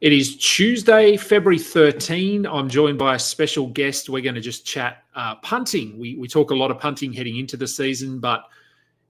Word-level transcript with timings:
It 0.00 0.14
is 0.14 0.38
Tuesday, 0.38 1.18
February 1.18 1.58
13. 1.58 2.46
I'm 2.46 2.70
joined 2.70 2.96
by 2.96 3.16
a 3.16 3.18
special 3.18 3.66
guest. 3.66 4.08
We're 4.08 4.22
going 4.22 4.34
to 4.34 4.40
just 4.40 4.64
chat 4.64 5.04
uh, 5.14 5.34
punting. 5.36 5.98
We, 5.98 6.16
we 6.16 6.26
talk 6.26 6.52
a 6.52 6.54
lot 6.54 6.70
of 6.70 6.78
punting 6.78 7.12
heading 7.12 7.36
into 7.36 7.58
the 7.58 7.68
season, 7.68 8.18
but 8.18 8.44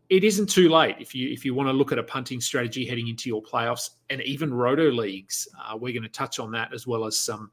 it 0.09 0.25
isn't 0.25 0.49
too 0.49 0.69
late 0.69 0.97
if 0.99 1.15
you 1.15 1.31
if 1.31 1.45
you 1.45 1.55
want 1.55 1.69
to 1.69 1.73
look 1.73 1.93
at 1.93 1.99
a 2.01 2.03
punting 2.03 2.41
strategy 2.41 2.85
heading 2.85 3.07
into 3.07 3.29
your 3.29 3.41
playoffs 3.41 3.91
and 4.09 4.21
even 4.23 4.53
roto 4.53 4.91
leagues. 4.91 5.47
Uh, 5.65 5.77
we're 5.77 5.93
going 5.93 6.03
to 6.03 6.09
touch 6.09 6.41
on 6.41 6.51
that 6.51 6.75
as 6.75 6.89
well 6.89 7.05
as 7.05 7.17
some 7.17 7.53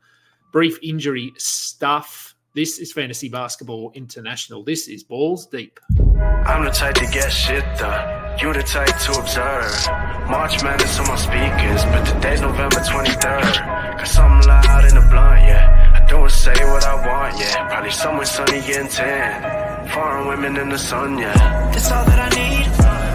brief 0.52 0.80
injury 0.82 1.32
stuff. 1.38 2.34
This 2.56 2.80
is 2.80 2.92
Fantasy 2.92 3.30
Basketball 3.30 3.92
International. 3.94 4.64
This 4.64 4.88
is 4.88 5.04
Balls 5.04 5.46
Deep. 5.46 5.80
I'm 6.00 6.66
the 6.66 6.72
type 6.72 6.96
to 6.96 7.06
get 7.06 7.32
shit 7.32 7.64
done. 7.78 8.27
You 8.40 8.54
the 8.54 8.62
type 8.62 8.98
to 9.06 9.12
observe. 9.20 10.30
March 10.30 10.62
Madness 10.64 11.00
on 11.00 11.08
my 11.08 11.16
speakers, 11.16 11.84
but 11.86 12.04
today's 12.06 12.40
November 12.40 12.78
23rd. 12.78 13.98
Cause 13.98 14.18
I'm 14.20 14.42
loud 14.42 14.86
in 14.86 14.94
the 14.94 15.02
blunt, 15.10 15.42
yeah. 15.50 15.98
I 15.98 16.06
don't 16.06 16.30
say 16.30 16.54
what 16.72 16.86
I 16.86 16.96
want, 17.08 17.40
yeah. 17.40 17.68
Probably 17.68 17.90
somewhere 17.90 18.28
sunny 18.28 18.62
and 18.76 18.90
tan. 18.92 19.90
Foreign 19.90 20.28
women 20.28 20.56
in 20.58 20.70
the 20.70 20.78
sun, 20.78 21.18
yeah. 21.18 21.34
That's 21.74 21.92
all 21.92 22.06
that 22.06 22.20
I 22.20 22.30
need. 22.38 22.66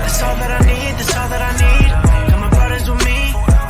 That's 0.02 0.22
all 0.22 0.34
that 0.42 0.50
I 0.58 0.60
need. 0.66 0.92
That's 0.98 1.16
all 1.16 1.28
that 1.28 1.42
I 1.50 1.52
need. 1.62 2.30
Got 2.30 2.40
my 2.40 2.50
brothers 2.50 2.90
with 2.90 3.04
me. 3.06 3.18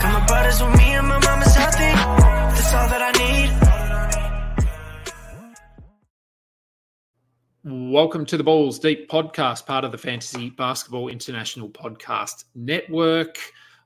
Got 0.02 0.12
my 0.18 0.26
brothers 0.26 0.62
with 0.62 0.76
me, 0.78 0.88
and 0.94 1.06
my 1.06 1.18
mama's 1.18 1.54
healthy. 1.54 1.92
That's 2.56 2.72
all 2.72 2.88
that 2.88 3.02
I 3.02 3.12
need. 3.20 3.41
Welcome 7.64 8.26
to 8.26 8.36
the 8.36 8.42
Balls 8.42 8.80
Deep 8.80 9.08
podcast, 9.08 9.66
part 9.66 9.84
of 9.84 9.92
the 9.92 9.98
Fantasy 9.98 10.50
Basketball 10.50 11.06
International 11.06 11.68
Podcast 11.68 12.46
Network. 12.56 13.38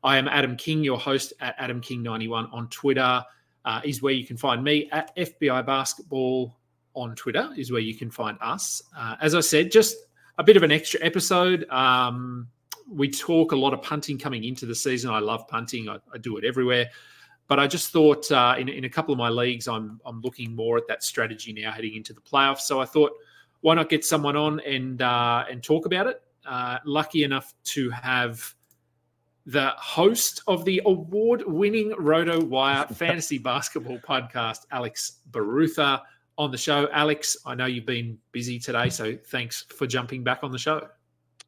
I 0.03 0.17
am 0.17 0.29
Adam 0.29 0.57
King, 0.57 0.83
your 0.83 0.99
host 0.99 1.35
at 1.41 1.55
Adam 1.59 1.83
King91 1.83 2.51
on 2.55 2.71
Twitter. 2.71 3.23
Uh, 3.67 3.83
is 3.85 4.01
where 4.01 4.15
you 4.15 4.27
can 4.27 4.39
find 4.39 4.65
me 4.65 4.89
at 4.93 5.15
FBI 5.19 5.67
Basketball 5.67 6.57
on 6.95 7.15
Twitter. 7.17 7.51
Is 7.59 7.71
where 7.71 7.83
you 7.83 7.95
can 7.95 8.11
find 8.11 8.39
us. 8.41 8.81
Uh, 8.97 9.17
as 9.21 9.35
I 9.35 9.41
said, 9.41 9.71
just 9.71 9.95
a 10.39 10.43
bit 10.43 10.57
of 10.57 10.63
an 10.63 10.73
extra 10.73 11.05
episode. 11.05 11.69
Um, 11.69 12.49
we 12.91 13.11
talk 13.11 13.53
a 13.53 13.57
lot 13.57 13.75
of 13.75 13.83
punting 13.83 14.17
coming 14.17 14.45
into 14.45 14.65
the 14.65 14.75
season. 14.75 15.11
I 15.11 15.19
love 15.19 15.47
punting. 15.49 15.91
I, 15.91 15.99
I 16.15 16.17
do 16.17 16.39
it 16.39 16.47
everywhere. 16.47 16.87
But 17.47 17.61
I 17.61 17.67
just 17.67 17.93
thought 17.93 18.33
uh, 18.33 18.55
in, 18.59 18.71
in 18.71 18.87
a 18.87 18.89
couple 18.89 19.13
of 19.13 19.19
my 19.19 19.29
leagues, 19.29 19.69
I'm 19.69 20.01
I'm 20.07 20.23
looking 20.23 20.57
more 20.57 20.79
at 20.79 20.89
that 20.89 21.03
strategy 21.03 21.53
now 21.53 21.73
heading 21.73 21.95
into 21.95 22.15
the 22.15 22.23
playoffs. 22.23 22.61
So 22.61 22.81
I 22.81 22.87
thought 22.87 23.13
why 23.67 23.75
not 23.75 23.89
get 23.89 24.05
someone 24.05 24.37
on 24.37 24.61
and 24.61 25.03
uh, 25.03 25.45
and 25.51 25.61
talk 25.61 25.87
about 25.87 26.07
it? 26.07 26.23
Uh, 26.47 26.79
lucky 26.85 27.25
enough 27.25 27.53
to 27.65 27.91
have 27.91 28.55
the 29.45 29.71
host 29.77 30.41
of 30.47 30.65
the 30.65 30.81
award-winning 30.87 31.93
Roto 31.99 32.41
Wire 32.45 32.87
Fantasy 32.95 33.39
Basketball 33.39 33.99
Podcast, 33.99 34.67
Alex 34.71 35.19
Barutha, 35.33 36.01
on 36.39 36.53
the 36.53 36.57
show. 36.57 36.89
Alex, 36.93 37.37
I 37.45 37.57
know 37.57 37.67
you've 37.67 37.87
been 37.87 38.17
busy 38.31 38.61
today, 38.61 38.89
so 38.89 39.17
thanks 39.27 39.63
for 39.77 39.89
jumping 39.89 40.23
back 40.23 40.45
on 40.45 40.53
the 40.53 40.59
show. 40.59 40.87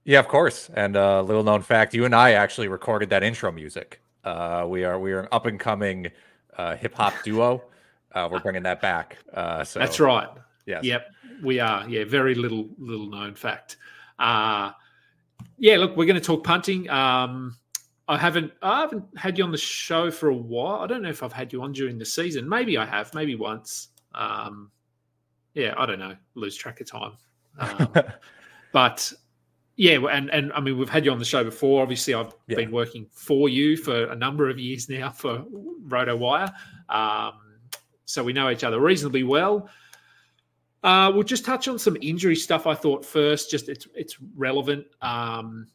Yeah, 0.03 0.19
of 0.19 0.27
course. 0.27 0.71
And 0.75 0.97
a 0.97 1.05
uh, 1.05 1.23
little 1.23 1.45
known 1.45 1.63
fact: 1.63 1.95
you 1.95 2.05
and 2.05 2.17
I 2.17 2.33
actually 2.33 2.67
recorded 2.67 3.11
that 3.11 3.23
intro 3.23 3.53
music. 3.53 4.03
Uh, 4.25 4.67
we 4.69 4.83
are 4.83 4.99
we 4.99 5.13
are 5.13 5.21
an 5.21 5.29
up 5.31 5.47
and 5.47 5.61
coming 5.61 6.11
uh, 6.57 6.75
hip 6.75 6.95
hop 6.95 7.15
duo. 7.23 7.63
Uh, 8.11 8.29
we're 8.29 8.41
bringing 8.41 8.65
that 8.65 8.81
back. 8.81 9.19
Uh, 9.33 9.63
so 9.63 9.79
that's 9.79 10.01
right. 10.01 10.29
Yes. 10.69 10.85
Yep 10.85 11.07
we 11.43 11.61
are. 11.61 11.89
Yeah, 11.89 12.05
very 12.05 12.35
little 12.35 12.69
little 12.79 13.09
known 13.09 13.35
fact. 13.35 13.77
Uh, 14.19 14.73
yeah, 15.59 15.77
look, 15.77 15.97
we're 15.97 16.07
going 16.07 16.21
to 16.21 16.25
talk 16.25 16.45
punting. 16.45 16.89
Um, 16.89 17.57
I 18.09 18.17
haven't 18.17 18.53
I 18.63 18.81
haven't 18.81 19.05
had 19.17 19.39
you 19.39 19.45
on 19.45 19.53
the 19.53 19.59
show 19.59 20.11
for 20.11 20.29
a 20.29 20.35
while. 20.35 20.81
I 20.81 20.87
don't 20.87 21.03
know 21.03 21.11
if 21.11 21.23
I've 21.23 21.33
had 21.33 21.53
you 21.53 21.63
on 21.63 21.73
during 21.73 21.99
the 21.99 22.07
season. 22.07 22.49
Maybe 22.49 22.77
I 22.79 22.87
have. 22.87 23.13
Maybe 23.15 23.35
once. 23.35 23.89
Um, 24.15 24.71
yeah, 25.55 25.75
I 25.77 25.87
don't 25.87 25.99
know. 25.99 26.17
Lose 26.35 26.57
track 26.57 26.81
of 26.81 26.91
time. 26.91 27.13
Um, 27.59 27.93
but 28.73 29.13
yeah, 29.77 29.99
and 30.11 30.31
and 30.31 30.53
I 30.53 30.61
mean 30.61 30.79
we've 30.79 30.89
had 30.89 31.05
you 31.05 31.13
on 31.13 31.19
the 31.19 31.25
show 31.25 31.45
before. 31.45 31.83
Obviously, 31.83 32.15
I've 32.15 32.35
yeah. 32.47 32.57
been 32.57 32.71
working 32.71 33.07
for 33.13 33.49
you 33.49 33.77
for 33.77 34.07
a 34.07 34.17
number 34.17 34.49
of 34.49 34.59
years 34.59 34.89
now 34.89 35.11
for 35.11 35.45
RotoWire, 35.87 36.53
um, 36.89 37.33
so 38.05 38.25
we 38.25 38.33
know 38.33 38.51
each 38.51 38.65
other 38.65 38.81
reasonably 38.81 39.23
well. 39.23 39.69
Uh, 40.83 41.11
we'll 41.13 41.25
just 41.25 41.45
touch 41.45 41.67
on 41.67 41.79
some 41.79 41.97
injury 42.01 42.37
stuff. 42.37 42.67
I 42.67 42.75
thought 42.75 43.05
first, 43.05 43.51
just 43.51 43.69
it's 43.69 43.87
it's 43.95 44.17
relevant. 44.37 44.87
Um, 45.03 45.67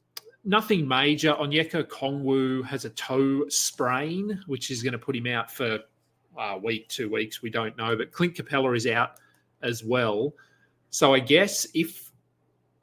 nothing 0.46 0.88
major. 0.88 1.34
Onyeka 1.34 1.84
Okongwu 1.84 2.66
has 2.66 2.86
a 2.86 2.90
toe 2.92 3.48
sprain, 3.50 4.42
which 4.48 4.72
is 4.72 4.82
going 4.82 4.94
to 4.94 5.00
put 5.00 5.16
him 5.16 5.28
out 5.28 5.52
for 5.52 5.80
a 6.38 6.58
week, 6.58 6.88
two 6.88 7.10
weeks. 7.10 7.42
We 7.42 7.50
don't 7.50 7.78
know, 7.78 7.96
but 7.96 8.12
Clint 8.12 8.36
Capela 8.36 8.76
is 8.76 8.88
out 8.88 9.12
as 9.62 9.84
well. 9.84 10.34
So 10.90 11.14
I 11.14 11.20
guess 11.20 11.68
if 11.74 12.12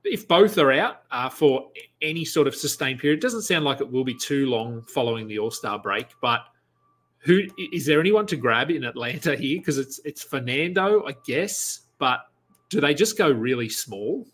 if 0.05 0.27
both 0.27 0.57
are 0.59 0.73
out 0.73 1.03
uh, 1.11 1.29
for 1.29 1.71
any 2.03 2.25
sort 2.25 2.47
of 2.49 2.55
sustained 2.55 3.01
period, 3.01 3.19
it 3.19 3.23
doesn't 3.23 3.43
sound 3.43 3.65
like 3.65 3.81
it 3.81 3.91
will 3.91 4.05
be 4.05 4.15
too 4.15 4.47
long 4.47 4.83
following 4.83 5.27
the 5.27 5.39
All 5.39 5.51
Star 5.51 5.79
break. 5.79 6.07
But 6.21 6.41
who 7.19 7.43
is 7.73 7.87
there 7.87 8.01
anyone 8.01 8.27
to 8.27 8.37
grab 8.37 8.71
in 8.71 8.85
Atlanta 8.85 9.37
here? 9.37 9.59
Because 9.59 9.79
it's 9.79 10.01
it's 10.05 10.23
Fernando, 10.23 11.07
I 11.07 11.15
guess 11.25 11.81
but 12.01 12.23
do 12.71 12.81
they 12.81 12.95
just 12.95 13.17
go 13.17 13.31
really 13.31 13.69
small? 13.69 14.27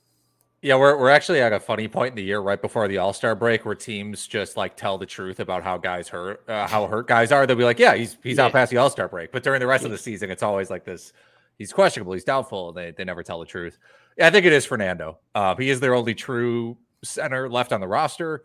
Yeah, 0.63 0.77
we're, 0.77 0.99
we're 0.99 1.11
actually 1.11 1.41
at 1.43 1.53
a 1.53 1.61
funny 1.61 1.87
point 1.87 2.13
in 2.13 2.17
the 2.17 2.23
year 2.23 2.41
right 2.41 2.61
before 2.61 2.89
the 2.89 2.99
All 2.99 3.13
Star 3.13 3.35
break 3.35 3.67
where 3.67 3.75
teams 3.75 4.27
just 4.27 4.57
like 4.57 4.77
tell 4.77 4.97
the 4.97 5.07
truth 5.07 5.39
about 5.39 5.63
how 5.63 5.77
guys 5.77 6.09
hurt, 6.09 6.49
uh, 6.49 6.67
how 6.67 6.87
hurt 6.87 7.07
guys 7.07 7.31
are. 7.31 7.47
They'll 7.47 7.57
be 7.57 7.65
like, 7.65 7.79
yeah, 7.79 7.95
he's 7.95 8.17
he's 8.23 8.39
yeah. 8.39 8.47
out 8.47 8.53
past 8.53 8.71
the 8.71 8.79
All 8.79 8.89
Star 8.89 9.07
break. 9.09 9.33
But 9.33 9.43
during 9.43 9.61
the 9.61 9.67
rest 9.67 9.83
yeah. 9.83 9.89
of 9.89 9.93
the 9.93 9.99
season, 9.99 10.31
it's 10.31 10.43
always 10.43 10.71
like 10.71 10.85
this 10.85 11.13
he's 11.59 11.73
questionable, 11.73 12.15
he's 12.15 12.25
doubtful. 12.25 12.73
They, 12.73 12.93
they 12.93 13.05
never 13.05 13.23
tell 13.23 13.41
the 13.41 13.47
truth. 13.47 13.79
Yeah, 14.17 14.29
I 14.29 14.31
think 14.31 14.47
it 14.47 14.53
is 14.53 14.65
Fernando. 14.65 15.19
Uh, 15.35 15.55
he 15.57 15.69
is 15.69 15.81
their 15.81 15.95
only 15.95 16.15
true 16.15 16.79
center 17.05 17.51
left 17.51 17.73
on 17.73 17.81
the 17.81 17.89
roster. 17.89 18.45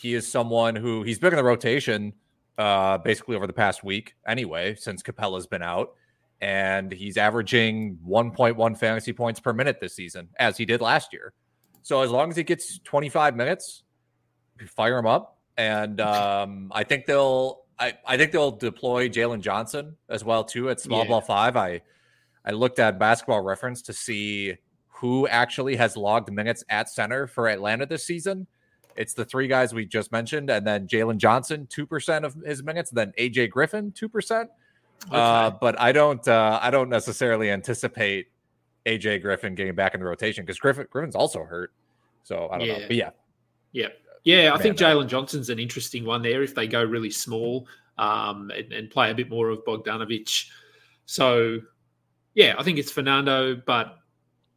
He 0.00 0.14
is 0.14 0.30
someone 0.30 0.74
who 0.74 1.02
he's 1.02 1.18
been 1.18 1.32
in 1.32 1.36
the 1.36 1.44
rotation 1.44 2.14
uh, 2.58 2.98
basically 2.98 3.36
over 3.36 3.46
the 3.46 3.52
past 3.52 3.84
week 3.84 4.16
anyway, 4.26 4.74
since 4.74 5.02
Capela's 5.02 5.46
been 5.46 5.62
out 5.62 5.94
and 6.40 6.92
he's 6.92 7.16
averaging 7.16 7.98
1.1 8.06 8.78
fantasy 8.78 9.12
points 9.12 9.40
per 9.40 9.52
minute 9.52 9.78
this 9.80 9.94
season, 9.94 10.28
as 10.38 10.56
he 10.56 10.64
did 10.64 10.80
last 10.80 11.12
year. 11.12 11.32
So 11.82 12.02
as 12.02 12.10
long 12.10 12.30
as 12.30 12.36
he 12.36 12.42
gets 12.42 12.78
25 12.80 13.36
minutes, 13.36 13.82
fire 14.66 14.98
him 14.98 15.06
up, 15.06 15.38
and 15.56 16.00
um, 16.00 16.70
I 16.74 16.84
think 16.84 17.06
they'll 17.06 17.64
I, 17.78 17.94
I 18.06 18.16
think 18.16 18.32
they'll 18.32 18.52
deploy 18.52 19.08
Jalen 19.08 19.40
Johnson 19.40 19.96
as 20.08 20.24
well 20.24 20.44
too 20.44 20.70
at 20.70 20.80
small 20.80 21.02
yeah. 21.02 21.08
ball 21.08 21.20
five. 21.20 21.56
I 21.56 21.82
I 22.44 22.52
looked 22.52 22.78
at 22.78 22.98
Basketball 22.98 23.42
Reference 23.42 23.82
to 23.82 23.92
see 23.92 24.56
who 24.88 25.26
actually 25.26 25.76
has 25.76 25.96
logged 25.96 26.32
minutes 26.32 26.64
at 26.68 26.88
center 26.88 27.26
for 27.26 27.48
Atlanta 27.48 27.86
this 27.86 28.06
season. 28.06 28.46
It's 28.96 29.12
the 29.12 29.24
three 29.24 29.48
guys 29.48 29.74
we 29.74 29.86
just 29.86 30.12
mentioned, 30.12 30.50
and 30.50 30.64
then 30.66 30.86
Jalen 30.86 31.16
Johnson, 31.16 31.66
two 31.68 31.86
percent 31.86 32.24
of 32.24 32.34
his 32.46 32.62
minutes, 32.62 32.90
then 32.90 33.12
AJ 33.18 33.50
Griffin, 33.50 33.92
two 33.92 34.08
percent. 34.08 34.50
Okay. 35.06 35.16
Uh, 35.16 35.50
but 35.50 35.80
I 35.80 35.92
don't 35.92 36.26
uh, 36.26 36.58
I 36.62 36.70
don't 36.70 36.88
necessarily 36.88 37.50
anticipate 37.50 38.28
AJ 38.86 39.22
Griffin 39.22 39.54
getting 39.54 39.74
back 39.74 39.94
in 39.94 40.00
the 40.00 40.06
rotation 40.06 40.44
because 40.44 40.58
Griffin 40.58 40.86
Griffin's 40.90 41.14
also 41.14 41.44
hurt. 41.44 41.72
So 42.22 42.48
I 42.50 42.58
don't 42.58 42.66
yeah. 42.66 42.78
know. 42.78 42.86
But 42.86 42.96
yeah. 42.96 43.10
Yeah. 43.72 43.88
Yeah, 44.24 44.48
I 44.48 44.54
Man, 44.54 44.62
think 44.62 44.78
Jalen 44.78 45.08
Johnson's 45.08 45.50
an 45.50 45.58
interesting 45.58 46.06
one 46.06 46.22
there 46.22 46.42
if 46.42 46.54
they 46.54 46.66
go 46.66 46.82
really 46.82 47.10
small 47.10 47.68
um, 47.98 48.50
and, 48.56 48.72
and, 48.72 48.90
play 48.90 49.10
a 49.10 49.14
bit 49.14 49.28
more 49.28 49.50
of 49.50 49.62
Bogdanovic. 49.66 50.46
So, 51.04 51.60
yeah, 52.32 52.54
I 52.58 52.62
think 52.62 52.78
it's 52.78 52.90
Fernando, 52.90 53.54
but 53.54 53.98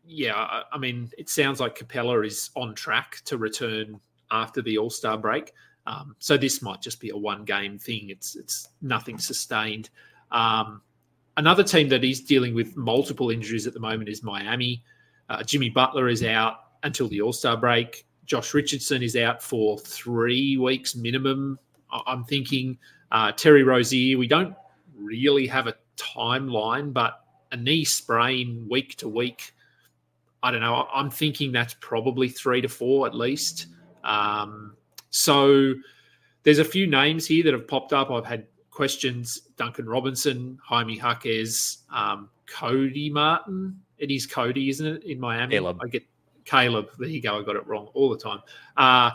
yeah, 0.05 0.35
I, 0.35 0.63
I 0.71 0.77
mean, 0.77 1.11
it 1.17 1.29
sounds 1.29 1.59
like 1.59 1.77
Capela 1.77 2.25
is 2.25 2.49
on 2.55 2.75
track 2.75 3.17
to 3.25 3.37
return 3.37 3.99
after 4.31 4.61
the 4.61 4.77
All 4.77 4.89
Star 4.89 5.17
break. 5.17 5.51
Um, 5.85 6.15
so 6.19 6.37
this 6.37 6.61
might 6.61 6.81
just 6.81 6.99
be 6.99 7.09
a 7.09 7.17
one 7.17 7.43
game 7.43 7.77
thing. 7.77 8.09
It's 8.09 8.35
it's 8.35 8.69
nothing 8.81 9.17
sustained. 9.19 9.89
Um, 10.31 10.81
another 11.37 11.63
team 11.63 11.89
that 11.89 12.03
is 12.03 12.21
dealing 12.21 12.53
with 12.53 12.75
multiple 12.75 13.29
injuries 13.29 13.67
at 13.67 13.73
the 13.73 13.79
moment 13.79 14.09
is 14.09 14.23
Miami. 14.23 14.83
Uh, 15.29 15.43
Jimmy 15.43 15.69
Butler 15.69 16.07
is 16.07 16.23
out 16.23 16.57
until 16.83 17.07
the 17.07 17.21
All 17.21 17.33
Star 17.33 17.57
break. 17.57 18.05
Josh 18.25 18.53
Richardson 18.53 19.01
is 19.01 19.15
out 19.15 19.41
for 19.41 19.79
three 19.79 20.57
weeks 20.57 20.95
minimum. 20.95 21.57
I'm 22.05 22.25
thinking 22.25 22.77
uh, 23.11 23.31
Terry 23.31 23.63
Rozier. 23.63 24.17
We 24.17 24.27
don't 24.27 24.53
really 24.95 25.47
have 25.47 25.67
a 25.67 25.75
timeline, 25.95 26.91
but 26.91 27.21
a 27.51 27.57
knee 27.57 27.85
sprain 27.85 28.67
week 28.69 28.97
to 28.97 29.07
week. 29.07 29.53
I 30.43 30.51
don't 30.51 30.61
know. 30.61 30.87
I'm 30.93 31.09
thinking 31.09 31.51
that's 31.51 31.75
probably 31.79 32.29
three 32.29 32.61
to 32.61 32.67
four 32.67 33.07
at 33.07 33.15
least. 33.15 33.67
Um, 34.03 34.75
so 35.09 35.73
there's 36.43 36.59
a 36.59 36.65
few 36.65 36.87
names 36.87 37.25
here 37.25 37.43
that 37.43 37.53
have 37.53 37.67
popped 37.67 37.93
up. 37.93 38.11
I've 38.11 38.25
had 38.25 38.45
questions 38.77 39.41
Duncan 39.57 39.89
Robinson, 39.89 40.59
Jaime 40.63 40.97
Jaquez, 40.97 41.79
um, 41.91 42.29
Cody 42.45 43.09
Martin. 43.09 43.75
It 43.97 44.11
is 44.11 44.27
Cody, 44.27 44.69
isn't 44.69 44.85
it, 44.85 45.03
in 45.03 45.19
Miami? 45.19 45.55
Caleb. 45.55 45.79
I 45.83 45.87
get 45.87 46.03
Caleb. 46.45 46.89
There 46.99 47.09
you 47.09 47.19
go. 47.19 47.39
I 47.39 47.43
got 47.43 47.55
it 47.55 47.65
wrong 47.65 47.87
all 47.95 48.07
the 48.07 48.19
time. 48.19 48.39
Uh, 48.77 49.11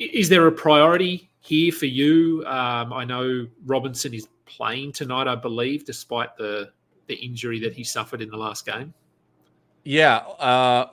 is 0.00 0.28
there 0.28 0.48
a 0.48 0.52
priority 0.52 1.30
here 1.38 1.70
for 1.70 1.86
you? 1.86 2.42
Um, 2.44 2.92
I 2.92 3.04
know 3.04 3.46
Robinson 3.64 4.12
is 4.14 4.26
playing 4.46 4.90
tonight, 4.90 5.28
I 5.28 5.36
believe, 5.36 5.84
despite 5.84 6.36
the 6.36 6.72
the 7.06 7.14
injury 7.14 7.60
that 7.60 7.72
he 7.72 7.84
suffered 7.84 8.20
in 8.20 8.30
the 8.30 8.36
last 8.36 8.66
game. 8.66 8.92
Yeah, 9.84 10.16
uh, 10.16 10.86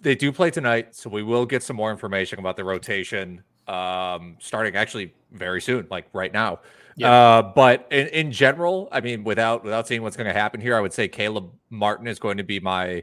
they 0.00 0.14
do 0.14 0.32
play 0.32 0.50
tonight, 0.50 0.94
so 0.94 1.10
we 1.10 1.22
will 1.22 1.44
get 1.44 1.62
some 1.62 1.76
more 1.76 1.90
information 1.90 2.38
about 2.38 2.56
the 2.56 2.64
rotation 2.64 3.42
um, 3.68 4.36
starting 4.40 4.74
actually 4.74 5.12
very 5.32 5.60
soon, 5.60 5.86
like 5.90 6.06
right 6.14 6.32
now. 6.32 6.60
Yeah. 7.00 7.12
Uh, 7.12 7.42
but 7.54 7.86
in, 7.90 8.08
in 8.08 8.32
general, 8.32 8.88
I 8.92 9.00
mean, 9.00 9.24
without 9.24 9.64
without 9.64 9.88
seeing 9.88 10.02
what's 10.02 10.16
going 10.16 10.26
to 10.26 10.38
happen 10.38 10.60
here, 10.60 10.76
I 10.76 10.80
would 10.80 10.92
say 10.92 11.08
Caleb 11.08 11.50
Martin 11.70 12.06
is 12.06 12.18
going 12.18 12.36
to 12.36 12.44
be 12.44 12.60
my 12.60 13.02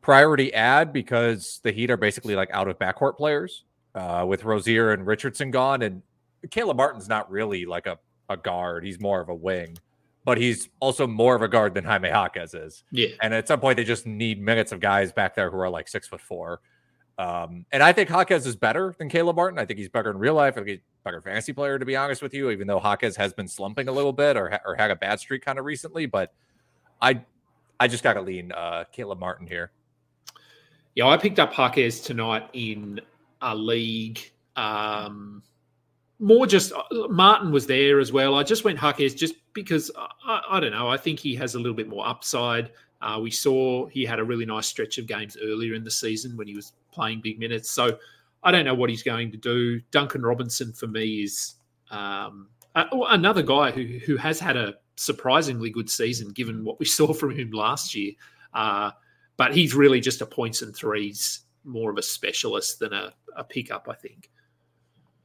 priority 0.00 0.52
ad 0.52 0.92
because 0.92 1.60
the 1.62 1.72
Heat 1.72 1.90
are 1.90 1.96
basically 1.96 2.34
like 2.36 2.50
out 2.52 2.68
of 2.68 2.78
backcourt 2.78 3.16
players 3.16 3.64
uh, 3.94 4.24
with 4.26 4.44
Rozier 4.44 4.92
and 4.92 5.06
Richardson 5.06 5.50
gone, 5.50 5.82
and 5.82 6.02
Caleb 6.50 6.76
Martin's 6.76 7.08
not 7.08 7.30
really 7.30 7.64
like 7.64 7.86
a, 7.86 7.98
a 8.28 8.36
guard; 8.36 8.84
he's 8.84 9.00
more 9.00 9.20
of 9.20 9.28
a 9.28 9.34
wing 9.34 9.76
but 10.24 10.38
he's 10.38 10.68
also 10.80 11.06
more 11.06 11.34
of 11.34 11.42
a 11.42 11.48
guard 11.48 11.74
than 11.74 11.84
Jaime 11.84 12.08
Jaquez 12.08 12.54
is. 12.54 12.84
Yeah. 12.90 13.08
And 13.20 13.34
at 13.34 13.48
some 13.48 13.60
point, 13.60 13.76
they 13.76 13.84
just 13.84 14.06
need 14.06 14.40
minutes 14.40 14.72
of 14.72 14.80
guys 14.80 15.12
back 15.12 15.34
there 15.34 15.50
who 15.50 15.58
are 15.58 15.70
like 15.70 15.88
six 15.88 16.06
foot 16.06 16.20
four. 16.20 16.60
Um, 17.22 17.66
and 17.70 17.84
I 17.84 17.92
think 17.92 18.10
Jaquez 18.10 18.46
is 18.46 18.56
better 18.56 18.96
than 18.98 19.08
Caleb 19.08 19.36
Martin. 19.36 19.56
I 19.56 19.64
think 19.64 19.78
he's 19.78 19.88
better 19.88 20.10
in 20.10 20.18
real 20.18 20.34
life. 20.34 20.54
I 20.54 20.56
think 20.56 20.68
he's 20.68 20.78
a 20.78 21.04
better 21.04 21.20
fantasy 21.20 21.52
player, 21.52 21.78
to 21.78 21.84
be 21.84 21.94
honest 21.94 22.20
with 22.20 22.34
you, 22.34 22.50
even 22.50 22.66
though 22.66 22.80
Jaquez 22.80 23.14
has 23.14 23.32
been 23.32 23.46
slumping 23.46 23.86
a 23.86 23.92
little 23.92 24.12
bit 24.12 24.36
or, 24.36 24.58
or 24.66 24.74
had 24.74 24.90
a 24.90 24.96
bad 24.96 25.20
streak 25.20 25.44
kind 25.44 25.60
of 25.60 25.64
recently. 25.64 26.06
But 26.06 26.32
I 27.00 27.22
I 27.78 27.86
just 27.86 28.02
got 28.02 28.14
to 28.14 28.20
lean 28.22 28.50
uh, 28.50 28.84
Caleb 28.90 29.20
Martin 29.20 29.46
here. 29.46 29.70
Yeah, 30.96 31.06
I 31.06 31.16
picked 31.16 31.38
up 31.38 31.56
Jaquez 31.56 32.00
tonight 32.00 32.48
in 32.54 33.00
a 33.40 33.54
league. 33.54 34.18
Um, 34.56 35.44
more 36.18 36.46
just 36.46 36.72
uh, 36.72 37.08
Martin 37.08 37.52
was 37.52 37.68
there 37.68 38.00
as 38.00 38.10
well. 38.10 38.34
I 38.34 38.42
just 38.42 38.64
went 38.64 38.80
Jaquez 38.80 39.14
just 39.14 39.34
because 39.52 39.92
I, 40.26 40.40
I, 40.50 40.60
don't 40.60 40.72
know. 40.72 40.88
I 40.88 40.96
think 40.96 41.20
he 41.20 41.36
has 41.36 41.54
a 41.54 41.58
little 41.58 41.74
bit 41.74 41.88
more 41.88 42.06
upside. 42.06 42.72
Uh, 43.02 43.18
we 43.20 43.30
saw 43.30 43.86
he 43.86 44.04
had 44.04 44.20
a 44.20 44.24
really 44.24 44.46
nice 44.46 44.66
stretch 44.66 44.96
of 44.98 45.06
games 45.06 45.36
earlier 45.42 45.74
in 45.74 45.82
the 45.82 45.90
season 45.90 46.36
when 46.36 46.46
he 46.46 46.54
was 46.54 46.72
playing 46.92 47.20
big 47.20 47.38
minutes. 47.38 47.70
So 47.70 47.98
I 48.44 48.52
don't 48.52 48.64
know 48.64 48.74
what 48.74 48.90
he's 48.90 49.02
going 49.02 49.32
to 49.32 49.36
do. 49.36 49.80
Duncan 49.90 50.22
Robinson 50.22 50.72
for 50.72 50.86
me 50.86 51.22
is 51.24 51.54
um, 51.90 52.48
another 52.74 53.42
guy 53.42 53.72
who 53.72 53.98
who 54.06 54.16
has 54.16 54.38
had 54.38 54.56
a 54.56 54.74
surprisingly 54.96 55.68
good 55.70 55.90
season 55.90 56.28
given 56.28 56.64
what 56.64 56.78
we 56.78 56.86
saw 56.98 57.12
from 57.12 57.36
him 57.36 57.50
last 57.50 57.94
year. 57.94 58.12
Uh, 58.54 58.92
but 59.36 59.54
he's 59.54 59.74
really 59.74 60.00
just 60.00 60.20
a 60.20 60.26
points 60.26 60.62
and 60.62 60.74
threes 60.74 61.40
more 61.64 61.90
of 61.90 61.98
a 61.98 62.02
specialist 62.02 62.78
than 62.78 62.92
a, 62.92 63.12
a 63.36 63.42
pickup, 63.42 63.88
I 63.88 63.94
think. 63.94 64.30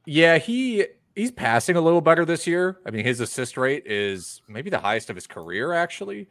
Yeah, 0.06 0.38
he 0.38 0.86
he's 1.14 1.30
passing 1.30 1.76
a 1.76 1.80
little 1.80 2.00
better 2.00 2.24
this 2.24 2.46
year. 2.46 2.78
I 2.86 2.90
mean, 2.90 3.04
his 3.04 3.20
assist 3.20 3.56
rate 3.56 3.84
is 3.86 4.40
maybe 4.48 4.70
the 4.70 4.78
highest 4.78 5.10
of 5.10 5.16
his 5.16 5.26
career, 5.26 5.72
actually. 5.72 6.28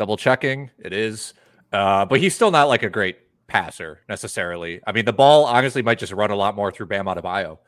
Double 0.00 0.16
checking, 0.16 0.70
it 0.78 0.94
is. 0.94 1.34
Uh, 1.74 2.06
but 2.06 2.20
he's 2.20 2.34
still 2.34 2.50
not 2.50 2.68
like 2.68 2.82
a 2.82 2.88
great 2.88 3.18
passer 3.48 4.00
necessarily. 4.08 4.80
I 4.86 4.92
mean, 4.92 5.04
the 5.04 5.12
ball 5.12 5.44
honestly 5.44 5.82
might 5.82 5.98
just 5.98 6.14
run 6.14 6.30
a 6.30 6.34
lot 6.34 6.56
more 6.56 6.72
through 6.72 6.86
Bam 6.86 7.04
Adebayo. 7.04 7.58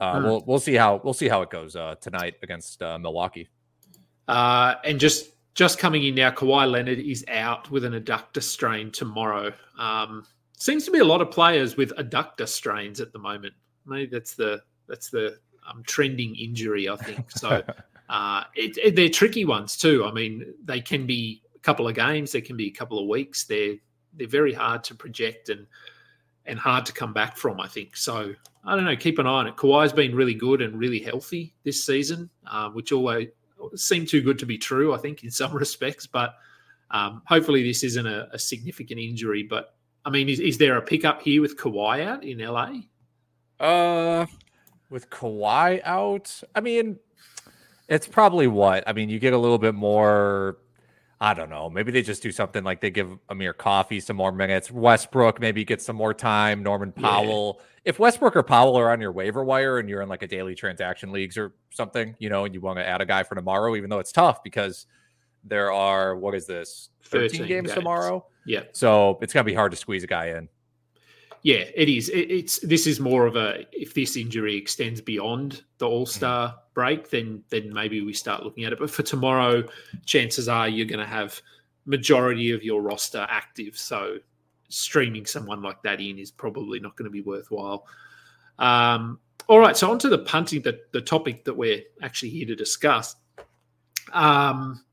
Uh, 0.00 0.18
hmm. 0.18 0.24
We'll 0.24 0.44
we'll 0.48 0.58
see 0.58 0.74
how 0.74 1.00
we'll 1.04 1.14
see 1.14 1.28
how 1.28 1.42
it 1.42 1.50
goes 1.50 1.76
uh, 1.76 1.94
tonight 2.00 2.34
against 2.42 2.82
uh, 2.82 2.98
Milwaukee. 2.98 3.48
Uh, 4.26 4.74
and 4.84 4.98
just 4.98 5.30
just 5.54 5.78
coming 5.78 6.02
in 6.02 6.16
now, 6.16 6.32
Kawhi 6.32 6.68
Leonard 6.68 6.98
is 6.98 7.24
out 7.28 7.70
with 7.70 7.84
an 7.84 7.92
adductor 7.92 8.42
strain 8.42 8.90
tomorrow. 8.90 9.52
Um, 9.78 10.26
seems 10.58 10.84
to 10.86 10.90
be 10.90 10.98
a 10.98 11.04
lot 11.04 11.20
of 11.20 11.30
players 11.30 11.76
with 11.76 11.94
adductor 11.98 12.48
strains 12.48 13.00
at 13.00 13.12
the 13.12 13.20
moment. 13.20 13.54
Maybe 13.86 14.06
that's 14.06 14.34
the 14.34 14.60
that's 14.88 15.08
the 15.08 15.38
um, 15.70 15.84
trending 15.86 16.34
injury, 16.34 16.88
I 16.88 16.96
think. 16.96 17.30
So 17.30 17.62
uh, 18.08 18.42
it, 18.56 18.76
it, 18.76 18.96
they're 18.96 19.08
tricky 19.08 19.44
ones 19.44 19.76
too. 19.76 20.04
I 20.04 20.10
mean, 20.10 20.52
they 20.64 20.80
can 20.80 21.06
be 21.06 21.44
couple 21.62 21.86
of 21.88 21.94
games, 21.94 22.32
they 22.32 22.40
can 22.40 22.56
be 22.56 22.68
a 22.68 22.72
couple 22.72 22.98
of 22.98 23.08
weeks. 23.08 23.44
They're 23.44 23.76
they're 24.14 24.26
very 24.26 24.52
hard 24.52 24.82
to 24.84 24.94
project 24.94 25.48
and 25.48 25.66
and 26.46 26.58
hard 26.58 26.86
to 26.86 26.92
come 26.92 27.12
back 27.12 27.36
from. 27.36 27.60
I 27.60 27.68
think 27.68 27.96
so. 27.96 28.34
I 28.64 28.76
don't 28.76 28.84
know. 28.84 28.96
Keep 28.96 29.18
an 29.18 29.26
eye 29.26 29.30
on 29.30 29.46
it. 29.46 29.56
Kawhi's 29.56 29.92
been 29.92 30.14
really 30.14 30.34
good 30.34 30.60
and 30.60 30.78
really 30.78 30.98
healthy 30.98 31.54
this 31.64 31.84
season, 31.84 32.28
uh, 32.50 32.68
which 32.70 32.92
always 32.92 33.28
seemed 33.74 34.08
too 34.08 34.20
good 34.20 34.38
to 34.38 34.46
be 34.46 34.58
true. 34.58 34.94
I 34.94 34.98
think 34.98 35.24
in 35.24 35.30
some 35.40 35.52
respects, 35.54 36.06
but 36.06 36.34
um, 36.90 37.22
hopefully 37.26 37.62
this 37.62 37.84
isn't 37.84 38.06
a, 38.06 38.28
a, 38.32 38.38
significant 38.38 39.00
injury. 39.00 39.44
But 39.48 39.74
I 40.04 40.10
mean, 40.10 40.28
is, 40.28 40.40
is 40.40 40.58
there 40.58 40.76
a 40.76 40.82
pickup 40.82 41.22
here 41.22 41.40
with 41.40 41.56
Kawhi 41.56 42.04
out 42.04 42.24
in 42.24 42.38
LA? 42.38 42.80
Uh, 43.60 44.26
with 44.88 45.08
Kawhi 45.08 45.80
out, 45.84 46.42
I 46.54 46.60
mean, 46.60 46.98
it's 47.88 48.08
probably 48.08 48.48
what 48.48 48.84
I 48.86 48.92
mean. 48.92 49.08
You 49.08 49.18
get 49.18 49.34
a 49.34 49.38
little 49.38 49.58
bit 49.58 49.74
more. 49.74 50.58
I 51.22 51.34
don't 51.34 51.50
know. 51.50 51.68
Maybe 51.68 51.92
they 51.92 52.00
just 52.00 52.22
do 52.22 52.32
something 52.32 52.64
like 52.64 52.80
they 52.80 52.90
give 52.90 53.10
Amir 53.28 53.52
Coffey 53.52 54.00
some 54.00 54.16
more 54.16 54.32
minutes. 54.32 54.70
Westbrook 54.70 55.38
maybe 55.38 55.64
gets 55.64 55.84
some 55.84 55.96
more 55.96 56.14
time. 56.14 56.62
Norman 56.62 56.92
Powell. 56.92 57.58
Yeah. 57.58 57.64
If 57.84 57.98
Westbrook 57.98 58.36
or 58.36 58.42
Powell 58.42 58.76
are 58.76 58.90
on 58.90 59.02
your 59.02 59.12
waiver 59.12 59.44
wire 59.44 59.78
and 59.78 59.88
you're 59.88 60.00
in 60.00 60.08
like 60.08 60.22
a 60.22 60.26
daily 60.26 60.54
transaction 60.54 61.12
leagues 61.12 61.36
or 61.36 61.52
something, 61.70 62.14
you 62.18 62.30
know, 62.30 62.46
and 62.46 62.54
you 62.54 62.62
want 62.62 62.78
to 62.78 62.86
add 62.86 63.02
a 63.02 63.06
guy 63.06 63.22
for 63.22 63.34
tomorrow, 63.34 63.76
even 63.76 63.90
though 63.90 63.98
it's 63.98 64.12
tough 64.12 64.42
because 64.42 64.86
there 65.44 65.70
are 65.70 66.16
what 66.16 66.34
is 66.34 66.46
this 66.46 66.88
13, 67.04 67.28
13 67.28 67.38
games, 67.40 67.48
games 67.48 67.72
tomorrow? 67.74 68.24
Yeah. 68.46 68.64
So 68.72 69.18
it's 69.20 69.34
gonna 69.34 69.44
be 69.44 69.54
hard 69.54 69.72
to 69.72 69.76
squeeze 69.76 70.04
a 70.04 70.06
guy 70.06 70.30
in 70.30 70.48
yeah, 71.42 71.64
it 71.74 71.88
is. 71.88 72.08
It, 72.10 72.30
it's 72.30 72.58
this 72.58 72.86
is 72.86 73.00
more 73.00 73.26
of 73.26 73.36
a 73.36 73.66
if 73.72 73.94
this 73.94 74.16
injury 74.16 74.56
extends 74.56 75.00
beyond 75.00 75.62
the 75.78 75.88
All 75.88 76.06
Star 76.06 76.48
mm. 76.48 76.54
break, 76.74 77.10
then 77.10 77.42
then 77.48 77.72
maybe 77.72 78.02
we 78.02 78.12
start 78.12 78.44
looking 78.44 78.64
at 78.64 78.72
it. 78.72 78.78
But 78.78 78.90
for 78.90 79.02
tomorrow, 79.02 79.64
chances 80.04 80.48
are 80.48 80.68
you're 80.68 80.86
going 80.86 81.00
to 81.00 81.06
have 81.06 81.40
majority 81.86 82.50
of 82.52 82.62
your 82.62 82.82
roster 82.82 83.26
active. 83.30 83.76
So 83.76 84.18
streaming 84.68 85.26
someone 85.26 85.62
like 85.62 85.82
that 85.82 86.00
in 86.00 86.18
is 86.18 86.30
probably 86.30 86.78
not 86.78 86.96
going 86.96 87.06
to 87.06 87.10
be 87.10 87.22
worthwhile. 87.22 87.86
Um, 88.58 89.18
all 89.48 89.58
right, 89.58 89.76
so 89.76 89.90
on 89.90 89.98
to 90.00 90.08
the 90.08 90.18
punting, 90.18 90.62
the, 90.62 90.80
the 90.92 91.00
topic 91.00 91.44
that 91.44 91.54
we're 91.54 91.82
actually 92.02 92.30
here 92.30 92.46
to 92.46 92.54
discuss. 92.54 93.16
Um, 94.12 94.84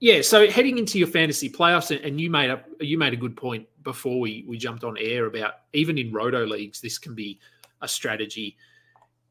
yeah, 0.00 0.22
so 0.22 0.48
heading 0.48 0.78
into 0.78 0.98
your 0.98 1.08
fantasy 1.08 1.48
playoffs, 1.48 1.96
and 2.04 2.20
you 2.20 2.30
made 2.30 2.50
up 2.50 2.66
you 2.80 2.98
made 2.98 3.12
a 3.12 3.16
good 3.16 3.36
point 3.36 3.68
before 3.86 4.18
we 4.18 4.44
we 4.46 4.58
jumped 4.58 4.82
on 4.82 4.98
air 4.98 5.26
about 5.26 5.54
even 5.72 5.96
in 5.96 6.12
roto 6.12 6.44
leagues, 6.44 6.80
this 6.80 6.98
can 6.98 7.14
be 7.14 7.38
a 7.80 7.88
strategy. 7.88 8.58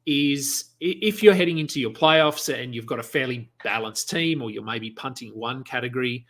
Is 0.06 0.72
if 0.80 1.22
you're 1.22 1.36
heading 1.36 1.57
into 1.57 1.80
your 1.80 1.92
playoffs 1.92 2.54
and 2.54 2.74
you've 2.74 2.86
got 2.86 3.00
a 3.00 3.04
fairly 3.04 3.52
balanced 3.63 4.10
team, 4.10 4.41
or 4.41 4.50
you're 4.50 4.63
maybe 4.63 4.91
punting 4.91 5.32
one 5.32 5.63
category, 5.63 6.25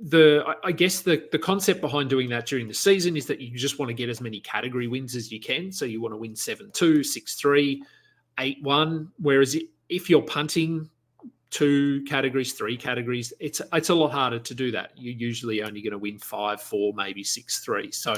the 0.00 0.44
I 0.64 0.72
guess 0.72 1.00
the 1.00 1.28
the 1.30 1.38
concept 1.38 1.80
behind 1.80 2.10
doing 2.10 2.28
that 2.30 2.46
during 2.46 2.66
the 2.66 2.74
season 2.74 3.16
is 3.16 3.26
that 3.26 3.40
you 3.40 3.56
just 3.56 3.78
want 3.78 3.90
to 3.90 3.94
get 3.94 4.08
as 4.08 4.20
many 4.20 4.40
category 4.40 4.88
wins 4.88 5.14
as 5.14 5.30
you 5.30 5.38
can. 5.38 5.70
So 5.70 5.84
you 5.84 6.02
want 6.02 6.12
to 6.12 6.18
win 6.18 6.34
7 6.34 6.70
2, 6.72 7.04
6 7.04 7.34
3, 7.36 7.82
8 8.40 8.58
1. 8.62 9.12
Whereas 9.18 9.56
if 9.88 10.10
you're 10.10 10.22
punting 10.22 10.90
two 11.54 12.02
categories, 12.08 12.52
three 12.52 12.76
categories, 12.76 13.32
it's 13.38 13.62
it's 13.72 13.88
a 13.88 13.94
lot 13.94 14.10
harder 14.10 14.40
to 14.40 14.54
do 14.56 14.72
that. 14.72 14.90
You're 14.96 15.14
usually 15.14 15.62
only 15.62 15.80
going 15.82 15.92
to 15.92 15.98
win 15.98 16.18
five, 16.18 16.60
four, 16.60 16.92
maybe 16.94 17.22
six, 17.22 17.60
three. 17.60 17.92
So 17.92 18.16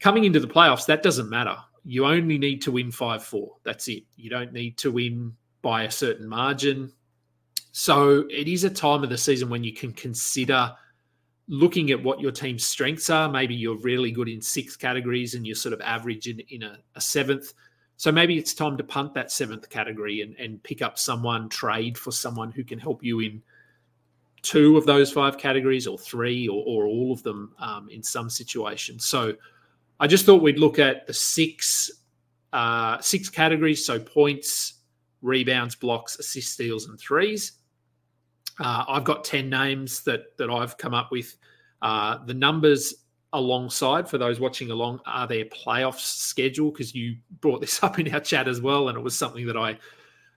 coming 0.00 0.24
into 0.24 0.38
the 0.38 0.46
playoffs, 0.46 0.84
that 0.86 1.02
doesn't 1.02 1.30
matter. 1.30 1.56
You 1.82 2.04
only 2.04 2.36
need 2.36 2.60
to 2.62 2.72
win 2.72 2.92
five, 2.92 3.24
four. 3.24 3.56
That's 3.64 3.88
it. 3.88 4.02
You 4.16 4.28
don't 4.28 4.52
need 4.52 4.76
to 4.78 4.90
win 4.92 5.32
by 5.62 5.84
a 5.84 5.90
certain 5.90 6.28
margin. 6.28 6.92
So 7.72 8.26
it 8.28 8.48
is 8.48 8.64
a 8.64 8.70
time 8.70 9.02
of 9.02 9.08
the 9.08 9.16
season 9.16 9.48
when 9.48 9.64
you 9.64 9.72
can 9.72 9.94
consider 9.94 10.72
looking 11.48 11.90
at 11.90 12.02
what 12.02 12.20
your 12.20 12.32
team's 12.32 12.66
strengths 12.66 13.08
are. 13.08 13.30
Maybe 13.30 13.54
you're 13.54 13.78
really 13.78 14.10
good 14.10 14.28
in 14.28 14.42
six 14.42 14.76
categories 14.76 15.32
and 15.32 15.46
you're 15.46 15.56
sort 15.56 15.72
of 15.72 15.80
average 15.80 16.26
in, 16.26 16.40
in 16.50 16.64
a, 16.64 16.76
a 16.96 17.00
seventh 17.00 17.54
so 17.96 18.12
maybe 18.12 18.36
it's 18.36 18.54
time 18.54 18.76
to 18.76 18.84
punt 18.84 19.14
that 19.14 19.30
seventh 19.30 19.68
category 19.70 20.20
and, 20.22 20.36
and 20.36 20.62
pick 20.62 20.82
up 20.82 20.98
someone, 20.98 21.48
trade 21.48 21.96
for 21.96 22.12
someone 22.12 22.50
who 22.50 22.64
can 22.64 22.78
help 22.78 23.02
you 23.02 23.20
in 23.20 23.42
two 24.42 24.76
of 24.76 24.86
those 24.86 25.10
five 25.10 25.38
categories 25.38 25.86
or 25.86 25.98
three 25.98 26.46
or, 26.46 26.62
or 26.66 26.86
all 26.86 27.12
of 27.12 27.22
them 27.22 27.54
um, 27.58 27.88
in 27.88 28.02
some 28.02 28.28
situations. 28.28 29.06
So 29.06 29.34
I 29.98 30.06
just 30.06 30.26
thought 30.26 30.42
we'd 30.42 30.58
look 30.58 30.78
at 30.78 31.06
the 31.06 31.14
six 31.14 31.90
uh, 32.52 33.00
six 33.00 33.28
categories. 33.28 33.84
So 33.84 33.98
points, 33.98 34.74
rebounds, 35.22 35.74
blocks, 35.74 36.18
assists, 36.18 36.52
steals, 36.52 36.88
and 36.88 36.98
threes. 36.98 37.52
Uh, 38.58 38.84
I've 38.88 39.04
got 39.04 39.24
10 39.24 39.50
names 39.50 40.02
that, 40.04 40.36
that 40.38 40.48
I've 40.48 40.78
come 40.78 40.94
up 40.94 41.10
with. 41.10 41.36
Uh, 41.82 42.24
the 42.24 42.32
numbers 42.32 42.94
alongside 43.36 44.08
for 44.08 44.18
those 44.18 44.40
watching 44.40 44.70
along 44.70 45.00
are 45.06 45.26
their 45.26 45.44
playoffs 45.46 46.00
schedule 46.00 46.70
because 46.70 46.94
you 46.94 47.16
brought 47.40 47.60
this 47.60 47.82
up 47.82 47.98
in 47.98 48.12
our 48.12 48.20
chat 48.20 48.48
as 48.48 48.60
well 48.60 48.88
and 48.88 48.98
it 48.98 49.02
was 49.02 49.16
something 49.16 49.46
that 49.46 49.56
i 49.56 49.76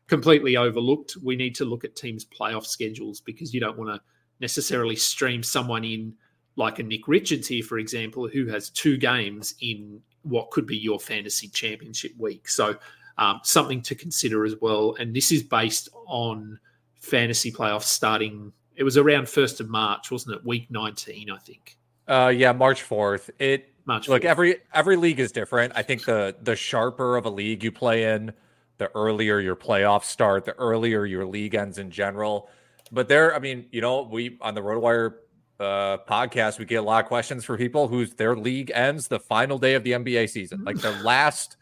completely 0.08 0.58
overlooked 0.58 1.18
we 1.24 1.36
need 1.36 1.56
to 1.56 1.66
look 1.66 1.84
at 1.84 1.96
teams 1.96 2.26
playoff 2.26 2.66
schedules 2.66 3.22
because 3.22 3.54
you 3.54 3.60
don't 3.60 3.78
want 3.78 3.90
to 3.90 4.02
necessarily 4.40 4.96
stream 4.96 5.44
someone 5.44 5.84
in 5.84 6.14
like 6.56 6.80
a 6.80 6.84
nick 6.84 7.08
richards 7.08 7.48
here 7.48 7.64
for 7.64 7.78
example 7.78 8.28
who 8.28 8.48
has 8.48 8.70
two 8.70 8.98
games 8.98 9.54
in 9.62 10.02
what 10.24 10.52
could 10.52 10.66
be 10.66 10.78
your 10.78 11.00
fantasy 11.00 11.48
championship 11.48 12.12
week. 12.18 12.48
So 12.48 12.76
um, 13.18 13.40
something 13.44 13.82
to 13.84 13.96
consider 13.96 14.46
as 14.46 14.56
well. 14.62 14.96
And 15.00 15.16
this 15.16 15.32
is 15.32 15.44
based 15.44 15.90
on 16.08 16.60
fantasy 17.02 17.52
playoffs 17.52 17.84
starting. 17.84 18.52
It 18.76 18.84
was 18.84 18.98
around 18.98 19.28
first 19.30 19.60
of 19.60 19.70
March, 19.70 20.12
wasn't 20.12 20.36
it? 20.36 20.46
Week 20.46 20.70
nineteen, 20.70 21.30
I 21.30 21.38
think. 21.38 21.78
Uh, 22.10 22.30
yeah, 22.30 22.52
March 22.52 22.82
fourth. 22.82 23.30
It 23.40 23.72
March. 23.86 24.08
look 24.10 24.26
every 24.26 24.58
every 24.74 24.96
league 24.98 25.20
is 25.20 25.32
different. 25.32 25.74
I 25.76 25.84
think 25.84 26.06
the 26.06 26.36
the 26.42 26.56
sharper 26.56 27.16
of 27.18 27.26
a 27.26 27.30
league 27.30 27.64
you 27.64 27.72
play 27.72 28.14
in, 28.16 28.34
the 28.80 28.90
earlier 28.96 29.40
your 29.40 29.56
playoffs 29.56 30.06
start, 30.06 30.46
the 30.46 30.54
earlier 30.54 31.06
your 31.06 31.26
league 31.26 31.56
ends 31.56 31.78
in 31.78 31.92
general. 31.92 32.50
But 32.92 33.08
there, 33.08 33.36
I 33.36 33.40
mean, 33.40 33.68
you 33.72 33.82
know, 33.82 34.02
we 34.02 34.38
on 34.42 34.56
the 34.56 34.62
RotoWire 34.62 35.14
uh, 35.60 35.98
podcast, 36.10 36.58
we 36.58 36.66
get 36.66 36.78
a 36.78 36.82
lot 36.82 37.04
of 37.04 37.08
questions 37.08 37.46
for 37.46 37.56
people 37.58 37.88
whose 37.88 38.14
their 38.16 38.36
league 38.36 38.72
ends 38.74 39.08
the 39.08 39.20
final 39.20 39.60
day 39.60 39.76
of 39.76 39.84
the 39.84 39.92
NBA 39.92 40.30
season, 40.30 40.64
like 40.64 40.78
their 40.78 41.00
last 41.04 41.58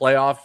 playoff 0.00 0.38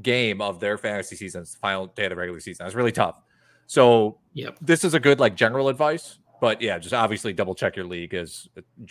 game 0.00 0.40
of 0.40 0.60
their 0.60 0.78
fantasy 0.78 1.16
season, 1.16 1.42
is 1.42 1.52
the 1.52 1.58
final 1.58 1.88
day 1.88 2.04
of 2.04 2.10
the 2.10 2.16
regular 2.16 2.40
season. 2.40 2.64
That's 2.64 2.74
really 2.74 2.92
tough. 2.92 3.20
So 3.66 4.18
Yep. 4.34 4.58
this 4.62 4.84
is 4.84 4.94
a 4.94 5.00
good 5.00 5.20
like 5.20 5.36
general 5.36 5.68
advice, 5.68 6.18
but 6.42 6.60
yeah, 6.60 6.76
just 6.76 6.92
obviously 6.92 7.32
double 7.32 7.54
check 7.54 7.76
your 7.76 7.84
league 7.84 8.14
as 8.14 8.48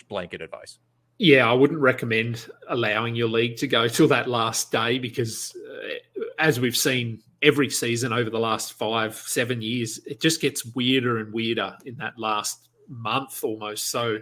blanket 0.08 0.40
advice. 0.40 0.78
Yeah, 1.18 1.50
I 1.50 1.52
wouldn't 1.52 1.80
recommend 1.80 2.48
allowing 2.70 3.14
your 3.14 3.28
league 3.28 3.58
to 3.58 3.68
go 3.68 3.88
till 3.88 4.08
that 4.08 4.26
last 4.26 4.72
day 4.72 4.98
because, 4.98 5.54
uh, 5.70 6.20
as 6.38 6.58
we've 6.58 6.74
seen 6.74 7.22
every 7.42 7.68
season 7.68 8.10
over 8.10 8.30
the 8.30 8.38
last 8.38 8.72
five, 8.72 9.14
seven 9.14 9.60
years, 9.60 10.00
it 10.06 10.18
just 10.18 10.40
gets 10.40 10.64
weirder 10.74 11.18
and 11.18 11.30
weirder 11.30 11.76
in 11.84 11.94
that 11.98 12.18
last 12.18 12.70
month 12.88 13.44
almost. 13.44 13.90
So, 13.90 14.16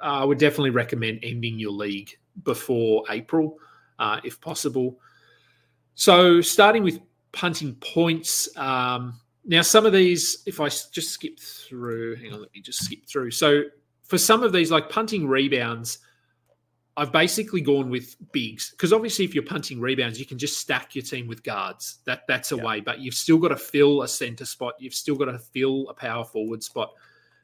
uh, 0.00 0.02
I 0.02 0.24
would 0.24 0.38
definitely 0.38 0.70
recommend 0.70 1.20
ending 1.22 1.58
your 1.58 1.72
league 1.72 2.16
before 2.44 3.04
April, 3.10 3.58
uh, 3.98 4.20
if 4.24 4.40
possible. 4.40 4.98
So, 5.96 6.40
starting 6.40 6.82
with 6.82 6.98
punting 7.32 7.74
points. 7.74 8.48
Um, 8.56 9.20
now, 9.46 9.62
some 9.62 9.86
of 9.86 9.92
these, 9.92 10.42
if 10.46 10.60
I 10.60 10.68
just 10.68 11.10
skip 11.10 11.38
through, 11.38 12.16
hang 12.16 12.32
on, 12.32 12.40
let 12.40 12.52
me 12.52 12.60
just 12.60 12.84
skip 12.84 13.06
through. 13.06 13.30
So, 13.30 13.62
for 14.02 14.18
some 14.18 14.42
of 14.42 14.52
these, 14.52 14.70
like 14.70 14.88
punting 14.88 15.26
rebounds, 15.26 15.98
I've 16.96 17.12
basically 17.12 17.60
gone 17.60 17.90
with 17.90 18.16
bigs 18.32 18.70
because 18.70 18.92
obviously, 18.92 19.24
if 19.24 19.34
you're 19.34 19.44
punting 19.44 19.80
rebounds, 19.80 20.18
you 20.18 20.26
can 20.26 20.38
just 20.38 20.58
stack 20.58 20.94
your 20.94 21.02
team 21.04 21.26
with 21.26 21.42
guards. 21.42 21.98
That 22.06 22.22
that's 22.26 22.52
a 22.52 22.56
Yeah. 22.56 22.64
way, 22.64 22.80
but 22.80 23.00
you've 23.00 23.14
still 23.14 23.38
got 23.38 23.48
to 23.48 23.56
fill 23.56 24.02
a 24.02 24.08
center 24.08 24.44
spot. 24.44 24.74
You've 24.78 24.94
still 24.94 25.14
got 25.16 25.26
to 25.26 25.38
fill 25.38 25.88
a 25.88 25.94
power 25.94 26.24
forward 26.24 26.62
spot. 26.62 26.92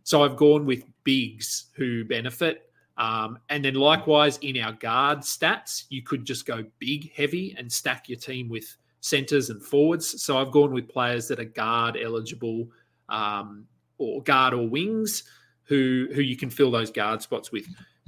So 0.05 0.23
I've 0.23 0.37
gone 0.37 0.67
with 0.67 0.85
bigs 1.05 1.67
who 1.75 2.05
benefit. 2.05 2.71
Um, 2.97 3.39
and 3.49 3.65
then 3.65 3.75
likewise 3.75 4.39
in 4.39 4.59
our 4.59 4.73
guard 4.73 5.21
stats, 5.21 5.85
you 5.89 6.03
could 6.03 6.25
just 6.25 6.47
go 6.47 6.65
big 6.79 7.13
heavy 7.13 7.55
and 7.57 7.71
stack 7.71 8.09
your 8.09 8.19
team 8.19 8.49
with 8.49 8.77
centers 9.03 9.51
and 9.51 9.63
forwards. 9.63 10.23
So 10.23 10.39
I've 10.39 10.51
gone 10.51 10.73
with 10.73 10.89
players 10.89 11.29
that 11.29 11.39
are 11.39 11.45
guard 11.45 11.99
eligible 12.03 12.69
um, 13.11 13.67
or 13.99 14.23
guard 14.23 14.55
or 14.55 14.67
wings 14.67 15.25
who 15.65 16.09
who 16.15 16.23
you 16.23 16.37
can 16.37 16.49
fill 16.49 16.71
those 16.71 16.91
guard 16.91 17.21
spots 17.21 17.53
with. 17.53 17.67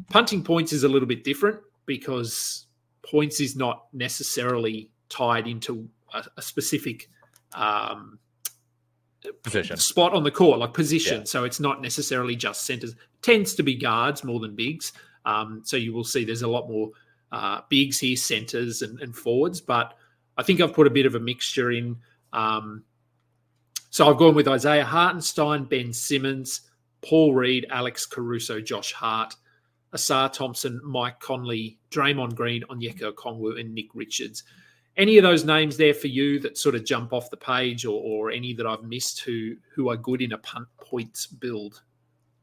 Punting 0.09 0.43
points 0.43 0.73
is 0.73 0.85
a 0.85 0.89
little 0.89 1.07
bit 1.09 1.23
different 1.23 1.61
because 1.85 2.67
points 3.03 3.41
is 3.41 3.55
not 3.55 3.87
necessarily 3.93 4.91
tied 5.09 5.47
into 5.47 5.89
a, 6.15 6.25
a 6.39 6.43
specific 6.43 7.11
um, 7.53 8.19
Position. 9.43 9.77
spot 9.79 10.13
on 10.13 10.23
the 10.23 10.31
court, 10.31 10.59
like 10.59 10.75
position. 10.75 11.21
Yeah. 11.21 11.25
So 11.25 11.45
it's 11.45 11.59
not 11.59 11.81
necessarily 11.81 12.37
just 12.37 12.67
centers. 12.67 12.95
Tends 13.23 13.55
to 13.55 13.63
be 13.63 13.75
guards 13.75 14.23
more 14.23 14.39
than 14.39 14.55
bigs. 14.55 14.93
Um, 15.25 15.63
so 15.65 15.77
you 15.79 15.95
will 15.95 16.05
see 16.05 16.25
there's 16.25 16.43
a 16.43 16.49
lot 16.49 16.69
more 16.69 16.91
uh, 17.33 17.63
bigs 17.71 17.99
here, 17.99 18.17
centers 18.17 18.83
and, 18.83 19.01
and 19.01 19.17
forwards. 19.17 19.63
But 19.63 19.95
I 20.37 20.43
think 20.43 20.61
I've 20.61 20.75
put 20.75 20.87
a 20.87 20.91
bit 20.91 21.07
of 21.07 21.14
a 21.14 21.21
mixture 21.21 21.71
in. 21.71 21.97
Um, 22.33 22.85
so 23.91 24.09
I've 24.09 24.17
gone 24.17 24.35
with 24.35 24.49
Isaiah 24.49 24.85
Hartenstein, 24.85 25.64
Ben 25.64 25.93
Simmons, 25.93 26.62
Paul 27.03 27.35
Reed, 27.35 27.67
Alex 27.71 28.07
Caruso, 28.07 28.61
Josh 28.61 28.93
Hart, 28.93 29.35
Ausar 29.95 30.33
Thompson, 30.33 30.81
Mike 30.83 31.21
Conley, 31.21 31.79
Draymond 31.91 32.35
Green, 32.35 32.64
Onyeka 32.69 33.12
Okongwu, 33.12 33.61
and 33.61 33.73
Nick 33.75 33.95
Richards. 33.95 34.43
Any 34.97 35.17
of 35.19 35.23
those 35.23 35.45
names 35.45 35.76
there 35.76 35.95
for 35.95 36.09
you 36.09 36.38
that 36.41 36.59
sort 36.59 36.75
of 36.75 36.85
jump 36.85 37.12
off 37.12 37.31
the 37.31 37.37
page, 37.37 37.85
or, 37.85 38.00
or 38.03 38.31
any 38.31 38.53
that 38.55 38.67
I've 38.67 38.83
missed 38.83 39.21
who 39.21 39.57
who 39.75 39.91
are 39.91 39.97
good 39.97 40.23
in 40.23 40.33
a 40.33 40.38
punt 40.38 40.67
points 40.81 41.26
build? 41.26 41.83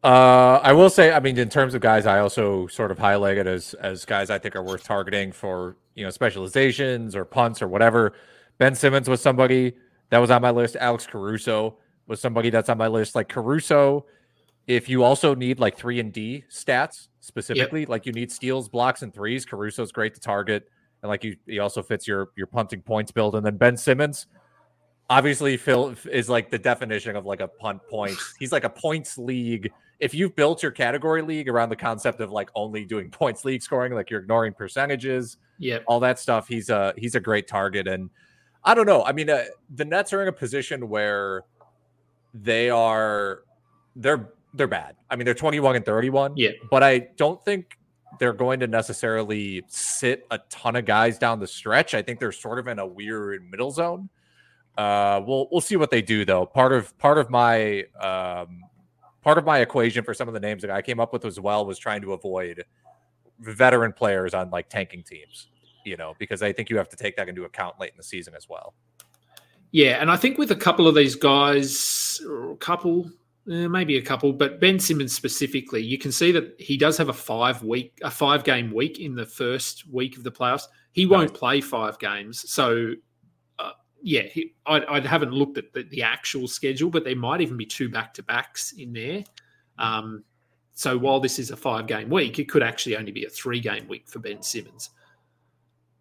Uh, 0.03 0.59
I 0.63 0.73
will 0.73 0.89
say, 0.89 1.11
I 1.11 1.19
mean, 1.19 1.37
in 1.37 1.49
terms 1.49 1.73
of 1.73 1.81
guys, 1.81 2.05
I 2.05 2.19
also 2.19 2.67
sort 2.67 2.91
of 2.91 2.97
highlighted 2.97 3.45
as 3.45 3.73
as 3.75 4.05
guys 4.05 4.29
I 4.29 4.37
think 4.37 4.55
are 4.55 4.63
worth 4.63 4.83
targeting 4.83 5.31
for 5.31 5.75
you 5.95 6.03
know 6.03 6.09
specializations 6.09 7.15
or 7.15 7.25
punts 7.25 7.61
or 7.61 7.67
whatever. 7.67 8.13
Ben 8.57 8.75
Simmons 8.75 9.09
was 9.09 9.21
somebody 9.21 9.73
that 10.09 10.19
was 10.19 10.31
on 10.31 10.41
my 10.41 10.51
list. 10.51 10.75
Alex 10.79 11.07
Caruso 11.07 11.77
was 12.07 12.19
somebody 12.19 12.49
that's 12.49 12.69
on 12.69 12.77
my 12.77 12.87
list. 12.87 13.15
Like 13.15 13.29
Caruso, 13.29 14.05
if 14.67 14.87
you 14.89 15.03
also 15.03 15.33
need 15.33 15.59
like 15.59 15.77
three 15.77 15.99
and 15.99 16.13
D 16.13 16.43
stats 16.49 17.07
specifically, 17.21 17.85
like 17.85 18.05
you 18.05 18.11
need 18.11 18.31
steals, 18.31 18.69
blocks, 18.69 19.01
and 19.01 19.13
threes, 19.13 19.45
Caruso's 19.45 19.91
great 19.91 20.13
to 20.15 20.19
target, 20.19 20.69
and 21.01 21.09
like 21.09 21.23
you, 21.23 21.35
he 21.47 21.59
also 21.59 21.81
fits 21.81 22.07
your 22.07 22.29
your 22.35 22.47
punting 22.47 22.81
points 22.81 23.11
build. 23.11 23.35
And 23.35 23.45
then 23.45 23.57
Ben 23.57 23.77
Simmons, 23.77 24.27
obviously, 25.09 25.57
Phil 25.57 25.95
is 26.11 26.29
like 26.29 26.51
the 26.51 26.59
definition 26.59 27.15
of 27.15 27.25
like 27.25 27.41
a 27.41 27.47
punt 27.47 27.81
points. 27.89 28.35
He's 28.39 28.51
like 28.51 28.63
a 28.63 28.69
points 28.69 29.17
league. 29.17 29.71
If 30.01 30.13
you've 30.13 30.35
built 30.35 30.61
your 30.61 30.71
category 30.71 31.21
league 31.21 31.47
around 31.47 31.69
the 31.69 31.75
concept 31.75 32.19
of 32.19 32.31
like 32.31 32.49
only 32.55 32.83
doing 32.83 33.09
points 33.11 33.45
league 33.45 33.61
scoring, 33.61 33.93
like 33.93 34.09
you're 34.09 34.19
ignoring 34.19 34.53
percentages, 34.53 35.37
Yeah, 35.57 35.79
all 35.87 35.99
that 36.01 36.19
stuff, 36.19 36.47
he's 36.47 36.69
a 36.69 36.93
he's 36.97 37.15
a 37.15 37.19
great 37.19 37.47
target. 37.47 37.87
And 37.87 38.09
I 38.63 38.73
don't 38.73 38.85
know. 38.85 39.03
I 39.03 39.13
mean, 39.13 39.29
uh, 39.29 39.45
the 39.73 39.85
Nets 39.85 40.11
are 40.11 40.21
in 40.21 40.27
a 40.27 40.33
position 40.33 40.89
where 40.89 41.43
they 42.33 42.69
are 42.69 43.43
they're 43.95 44.33
they're 44.53 44.67
bad. 44.67 44.95
I 45.09 45.15
mean, 45.15 45.25
they're 45.25 45.33
21 45.33 45.77
and 45.77 45.85
31. 45.85 46.33
Yeah. 46.35 46.49
But 46.69 46.83
I 46.83 47.09
don't 47.15 47.43
think 47.45 47.77
they're 48.19 48.33
going 48.33 48.59
to 48.59 48.67
necessarily 48.67 49.63
sit 49.67 50.25
a 50.31 50.39
ton 50.49 50.75
of 50.75 50.85
guys 50.85 51.17
down 51.17 51.39
the 51.39 51.47
stretch. 51.47 51.93
I 51.93 52.01
think 52.01 52.19
they're 52.19 52.31
sort 52.31 52.59
of 52.59 52.67
in 52.67 52.79
a 52.79 52.85
weird 52.85 53.49
middle 53.49 53.71
zone. 53.71 54.09
Uh, 54.77 55.21
we'll 55.25 55.47
we'll 55.51 55.61
see 55.61 55.75
what 55.75 55.91
they 55.91 56.01
do 56.01 56.25
though. 56.25 56.45
Part 56.45 56.73
of 56.73 56.97
part 56.97 57.17
of 57.17 57.29
my 57.29 57.83
um, 57.99 58.63
part 59.21 59.37
of 59.37 59.45
my 59.45 59.59
equation 59.59 60.03
for 60.03 60.13
some 60.13 60.27
of 60.27 60.33
the 60.33 60.39
names 60.39 60.61
that 60.63 60.71
I 60.71 60.81
came 60.81 60.99
up 60.99 61.13
with 61.13 61.25
as 61.25 61.39
well 61.39 61.65
was 61.65 61.77
trying 61.79 62.01
to 62.01 62.13
avoid 62.13 62.65
veteran 63.39 63.93
players 63.93 64.33
on 64.33 64.49
like 64.49 64.69
tanking 64.69 65.03
teams. 65.03 65.47
You 65.83 65.97
know, 65.97 66.13
because 66.19 66.43
I 66.43 66.53
think 66.53 66.69
you 66.69 66.77
have 66.77 66.89
to 66.89 66.95
take 66.95 67.15
that 67.15 67.27
into 67.27 67.43
account 67.45 67.79
late 67.79 67.89
in 67.89 67.97
the 67.97 68.03
season 68.03 68.35
as 68.35 68.47
well. 68.47 68.75
yeah, 69.71 69.99
and 70.01 70.11
I 70.11 70.15
think 70.17 70.37
with 70.37 70.51
a 70.51 70.55
couple 70.55 70.87
of 70.87 70.93
these 70.93 71.15
guys, 71.15 72.21
or 72.27 72.51
a 72.51 72.57
couple, 72.57 73.09
eh, 73.51 73.67
maybe 73.67 73.97
a 73.97 74.01
couple, 74.01 74.31
but 74.31 74.59
Ben 74.59 74.79
Simmons 74.79 75.15
specifically, 75.15 75.81
you 75.81 75.97
can 75.97 76.11
see 76.11 76.31
that 76.33 76.53
he 76.59 76.77
does 76.77 76.97
have 76.97 77.09
a 77.09 77.13
five 77.13 77.63
week, 77.63 77.97
a 78.03 78.11
five 78.11 78.43
game 78.43 78.71
week 78.71 78.99
in 78.99 79.15
the 79.15 79.25
first 79.25 79.91
week 79.91 80.17
of 80.17 80.23
the 80.23 80.31
playoffs. 80.31 80.67
He 80.91 81.07
won't 81.07 81.33
play 81.33 81.61
five 81.61 81.97
games, 81.97 82.47
so 82.47 82.93
yeah, 84.01 84.23
he, 84.23 84.53
I, 84.65 84.81
I 84.89 84.99
haven't 85.01 85.31
looked 85.31 85.57
at 85.57 85.73
the, 85.73 85.83
the 85.83 86.03
actual 86.03 86.47
schedule, 86.47 86.89
but 86.89 87.03
there 87.03 87.15
might 87.15 87.41
even 87.41 87.57
be 87.57 87.65
two 87.65 87.89
back 87.89 88.13
to 88.15 88.23
backs 88.23 88.73
in 88.73 88.93
there. 88.93 89.23
Um, 89.77 90.23
so 90.73 90.97
while 90.97 91.19
this 91.19 91.37
is 91.39 91.51
a 91.51 91.57
five 91.57 91.87
game 91.87 92.09
week, 92.09 92.39
it 92.39 92.49
could 92.49 92.63
actually 92.63 92.97
only 92.97 93.11
be 93.11 93.25
a 93.25 93.29
three 93.29 93.59
game 93.59 93.87
week 93.87 94.07
for 94.07 94.19
Ben 94.19 94.41
Simmons. 94.41 94.89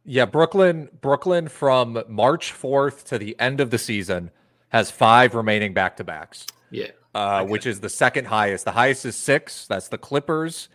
Yeah, 0.04 0.25
Brooklyn, 0.25 0.88
Brooklyn 1.00 1.49
from 1.49 2.02
March 2.09 2.52
4th 2.52 3.04
to 3.04 3.19
the 3.19 3.38
end 3.38 3.61
of 3.61 3.71
the 3.71 3.78
season 3.78 4.30
has 4.71 4.90
five 4.90 5.35
remaining 5.35 5.75
back 5.75 5.97
to 5.99 6.04
backs, 6.04 6.47
Yeah, 6.71 6.87
uh, 7.14 7.40
Okay. 7.42 7.50
which 7.50 7.66
is 7.66 7.80
the 7.80 7.88
second 7.88 8.26
highest. 8.26 8.64
The 8.64 8.71
highest 8.71 9.04
is 9.04 9.16
six. 9.16 9.66
That's 9.66 9.88
the 9.88 9.99
Clippers. 9.99 10.69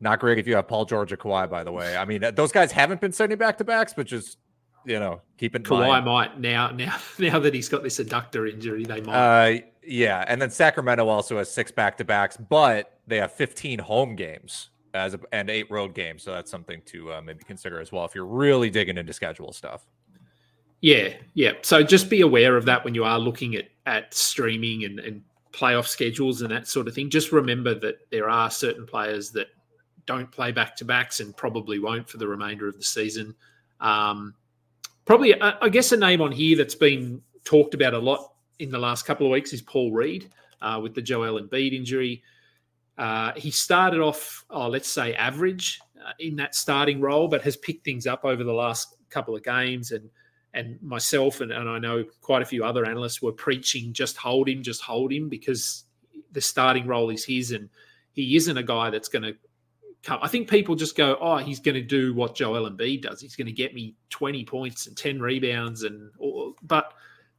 Not 0.00 0.18
great 0.18 0.38
if 0.38 0.46
you 0.48 0.56
have 0.56 0.66
Paul 0.66 0.86
George 0.86 1.12
or 1.12 1.16
Kawhi, 1.16 1.48
by 1.48 1.62
the 1.62 1.70
way. 1.72 1.96
I 1.96 2.04
mean, 2.04 2.24
those 2.34 2.50
guys 2.52 2.72
haven't 2.72 3.00
been 3.00 3.12
sending 3.12 3.38
back 3.38 3.58
to 3.58 3.64
backs, 3.64 3.94
but 3.94 4.06
just, 4.06 4.38
you 4.84 4.98
know, 4.98 5.20
keep 5.38 5.54
in 5.54 5.62
Kawhi 5.62 5.88
mind. 5.88 6.04
might 6.06 6.40
now 6.40 6.70
now 6.70 6.96
now 7.18 7.38
that 7.38 7.54
he's 7.54 7.68
got 7.68 7.82
this 7.82 7.98
adductor 7.98 8.50
injury, 8.50 8.84
they 8.84 9.00
might. 9.00 9.14
Uh, 9.14 9.58
yeah, 9.86 10.24
and 10.28 10.40
then 10.40 10.50
Sacramento 10.50 11.08
also 11.08 11.38
has 11.38 11.50
six 11.50 11.70
back 11.70 11.98
to 11.98 12.04
backs, 12.04 12.36
but 12.36 12.98
they 13.06 13.18
have 13.18 13.32
15 13.32 13.78
home 13.78 14.16
games 14.16 14.70
as 14.94 15.14
a, 15.14 15.20
and 15.32 15.50
eight 15.50 15.70
road 15.70 15.94
games, 15.94 16.22
so 16.22 16.32
that's 16.32 16.50
something 16.50 16.80
to 16.86 17.12
uh, 17.12 17.20
maybe 17.20 17.44
consider 17.44 17.80
as 17.80 17.92
well 17.92 18.04
if 18.04 18.14
you're 18.14 18.24
really 18.24 18.70
digging 18.70 18.96
into 18.96 19.12
schedule 19.12 19.52
stuff. 19.52 19.86
Yeah, 20.80 21.14
yeah. 21.34 21.52
So 21.62 21.82
just 21.82 22.10
be 22.10 22.20
aware 22.20 22.56
of 22.56 22.64
that 22.66 22.84
when 22.84 22.94
you 22.94 23.04
are 23.04 23.18
looking 23.18 23.56
at 23.56 23.68
at 23.86 24.14
streaming 24.14 24.84
and, 24.84 25.00
and 25.00 25.22
playoff 25.52 25.86
schedules 25.86 26.42
and 26.42 26.50
that 26.50 26.68
sort 26.68 26.88
of 26.88 26.94
thing. 26.94 27.08
Just 27.08 27.32
remember 27.32 27.74
that 27.74 27.96
there 28.10 28.28
are 28.28 28.50
certain 28.50 28.86
players 28.86 29.30
that 29.30 29.48
don't 30.06 30.30
play 30.30 30.52
back 30.52 30.76
to 30.76 30.84
backs 30.84 31.20
and 31.20 31.36
probably 31.36 31.78
won't 31.78 32.08
for 32.08 32.18
the 32.18 32.26
remainder 32.26 32.68
of 32.68 32.76
the 32.76 32.84
season. 32.84 33.34
Um, 33.80 34.34
probably, 35.04 35.40
I, 35.40 35.54
I 35.62 35.68
guess, 35.68 35.92
a 35.92 35.96
name 35.96 36.20
on 36.20 36.32
here 36.32 36.56
that's 36.56 36.74
been 36.74 37.22
talked 37.44 37.74
about 37.74 37.94
a 37.94 37.98
lot 37.98 38.32
in 38.58 38.70
the 38.70 38.78
last 38.78 39.04
couple 39.04 39.26
of 39.26 39.32
weeks 39.32 39.52
is 39.52 39.62
Paul 39.62 39.92
Reed 39.92 40.30
uh, 40.62 40.80
with 40.82 40.94
the 40.94 41.02
Joel 41.02 41.40
Embiid 41.40 41.72
injury. 41.72 42.22
Uh, 42.96 43.32
he 43.36 43.50
started 43.50 44.00
off, 44.00 44.44
oh, 44.50 44.68
let's 44.68 44.88
say, 44.88 45.14
average 45.14 45.80
uh, 46.04 46.12
in 46.20 46.36
that 46.36 46.54
starting 46.54 47.00
role, 47.00 47.28
but 47.28 47.42
has 47.42 47.56
picked 47.56 47.84
things 47.84 48.06
up 48.06 48.24
over 48.24 48.44
the 48.44 48.52
last 48.52 48.96
couple 49.10 49.34
of 49.34 49.42
games. 49.42 49.90
And 49.90 50.08
and 50.54 50.80
myself 50.80 51.40
and, 51.40 51.50
and 51.50 51.68
I 51.68 51.78
know 51.78 52.04
quite 52.20 52.40
a 52.40 52.46
few 52.46 52.64
other 52.64 52.86
analysts 52.86 53.20
were 53.20 53.32
preaching 53.32 53.92
just 53.92 54.16
hold 54.16 54.48
him, 54.48 54.62
just 54.62 54.80
hold 54.80 55.12
him 55.12 55.28
because 55.28 55.84
the 56.30 56.40
starting 56.40 56.86
role 56.86 57.10
is 57.10 57.24
his, 57.24 57.50
and 57.50 57.68
he 58.12 58.36
isn't 58.36 58.56
a 58.56 58.62
guy 58.62 58.90
that's 58.90 59.08
going 59.08 59.24
to 59.24 59.36
come. 60.04 60.18
I 60.22 60.28
think 60.28 60.48
people 60.48 60.74
just 60.74 60.96
go, 60.96 61.16
oh, 61.20 61.38
he's 61.38 61.60
going 61.60 61.74
to 61.74 61.82
do 61.82 62.14
what 62.14 62.34
Joel 62.34 62.70
Embiid 62.70 63.02
does. 63.02 63.20
He's 63.20 63.36
going 63.36 63.46
to 63.46 63.52
get 63.52 63.74
me 63.74 63.96
20 64.10 64.44
points 64.44 64.86
and 64.86 64.96
10 64.96 65.20
rebounds, 65.20 65.82
and 65.82 66.10
but 66.62 66.92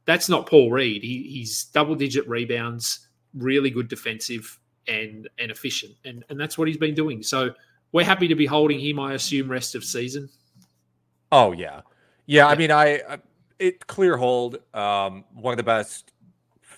that's 0.04 0.28
not 0.28 0.46
Paul 0.46 0.70
Reed. 0.70 1.02
He, 1.02 1.22
he's 1.22 1.64
double 1.64 1.94
digit 1.94 2.28
rebounds, 2.28 3.08
really 3.34 3.70
good 3.70 3.88
defensive 3.88 4.58
and 4.88 5.28
and 5.38 5.50
efficient, 5.50 5.94
and 6.04 6.24
and 6.28 6.38
that's 6.38 6.58
what 6.58 6.68
he's 6.68 6.76
been 6.76 6.94
doing. 6.94 7.22
So 7.22 7.50
we're 7.92 8.04
happy 8.04 8.28
to 8.28 8.34
be 8.34 8.46
holding 8.46 8.80
him. 8.80 9.00
I 9.00 9.14
assume 9.14 9.50
rest 9.50 9.74
of 9.74 9.84
season. 9.84 10.28
Oh 11.32 11.52
yeah, 11.52 11.80
yeah. 12.26 12.44
yeah. 12.44 12.46
I 12.46 12.54
mean, 12.56 12.70
I, 12.70 13.00
I 13.08 13.18
it 13.58 13.86
clear 13.86 14.16
hold. 14.16 14.58
Um, 14.74 15.24
one 15.34 15.52
of 15.52 15.56
the 15.56 15.62
best 15.62 16.12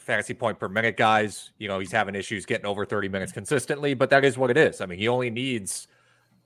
fantasy 0.09 0.33
point 0.33 0.59
per 0.59 0.69
minute 0.69 0.97
guys. 0.97 1.53
You 1.59 1.69
know, 1.69 1.79
he's 1.79 1.93
having 1.93 2.15
issues 2.15 2.47
getting 2.47 2.67
over 2.67 2.87
30 2.87 3.09
minutes 3.09 3.31
consistently, 3.31 3.93
but 3.93 4.09
that 4.11 4.25
is 4.25 4.39
what 4.39 4.51
it 4.51 4.57
is. 4.57 4.81
I 4.81 4.87
mean, 4.87 4.99
he 4.99 5.07
only 5.07 5.29
needs 5.29 5.87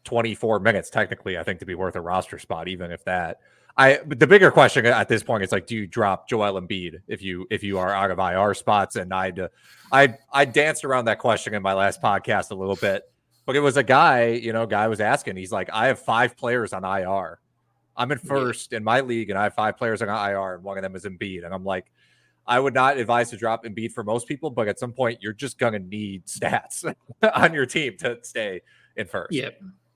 24 0.04 0.59
minutes 0.59 0.90
technically, 0.90 1.38
I 1.38 1.45
think, 1.45 1.61
to 1.61 1.66
be 1.66 1.76
worth 1.76 1.95
a 1.95 2.00
roster 2.00 2.40
spot, 2.40 2.66
even 2.66 2.90
if 2.90 3.04
that. 3.04 3.38
I 3.76 4.00
the 4.07 4.26
bigger 4.26 4.50
question 4.50 4.85
at 4.85 5.09
this 5.09 5.23
point 5.23 5.45
is 5.45 5.52
like, 5.52 5.66
do 5.66 5.76
you 5.76 5.87
drop 5.87 6.28
Joel 6.28 6.61
Embiid 6.61 7.00
if 7.09 7.23
you 7.23 7.47
if 7.50 7.62
you 7.62 7.78
are 7.78 7.90
out 7.90 8.11
of 8.11 8.19
IR 8.19 8.52
spots? 8.52 8.97
And 8.97 9.14
I'd 9.14 9.38
uh, 9.38 9.49
I 9.90 10.14
I 10.31 10.45
danced 10.45 10.85
around 10.85 11.07
that 11.07 11.19
question 11.19 11.54
in 11.54 11.62
my 11.62 11.73
last 11.73 12.02
podcast 12.02 12.50
a 12.50 12.54
little 12.54 12.76
bit, 12.76 13.04
but 13.47 13.57
it 13.57 13.61
was 13.61 13.78
a 13.78 13.83
guy, 13.83 14.26
you 14.26 14.52
know, 14.52 14.66
guy 14.66 14.88
was 14.88 15.00
asking. 15.00 15.37
He's 15.37 15.52
like, 15.52 15.71
I 15.73 15.87
have 15.87 16.00
five 16.00 16.37
players 16.37 16.75
on 16.75 16.85
IR. 16.85 17.38
I'm 17.97 18.12
in 18.12 18.19
first 18.19 18.73
in 18.75 18.85
my 18.85 19.00
league, 19.00 19.31
and 19.31 19.38
I 19.38 19.45
have 19.45 19.54
five 19.54 19.78
players 19.78 20.02
on 20.02 20.09
IR, 20.09 20.54
and 20.54 20.64
one 20.64 20.76
of 20.76 20.83
them 20.83 20.97
is 20.97 21.04
Embiid. 21.04 21.45
And 21.45 21.54
I'm 21.54 21.64
like, 21.64 21.87
I 22.46 22.58
would 22.58 22.75
not 22.75 22.96
advise 22.96 23.30
to 23.30 23.37
drop 23.37 23.64
Embiid 23.64 23.92
for 23.92 24.02
most 24.02 24.26
people, 24.26 24.50
but 24.50 24.68
at 24.68 24.78
some 24.78 24.92
point 24.92 25.22
you're 25.22 25.32
just 25.32 25.58
gonna 25.58 25.78
need 25.78 26.26
stats 26.26 26.92
on 27.34 27.54
your 27.54 27.66
team 27.66 27.96
to 27.99 28.18
stay 28.22 28.62
in 28.96 29.06
first. 29.06 29.32
Yeah. 29.32 29.50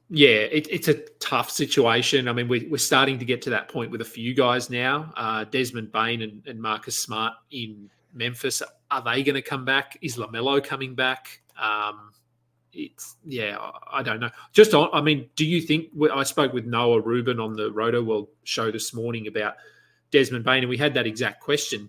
Yeah, 0.09 0.29
it, 0.29 0.69
it's 0.71 0.87
a 0.87 0.95
tough 1.19 1.51
situation. 1.51 2.29
I 2.29 2.33
mean, 2.33 2.47
we, 2.47 2.73
are 2.73 2.79
starting 2.79 3.19
to 3.19 3.25
get 3.25 3.43
to 3.43 3.51
that 3.51 3.69
point 3.69 3.91
with 3.91 4.03
a 4.03 4.05
few 4.05 4.35
guys 4.35 4.71
now. 4.71 5.13
Uh, 5.17 5.43
Desmond 5.43 5.91
Bane 5.91 6.23
and, 6.23 6.47
and, 6.47 6.63
Marcus 6.63 6.97
Smart 6.97 7.33
in 7.51 7.91
Memphis. 8.15 8.63
Are 8.89 9.03
they 9.03 9.25
going 9.25 9.35
to 9.35 9.43
come 9.43 9.65
back? 9.65 9.99
Is 10.03 10.17
LaMelo 10.17 10.63
coming 10.63 10.95
back? 10.95 11.41
Um, 11.61 12.13
it's 12.73 13.17
yeah, 13.25 13.57
I 13.91 14.03
don't 14.03 14.21
know. 14.21 14.31
Just 14.53 14.75
on, 14.75 14.91
I 14.93 15.01
mean, 15.01 15.29
do 15.35 15.45
you 15.45 15.61
think 15.61 15.89
I 16.13 16.23
spoke 16.23 16.53
with 16.53 16.67
Noah 16.67 17.01
Rubin 17.01 17.41
on 17.41 17.55
the 17.55 17.71
Rotoworld 17.71 18.29
show 18.45 18.71
this 18.71 18.95
morning 18.95 19.27
about 19.27 19.55
Desmond 20.11 20.45
Bane, 20.45 20.63
and 20.63 20.69
we 20.69 20.77
had 20.77 20.95
that 20.95 21.07
exact 21.07 21.41
question: 21.43 21.89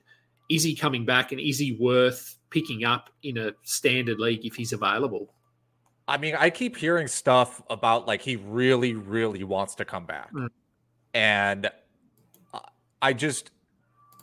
Is 0.50 0.64
he 0.64 0.76
coming 0.76 1.06
back, 1.06 1.32
and 1.32 1.42
is 1.42 1.60
he 1.60 1.74
worth 1.74 2.38
picking 2.50 2.84
up 2.84 3.10
in 3.24 3.38
a 3.38 3.52
standard 3.64 4.20
league 4.20 4.46
if 4.46 4.56
he's 4.56 4.74
available? 4.74 5.34
I 6.08 6.18
mean, 6.18 6.36
I 6.36 6.50
keep 6.50 6.78
hearing 6.78 7.08
stuff 7.08 7.62
about 7.70 8.08
like 8.08 8.22
he 8.22 8.38
really, 8.38 8.94
really 8.94 9.44
wants 9.44 9.76
to 9.76 9.86
come 9.86 10.06
back, 10.06 10.34
mm. 10.34 10.48
and 11.14 11.70
I 13.02 13.14
just, 13.14 13.52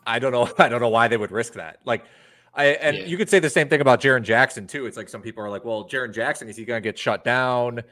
I 0.06 0.18
don't 0.18 0.32
know, 0.32 0.50
I 0.58 0.68
don't 0.68 0.80
know 0.80 0.88
why 0.88 1.08
they 1.08 1.16
would 1.16 1.30
risk 1.30 1.54
that. 1.54 1.78
Like 1.84 2.04
I 2.54 2.66
and 2.66 2.96
yeah. 2.96 3.04
you 3.06 3.16
could 3.16 3.28
say 3.28 3.38
the 3.38 3.50
same 3.50 3.68
thing 3.68 3.80
about 3.80 4.00
Jaren 4.00 4.22
Jackson 4.22 4.66
too. 4.66 4.86
It's 4.86 4.96
like 4.96 5.08
some 5.08 5.22
people 5.22 5.42
are 5.44 5.50
like, 5.50 5.64
well, 5.64 5.88
Jaren 5.88 6.12
Jackson 6.12 6.48
is 6.48 6.56
he 6.56 6.64
going 6.64 6.82
to 6.82 6.86
get 6.86 6.98
shut 6.98 7.24
down? 7.24 7.82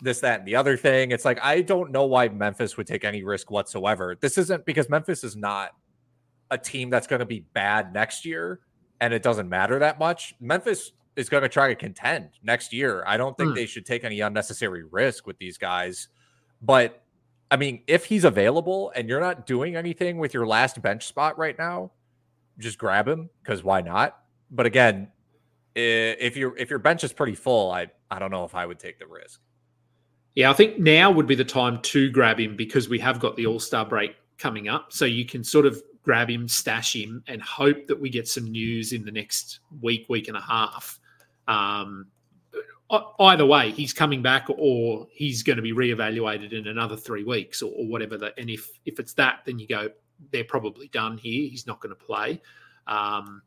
This, 0.00 0.20
that, 0.20 0.40
and 0.40 0.48
the 0.48 0.56
other 0.56 0.76
thing. 0.76 1.12
It's 1.12 1.24
like 1.24 1.38
I 1.42 1.62
don't 1.62 1.90
know 1.90 2.04
why 2.04 2.28
Memphis 2.28 2.76
would 2.76 2.86
take 2.86 3.04
any 3.04 3.22
risk 3.22 3.50
whatsoever. 3.50 4.16
This 4.20 4.38
isn't 4.38 4.64
because 4.66 4.88
Memphis 4.88 5.24
is 5.24 5.36
not 5.36 5.70
a 6.50 6.58
team 6.58 6.90
that's 6.90 7.06
going 7.06 7.20
to 7.20 7.26
be 7.26 7.40
bad 7.40 7.92
next 7.92 8.24
year, 8.24 8.60
and 9.00 9.12
it 9.12 9.22
doesn't 9.22 9.48
matter 9.48 9.78
that 9.78 9.98
much. 9.98 10.34
Memphis 10.40 10.92
is 11.16 11.28
going 11.28 11.42
to 11.42 11.48
try 11.48 11.68
to 11.68 11.74
contend 11.74 12.30
next 12.42 12.72
year. 12.72 13.04
I 13.06 13.16
don't 13.16 13.36
think 13.36 13.50
mm. 13.50 13.54
they 13.54 13.66
should 13.66 13.86
take 13.86 14.04
any 14.04 14.20
unnecessary 14.20 14.84
risk 14.84 15.26
with 15.26 15.38
these 15.38 15.58
guys. 15.58 16.08
But 16.60 17.02
I 17.50 17.56
mean, 17.56 17.82
if 17.86 18.04
he's 18.04 18.24
available 18.24 18.92
and 18.94 19.08
you're 19.08 19.20
not 19.20 19.46
doing 19.46 19.76
anything 19.76 20.18
with 20.18 20.34
your 20.34 20.46
last 20.46 20.80
bench 20.82 21.06
spot 21.06 21.38
right 21.38 21.56
now, 21.58 21.92
just 22.58 22.78
grab 22.78 23.06
him 23.06 23.30
because 23.42 23.62
why 23.62 23.80
not? 23.80 24.18
But 24.50 24.66
again, 24.66 25.08
if 25.74 26.36
your 26.36 26.56
if 26.56 26.70
your 26.70 26.78
bench 26.78 27.04
is 27.04 27.12
pretty 27.12 27.34
full, 27.34 27.70
I 27.70 27.88
I 28.10 28.18
don't 28.18 28.30
know 28.30 28.44
if 28.44 28.54
I 28.54 28.66
would 28.66 28.78
take 28.78 28.98
the 28.98 29.06
risk. 29.06 29.40
Yeah, 30.34 30.50
I 30.50 30.52
think 30.52 30.78
now 30.78 31.10
would 31.10 31.26
be 31.26 31.36
the 31.36 31.44
time 31.44 31.80
to 31.82 32.10
grab 32.10 32.40
him 32.40 32.56
because 32.56 32.88
we 32.88 32.98
have 32.98 33.20
got 33.20 33.36
the 33.36 33.46
All 33.46 33.60
Star 33.60 33.84
break 33.84 34.16
coming 34.38 34.68
up, 34.68 34.92
so 34.92 35.04
you 35.04 35.24
can 35.24 35.44
sort 35.44 35.66
of 35.66 35.80
grab 36.04 36.30
him, 36.30 36.46
stash 36.46 36.94
him, 36.94 37.24
and 37.26 37.42
hope 37.42 37.86
that 37.86 37.98
we 37.98 38.10
get 38.10 38.28
some 38.28 38.44
news 38.44 38.92
in 38.92 39.04
the 39.04 39.10
next 39.10 39.60
week, 39.80 40.06
week 40.08 40.28
and 40.28 40.36
a 40.36 40.40
half. 40.40 41.00
Um, 41.48 42.06
either 43.18 43.46
way, 43.46 43.70
he's 43.70 43.92
coming 43.92 44.22
back, 44.22 44.46
or 44.48 45.08
he's 45.10 45.42
going 45.42 45.56
to 45.56 45.62
be 45.62 45.72
reevaluated 45.72 46.52
in 46.52 46.68
another 46.68 46.96
three 46.96 47.24
weeks, 47.24 47.62
or, 47.62 47.72
or 47.74 47.86
whatever. 47.86 48.18
That, 48.18 48.34
and 48.38 48.50
if 48.50 48.70
if 48.84 49.00
it's 49.00 49.14
that, 49.14 49.40
then 49.46 49.58
you 49.58 49.66
go, 49.66 49.88
they're 50.30 50.44
probably 50.44 50.88
done 50.88 51.18
here. 51.18 51.48
He's 51.48 51.66
not 51.66 51.80
going 51.80 51.94
to 51.94 52.04
play. 52.04 52.40
Um, 52.86 53.42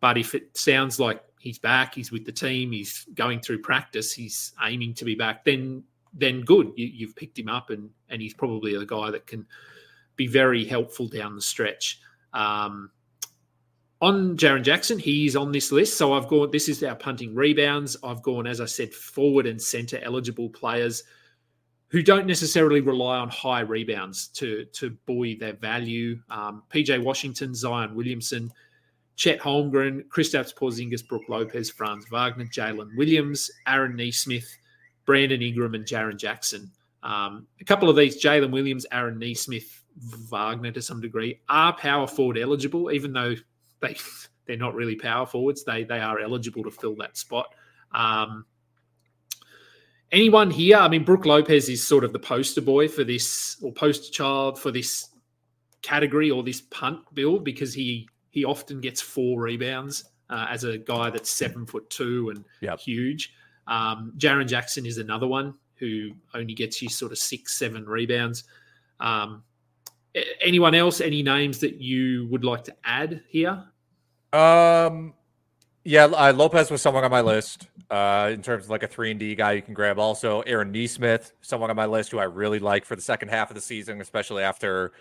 but 0.00 0.18
if 0.18 0.34
it 0.34 0.56
sounds 0.56 0.98
like 0.98 1.22
he's 1.38 1.58
back, 1.58 1.94
he's 1.94 2.10
with 2.10 2.24
the 2.24 2.32
team, 2.32 2.72
he's 2.72 3.06
going 3.14 3.40
through 3.40 3.60
practice, 3.60 4.12
he's 4.12 4.52
aiming 4.64 4.94
to 4.94 5.04
be 5.04 5.14
back, 5.14 5.44
then 5.44 5.84
then 6.12 6.40
good. 6.40 6.72
You, 6.74 7.06
have 7.06 7.14
picked 7.14 7.38
him 7.38 7.48
up, 7.48 7.70
and 7.70 7.88
and 8.08 8.20
he's 8.20 8.34
probably 8.34 8.74
a 8.74 8.84
guy 8.84 9.12
that 9.12 9.28
can 9.28 9.46
be 10.20 10.26
very 10.26 10.66
helpful 10.66 11.08
down 11.08 11.34
the 11.34 11.40
stretch. 11.40 11.98
Um, 12.34 12.90
on 14.02 14.36
Jaren 14.36 14.62
Jackson, 14.62 14.98
he's 14.98 15.34
on 15.34 15.50
this 15.50 15.72
list. 15.72 15.96
So 15.96 16.12
I've 16.12 16.28
gone. 16.28 16.50
This 16.50 16.68
is 16.68 16.82
our 16.82 16.94
punting 16.94 17.34
rebounds. 17.34 17.96
I've 18.04 18.20
gone, 18.20 18.46
as 18.46 18.60
I 18.60 18.66
said, 18.66 18.92
forward 18.92 19.46
and 19.46 19.60
center 19.60 19.98
eligible 20.02 20.50
players 20.50 21.04
who 21.88 22.02
don't 22.02 22.26
necessarily 22.26 22.82
rely 22.82 23.16
on 23.16 23.30
high 23.30 23.60
rebounds 23.60 24.28
to 24.28 24.66
to 24.74 24.90
buoy 25.06 25.36
their 25.36 25.54
value. 25.54 26.18
Um, 26.28 26.64
PJ 26.70 27.02
Washington, 27.02 27.54
Zion 27.54 27.94
Williamson, 27.94 28.52
Chet 29.16 29.40
Holmgren, 29.40 30.06
Kristaps 30.08 30.54
Porzingis, 30.54 31.06
Brook 31.08 31.24
Lopez, 31.30 31.70
Franz 31.70 32.04
Wagner, 32.10 32.44
Jalen 32.44 32.94
Williams, 32.94 33.50
Aaron 33.66 33.96
Nesmith, 33.96 34.54
Brandon 35.06 35.40
Ingram, 35.40 35.74
and 35.74 35.86
Jaren 35.86 36.18
Jackson. 36.18 36.70
Um, 37.02 37.46
a 37.58 37.64
couple 37.64 37.88
of 37.88 37.96
these, 37.96 38.22
Jalen 38.22 38.50
Williams, 38.50 38.84
Aaron 38.92 39.18
Nesmith, 39.18 39.79
Wagner 40.30 40.72
to 40.72 40.82
some 40.82 41.00
degree, 41.00 41.40
are 41.48 41.72
power 41.72 42.06
forward 42.06 42.38
eligible, 42.38 42.90
even 42.90 43.12
though 43.12 43.34
they 43.80 43.96
they're 44.46 44.56
not 44.56 44.74
really 44.74 44.96
power 44.96 45.26
forwards. 45.26 45.64
They 45.64 45.84
they 45.84 46.00
are 46.00 46.20
eligible 46.20 46.62
to 46.64 46.70
fill 46.70 46.96
that 46.96 47.16
spot. 47.16 47.54
Um, 47.92 48.44
anyone 50.12 50.50
here? 50.50 50.76
I 50.76 50.88
mean, 50.88 51.04
Brook 51.04 51.26
Lopez 51.26 51.68
is 51.68 51.86
sort 51.86 52.04
of 52.04 52.12
the 52.12 52.18
poster 52.18 52.60
boy 52.60 52.88
for 52.88 53.04
this, 53.04 53.56
or 53.62 53.72
poster 53.72 54.10
child 54.12 54.58
for 54.58 54.70
this 54.70 55.08
category 55.82 56.30
or 56.30 56.42
this 56.42 56.60
punt 56.62 57.00
build 57.14 57.44
because 57.44 57.72
he 57.72 58.08
he 58.30 58.44
often 58.44 58.80
gets 58.80 59.00
four 59.00 59.40
rebounds 59.40 60.04
uh, 60.28 60.46
as 60.48 60.64
a 60.64 60.78
guy 60.78 61.10
that's 61.10 61.30
seven 61.30 61.66
foot 61.66 61.88
two 61.90 62.30
and 62.30 62.44
yep. 62.60 62.78
huge. 62.78 63.34
Um, 63.66 64.12
Jaren 64.16 64.46
Jackson 64.48 64.86
is 64.86 64.98
another 64.98 65.26
one 65.26 65.54
who 65.76 66.10
only 66.34 66.54
gets 66.54 66.80
you 66.82 66.88
sort 66.88 67.12
of 67.12 67.18
six, 67.18 67.56
seven 67.58 67.86
rebounds. 67.86 68.44
Um, 69.00 69.42
anyone 70.40 70.74
else? 70.74 71.00
Any 71.00 71.22
names 71.22 71.58
that 71.60 71.80
you 71.80 72.26
would 72.30 72.44
like 72.44 72.64
to 72.64 72.74
add 72.84 73.22
here? 73.28 73.64
Um, 74.32 75.14
yeah, 75.84 76.04
uh, 76.04 76.32
Lopez 76.32 76.70
was 76.70 76.82
someone 76.82 77.04
on 77.04 77.10
my 77.10 77.20
list 77.20 77.68
uh, 77.90 78.30
in 78.32 78.42
terms 78.42 78.64
of 78.64 78.70
like 78.70 78.82
a 78.82 78.88
three 78.88 79.10
and 79.10 79.18
D 79.18 79.34
guy 79.34 79.52
you 79.52 79.62
can 79.62 79.74
grab. 79.74 79.98
Also, 79.98 80.40
Aaron 80.42 80.72
Nesmith, 80.72 81.32
someone 81.40 81.70
on 81.70 81.76
my 81.76 81.86
list 81.86 82.10
who 82.10 82.18
I 82.18 82.24
really 82.24 82.58
like 82.58 82.84
for 82.84 82.96
the 82.96 83.02
second 83.02 83.28
half 83.28 83.50
of 83.50 83.54
the 83.54 83.60
season, 83.60 84.00
especially 84.00 84.42
after 84.42 84.92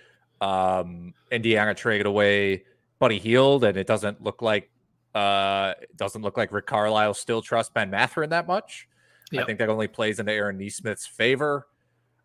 um, 0.42 1.14
Indiana 1.32 1.74
traded 1.74 2.06
away 2.06 2.64
Buddy 3.00 3.20
Hield, 3.20 3.64
and 3.64 3.78
it 3.78 3.88
doesn't 3.88 4.24
look 4.24 4.42
like 4.42 4.70
uh, 5.16 5.74
it 5.82 5.96
doesn't 5.98 6.22
look 6.22 6.38
like 6.38 6.52
Rick 6.52 6.68
Carlisle 6.68 7.16
still 7.16 7.42
trusts 7.42 7.72
Ben 7.74 7.90
Mathurin 7.90 8.30
that 8.30 8.48
much. 8.48 8.88
Yep. 9.32 9.44
I 9.44 9.46
think 9.46 9.60
that 9.60 9.70
only 9.70 9.88
plays 9.88 10.20
into 10.20 10.32
Aaron 10.32 10.58
Nesmith's 10.58 11.06
favor. 11.06 11.68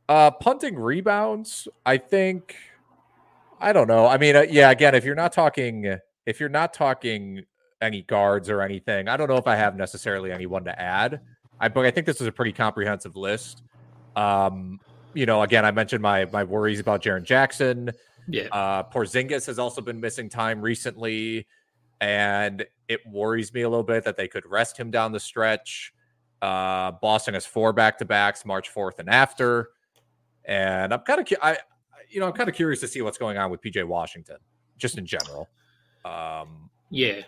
Uh, 0.09 0.31
punting 0.31 0.77
rebounds, 0.77 1.67
I 1.85 1.99
think. 1.99 2.57
I 3.65 3.73
don't 3.73 3.89
know. 3.89 4.07
I 4.07 4.19
mean, 4.19 4.37
uh, 4.37 4.43
yeah. 4.43 4.71
Again, 4.71 4.95
if 4.95 5.05
you're 5.05 5.15
not 5.15 5.33
talking, 5.33 5.97
if 6.27 6.39
you're 6.39 6.49
not 6.49 6.75
talking 6.75 7.45
any 7.85 8.03
guards 8.03 8.51
or 8.51 8.63
anything. 8.63 9.09
I 9.09 9.17
don't 9.17 9.29
know 9.29 9.37
if 9.37 9.47
I 9.47 9.57
have 9.57 9.77
necessarily 9.77 10.33
anyone 10.33 10.65
to 10.65 10.81
add. 10.81 11.21
I 11.61 11.69
but 11.69 11.85
I 11.87 11.91
think 11.91 12.07
this 12.07 12.21
is 12.21 12.27
a 12.27 12.33
pretty 12.33 12.53
comprehensive 12.53 13.17
list. 13.17 13.63
Um, 14.17 14.81
you 15.13 15.27
know, 15.27 15.43
again, 15.43 15.65
I 15.65 15.71
mentioned 15.71 16.03
my 16.03 16.25
my 16.27 16.43
worries 16.43 16.81
about 16.81 17.03
Jaren 17.03 17.23
Jackson. 17.23 17.93
Yeah. 18.29 18.49
Uh, 18.51 18.83
Porzingis 18.83 19.47
has 19.47 19.59
also 19.59 19.81
been 19.81 20.01
missing 20.01 20.29
time 20.29 20.61
recently, 20.61 21.47
and 22.01 22.65
it 22.89 23.01
worries 23.07 23.53
me 23.53 23.63
a 23.63 23.69
little 23.69 23.85
bit 23.85 24.05
that 24.05 24.17
they 24.17 24.29
could 24.29 24.47
rest 24.47 24.77
him 24.79 24.91
down 24.91 25.13
the 25.13 25.21
stretch. 25.21 25.93
Uh, 26.43 26.91
Boston 26.91 27.35
has 27.35 27.47
four 27.47 27.73
back 27.73 27.99
to 27.99 28.05
backs, 28.05 28.45
March 28.45 28.73
4th 28.73 28.99
and 28.99 29.09
after. 29.09 29.71
And 30.45 30.93
I'm 30.93 31.01
kind 31.01 31.21
of, 31.21 31.39
I, 31.41 31.59
you 32.15 32.21
know, 32.21 32.27
I'm 32.27 32.33
kind 32.33 32.49
of 32.49 32.55
curious 32.55 32.81
to 32.81 32.89
see 32.89 33.03
what's 33.03 33.19
going 33.19 33.37
on 33.37 33.51
with 33.51 33.61
PJ 33.61 33.85
Washington, 33.85 34.37
just 34.79 34.97
in 34.97 35.05
general. 35.05 35.49
Um, 36.05 36.71
yeah, 36.91 37.23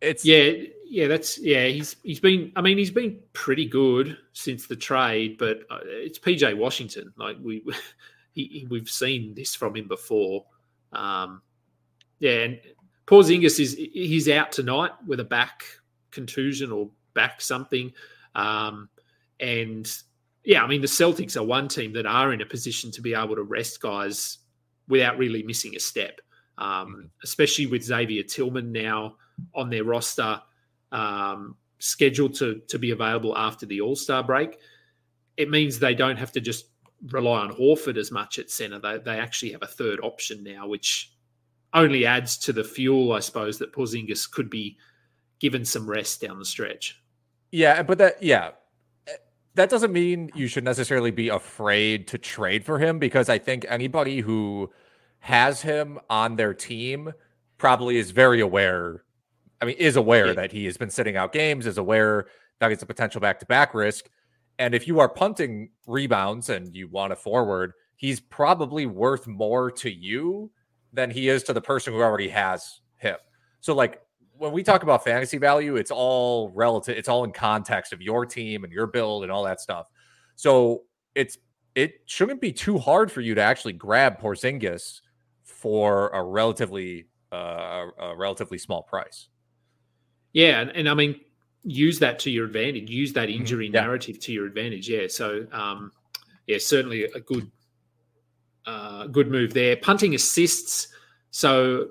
it's 0.00 0.24
yeah, 0.24 0.52
yeah. 0.84 1.08
That's 1.08 1.36
yeah. 1.38 1.66
He's 1.66 1.96
he's 2.04 2.20
been. 2.20 2.52
I 2.54 2.60
mean, 2.60 2.78
he's 2.78 2.92
been 2.92 3.18
pretty 3.32 3.66
good 3.66 4.16
since 4.32 4.66
the 4.66 4.76
trade, 4.76 5.36
but 5.36 5.62
uh, 5.68 5.80
it's 5.82 6.18
PJ 6.18 6.56
Washington. 6.56 7.12
Like 7.16 7.38
we, 7.42 7.64
he, 8.32 8.68
we've 8.70 8.88
seen 8.88 9.34
this 9.34 9.56
from 9.56 9.74
him 9.74 9.88
before. 9.88 10.44
Um, 10.92 11.42
yeah, 12.20 12.44
and 12.44 12.60
Porzingis 13.06 13.58
is 13.58 13.74
he's 13.74 14.28
out 14.28 14.52
tonight 14.52 14.92
with 15.06 15.18
a 15.18 15.24
back 15.24 15.64
contusion 16.12 16.70
or 16.70 16.88
back 17.14 17.40
something, 17.40 17.92
um, 18.36 18.88
and 19.40 19.92
yeah, 20.44 20.62
I 20.62 20.66
mean 20.66 20.80
the 20.80 20.86
Celtics 20.86 21.36
are 21.36 21.42
one 21.42 21.68
team 21.68 21.92
that 21.94 22.06
are 22.06 22.32
in 22.32 22.40
a 22.40 22.46
position 22.46 22.90
to 22.92 23.02
be 23.02 23.14
able 23.14 23.36
to 23.36 23.42
rest 23.42 23.80
guys 23.80 24.38
without 24.88 25.18
really 25.18 25.42
missing 25.42 25.76
a 25.76 25.80
step, 25.80 26.20
um, 26.58 26.68
mm-hmm. 26.68 27.06
especially 27.22 27.66
with 27.66 27.84
Xavier 27.84 28.22
Tillman 28.22 28.72
now 28.72 29.16
on 29.54 29.70
their 29.70 29.84
roster, 29.84 30.40
um, 30.92 31.56
scheduled 31.78 32.34
to 32.34 32.60
to 32.68 32.78
be 32.78 32.90
available 32.90 33.36
after 33.36 33.66
the 33.66 33.80
All 33.80 33.96
Star 33.96 34.22
break. 34.22 34.58
It 35.36 35.50
means 35.50 35.78
they 35.78 35.94
don't 35.94 36.18
have 36.18 36.32
to 36.32 36.40
just 36.40 36.66
rely 37.08 37.40
on 37.40 37.54
Horford 37.54 37.96
as 37.96 38.10
much 38.10 38.38
at 38.38 38.50
center. 38.50 38.78
They 38.78 38.98
they 38.98 39.18
actually 39.18 39.52
have 39.52 39.62
a 39.62 39.66
third 39.66 40.00
option 40.02 40.42
now, 40.42 40.66
which 40.66 41.12
only 41.72 42.04
adds 42.04 42.36
to 42.38 42.52
the 42.52 42.64
fuel, 42.64 43.12
I 43.12 43.20
suppose, 43.20 43.58
that 43.58 43.72
Porzingis 43.72 44.30
could 44.30 44.50
be 44.50 44.76
given 45.38 45.64
some 45.64 45.88
rest 45.88 46.20
down 46.20 46.38
the 46.38 46.44
stretch. 46.44 47.00
Yeah, 47.52 47.82
but 47.82 47.98
that 47.98 48.22
yeah, 48.22 48.50
that 49.54 49.70
doesn't 49.70 49.92
mean 49.92 50.30
you 50.34 50.46
should 50.46 50.64
necessarily 50.64 51.10
be 51.10 51.28
afraid 51.28 52.06
to 52.08 52.18
trade 52.18 52.64
for 52.64 52.78
him 52.78 52.98
because 52.98 53.28
I 53.28 53.38
think 53.38 53.66
anybody 53.68 54.20
who 54.20 54.70
has 55.20 55.62
him 55.62 55.98
on 56.08 56.36
their 56.36 56.54
team 56.54 57.12
probably 57.58 57.98
is 57.98 58.10
very 58.10 58.40
aware 58.40 59.04
I 59.60 59.66
mean, 59.66 59.76
is 59.76 59.96
aware 59.96 60.28
yeah. 60.28 60.32
that 60.34 60.52
he 60.52 60.64
has 60.64 60.76
been 60.76 60.90
sitting 60.90 61.16
out 61.16 61.32
games, 61.32 61.66
is 61.66 61.78
aware 61.78 62.26
that 62.60 62.72
it's 62.72 62.82
a 62.82 62.86
potential 62.86 63.20
back 63.20 63.38
to 63.40 63.46
back 63.46 63.74
risk. 63.74 64.08
And 64.58 64.74
if 64.74 64.86
you 64.86 65.00
are 65.00 65.08
punting 65.08 65.70
rebounds 65.86 66.48
and 66.48 66.74
you 66.74 66.88
want 66.88 67.12
a 67.12 67.16
forward, 67.16 67.72
he's 67.96 68.20
probably 68.20 68.86
worth 68.86 69.26
more 69.26 69.70
to 69.72 69.90
you 69.90 70.50
than 70.92 71.10
he 71.10 71.28
is 71.28 71.42
to 71.44 71.52
the 71.52 71.60
person 71.60 71.92
who 71.92 72.00
already 72.00 72.28
has 72.28 72.80
him. 72.96 73.16
So, 73.60 73.74
like, 73.74 74.00
when 74.40 74.52
we 74.52 74.62
talk 74.62 74.82
about 74.82 75.04
fantasy 75.04 75.36
value, 75.36 75.76
it's 75.76 75.90
all 75.90 76.48
relative, 76.54 76.96
it's 76.96 77.08
all 77.08 77.24
in 77.24 77.30
context 77.30 77.92
of 77.92 78.00
your 78.00 78.24
team 78.24 78.64
and 78.64 78.72
your 78.72 78.86
build 78.86 79.22
and 79.22 79.30
all 79.30 79.44
that 79.44 79.60
stuff. 79.60 79.88
So, 80.34 80.84
it's 81.14 81.36
it 81.74 82.00
shouldn't 82.06 82.40
be 82.40 82.50
too 82.50 82.78
hard 82.78 83.12
for 83.12 83.20
you 83.20 83.34
to 83.34 83.42
actually 83.42 83.74
grab 83.74 84.18
Porzingis 84.18 85.02
for 85.44 86.08
a 86.08 86.22
relatively 86.22 87.06
uh, 87.30 87.86
a 87.98 88.16
relatively 88.16 88.56
small 88.56 88.82
price. 88.82 89.28
Yeah, 90.32 90.60
and, 90.60 90.70
and 90.70 90.88
I 90.88 90.94
mean, 90.94 91.20
use 91.62 91.98
that 91.98 92.18
to 92.20 92.30
your 92.30 92.46
advantage. 92.46 92.88
Use 92.88 93.12
that 93.12 93.28
mm-hmm. 93.28 93.40
injury 93.40 93.66
yeah. 93.66 93.80
narrative 93.82 94.18
to 94.20 94.32
your 94.32 94.46
advantage. 94.46 94.88
Yeah. 94.88 95.06
So, 95.08 95.46
um, 95.52 95.92
yeah, 96.46 96.58
certainly 96.58 97.04
a 97.04 97.20
good, 97.20 97.50
uh, 98.64 99.06
good 99.08 99.30
move 99.30 99.52
there. 99.52 99.76
Punting 99.76 100.14
assists. 100.14 100.88
So 101.30 101.88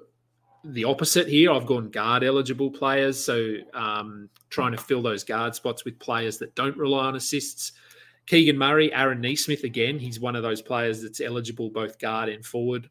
the 0.64 0.84
opposite 0.84 1.28
here. 1.28 1.52
I've 1.52 1.66
gone 1.66 1.90
guard 1.90 2.24
eligible 2.24 2.70
players. 2.70 3.24
So 3.24 3.56
um, 3.74 4.30
trying 4.50 4.72
to 4.72 4.78
fill 4.78 5.02
those 5.02 5.24
guard 5.24 5.56
spots 5.56 5.86
with 5.86 6.00
players 6.00 6.38
that 6.40 6.56
don't 6.56 6.78
rely 6.78 7.08
on 7.08 7.16
assists. 7.16 7.74
Keegan 8.26 8.58
Murray, 8.58 8.94
Aaron 8.94 9.22
Nesmith 9.22 9.64
again. 9.64 9.98
He's 9.98 10.20
one 10.20 10.36
of 10.36 10.44
those 10.44 10.62
players 10.62 11.02
that's 11.02 11.22
eligible 11.22 11.70
both 11.70 11.98
guard 11.98 12.30
and 12.30 12.46
forward. 12.46 12.90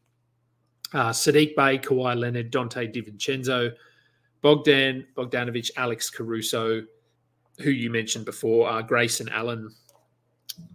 Uh, 0.93 1.11
Saddiq 1.11 1.55
Bey, 1.55 1.77
Kawhi 1.77 2.17
Leonard, 2.17 2.51
Donte 2.51 2.93
DiVincenzo, 2.93 3.71
Bogdan 4.41 5.05
Bogdanovic, 5.15 5.69
Alex 5.77 6.09
Caruso, 6.09 6.83
who 7.59 7.69
you 7.69 7.89
mentioned 7.89 8.25
before, 8.25 8.69
uh, 8.69 8.81
Grayson 8.81 9.29
Allen, 9.29 9.69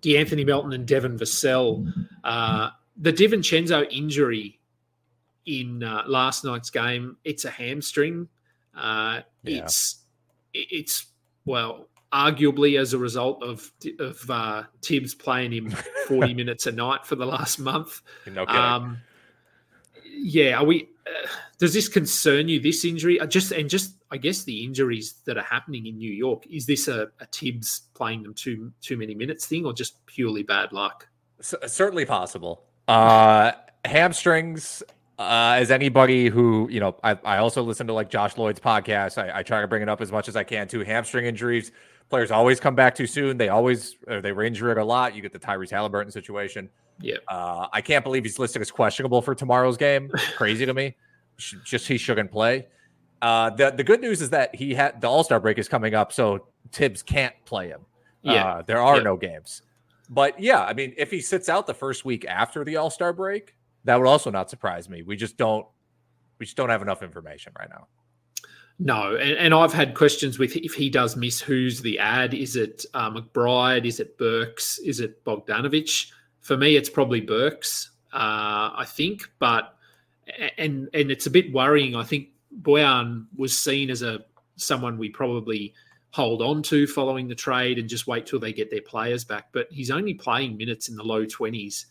De'Anthony 0.00 0.46
Melton, 0.46 0.72
and 0.72 0.86
Devin 0.86 1.18
Vassell. 1.18 1.92
Uh, 2.22 2.70
the 2.96 3.12
DiVincenzo 3.12 3.86
injury 3.90 4.60
in 5.46 5.82
uh, 5.82 6.04
last 6.06 6.44
night's 6.44 6.70
game, 6.70 7.16
it's 7.24 7.44
a 7.44 7.50
hamstring. 7.50 8.28
Uh, 8.76 9.20
yeah. 9.42 9.64
It's 9.64 10.02
it's 10.52 11.06
well, 11.44 11.88
arguably 12.12 12.78
as 12.78 12.92
a 12.92 12.98
result 12.98 13.42
of 13.42 13.70
of 13.98 14.30
uh, 14.30 14.62
Thibs 14.82 15.14
playing 15.14 15.52
him 15.52 15.70
forty 16.08 16.34
minutes 16.34 16.66
a 16.66 16.72
night 16.72 17.06
for 17.06 17.16
the 17.16 17.26
last 17.26 17.58
month. 17.58 18.02
Um, 18.48 18.98
yeah, 20.16 20.58
are 20.58 20.64
we? 20.64 20.88
Uh, 21.06 21.28
does 21.58 21.74
this 21.74 21.88
concern 21.88 22.48
you? 22.48 22.60
This 22.60 22.84
injury, 22.84 23.20
uh, 23.20 23.26
just 23.26 23.52
and 23.52 23.68
just, 23.68 23.96
I 24.10 24.16
guess 24.16 24.44
the 24.44 24.64
injuries 24.64 25.14
that 25.24 25.36
are 25.36 25.44
happening 25.44 25.86
in 25.86 25.98
New 25.98 26.10
York. 26.10 26.46
Is 26.46 26.66
this 26.66 26.88
a, 26.88 27.08
a 27.20 27.26
Thibs 27.26 27.82
playing 27.94 28.22
them 28.22 28.34
too 28.34 28.72
too 28.80 28.96
many 28.96 29.14
minutes 29.14 29.46
thing, 29.46 29.66
or 29.66 29.72
just 29.72 30.04
purely 30.06 30.42
bad 30.42 30.72
luck? 30.72 31.08
C- 31.40 31.56
certainly 31.66 32.06
possible. 32.06 32.64
Uh, 32.88 33.52
hamstrings. 33.84 34.82
Uh, 35.18 35.54
as 35.58 35.70
anybody 35.70 36.28
who 36.28 36.68
you 36.70 36.80
know, 36.80 36.96
I, 37.04 37.16
I 37.24 37.36
also 37.38 37.62
listen 37.62 37.86
to 37.86 37.92
like 37.92 38.10
Josh 38.10 38.36
Lloyd's 38.36 38.60
podcast. 38.60 39.16
I, 39.18 39.38
I 39.38 39.42
try 39.42 39.60
to 39.60 39.68
bring 39.68 39.82
it 39.82 39.88
up 39.88 40.00
as 40.00 40.10
much 40.10 40.28
as 40.28 40.34
I 40.34 40.42
can 40.42 40.66
too. 40.66 40.80
Hamstring 40.80 41.26
injuries, 41.26 41.70
players 42.10 42.30
always 42.30 42.58
come 42.58 42.74
back 42.74 42.94
too 42.94 43.06
soon. 43.06 43.36
They 43.36 43.48
always 43.48 43.96
or 44.08 44.20
they 44.20 44.30
injure 44.30 44.72
it 44.72 44.78
a 44.78 44.84
lot. 44.84 45.14
You 45.14 45.22
get 45.22 45.32
the 45.32 45.38
Tyrese 45.38 45.70
Halliburton 45.70 46.10
situation. 46.10 46.68
Yeah. 47.00 47.16
Uh, 47.28 47.68
I 47.72 47.80
can't 47.80 48.04
believe 48.04 48.24
he's 48.24 48.38
listed 48.38 48.62
as 48.62 48.70
questionable 48.70 49.22
for 49.22 49.34
tomorrow's 49.34 49.76
game. 49.76 50.10
Crazy 50.36 50.66
to 50.66 50.74
me. 50.74 50.96
Just 51.38 51.88
he 51.88 51.96
shouldn't 51.96 52.30
play. 52.30 52.66
Uh, 53.22 53.50
the 53.50 53.70
the 53.70 53.84
good 53.84 54.00
news 54.00 54.20
is 54.20 54.30
that 54.30 54.54
he 54.54 54.74
had 54.74 55.00
the 55.00 55.08
All 55.08 55.24
Star 55.24 55.40
break 55.40 55.58
is 55.58 55.68
coming 55.68 55.94
up, 55.94 56.12
so 56.12 56.46
Thibs 56.72 57.02
can't 57.02 57.34
play 57.44 57.68
him. 57.68 57.80
Yeah, 58.22 58.46
uh, 58.46 58.62
there 58.62 58.82
are 58.82 58.96
yeah. 58.96 59.02
no 59.02 59.16
games. 59.16 59.62
But 60.10 60.38
yeah, 60.40 60.62
I 60.62 60.74
mean, 60.74 60.94
if 60.96 61.10
he 61.10 61.20
sits 61.20 61.48
out 61.48 61.66
the 61.66 61.74
first 61.74 62.04
week 62.04 62.24
after 62.26 62.64
the 62.64 62.76
All 62.76 62.90
Star 62.90 63.12
break, 63.12 63.54
that 63.84 63.98
would 63.98 64.08
also 64.08 64.30
not 64.30 64.50
surprise 64.50 64.88
me. 64.88 65.02
We 65.02 65.16
just 65.16 65.36
don't 65.36 65.66
we 66.38 66.46
just 66.46 66.56
don't 66.56 66.70
have 66.70 66.82
enough 66.82 67.02
information 67.02 67.52
right 67.58 67.68
now. 67.70 67.86
No, 68.78 69.14
and, 69.14 69.38
and 69.38 69.54
I've 69.54 69.72
had 69.72 69.94
questions 69.94 70.38
with 70.38 70.56
if 70.56 70.74
he 70.74 70.90
does 70.90 71.14
miss 71.16 71.40
who's 71.40 71.80
the 71.80 71.98
ad. 71.98 72.34
Is 72.34 72.56
it 72.56 72.84
uh, 72.92 73.10
McBride? 73.10 73.86
Is 73.86 74.00
it 74.00 74.18
Burks? 74.18 74.78
Is 74.78 74.98
it 74.98 75.24
Bogdanovich? 75.24 76.10
For 76.40 76.56
me, 76.56 76.76
it's 76.76 76.90
probably 76.90 77.20
Burks, 77.20 77.90
uh, 78.12 78.74
I 78.74 78.84
think. 78.86 79.30
But 79.38 79.76
and 80.58 80.88
and 80.92 81.10
it's 81.10 81.26
a 81.26 81.30
bit 81.30 81.52
worrying. 81.52 81.94
I 81.94 82.02
think 82.02 82.30
Bojan 82.62 83.26
was 83.36 83.56
seen 83.56 83.90
as 83.90 84.02
a 84.02 84.24
someone 84.56 84.98
we 84.98 85.08
probably 85.08 85.72
hold 86.10 86.42
on 86.42 86.62
to 86.62 86.86
following 86.86 87.28
the 87.28 87.34
trade 87.34 87.78
and 87.78 87.88
just 87.88 88.06
wait 88.06 88.26
till 88.26 88.38
they 88.38 88.52
get 88.52 88.70
their 88.70 88.82
players 88.82 89.24
back. 89.24 89.48
But 89.52 89.68
he's 89.70 89.90
only 89.90 90.14
playing 90.14 90.56
minutes 90.56 90.88
in 90.88 90.96
the 90.96 91.02
low 91.04 91.24
twenties, 91.24 91.86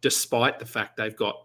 despite 0.00 0.58
the 0.58 0.66
fact 0.66 0.96
they've 0.96 1.16
got 1.16 1.36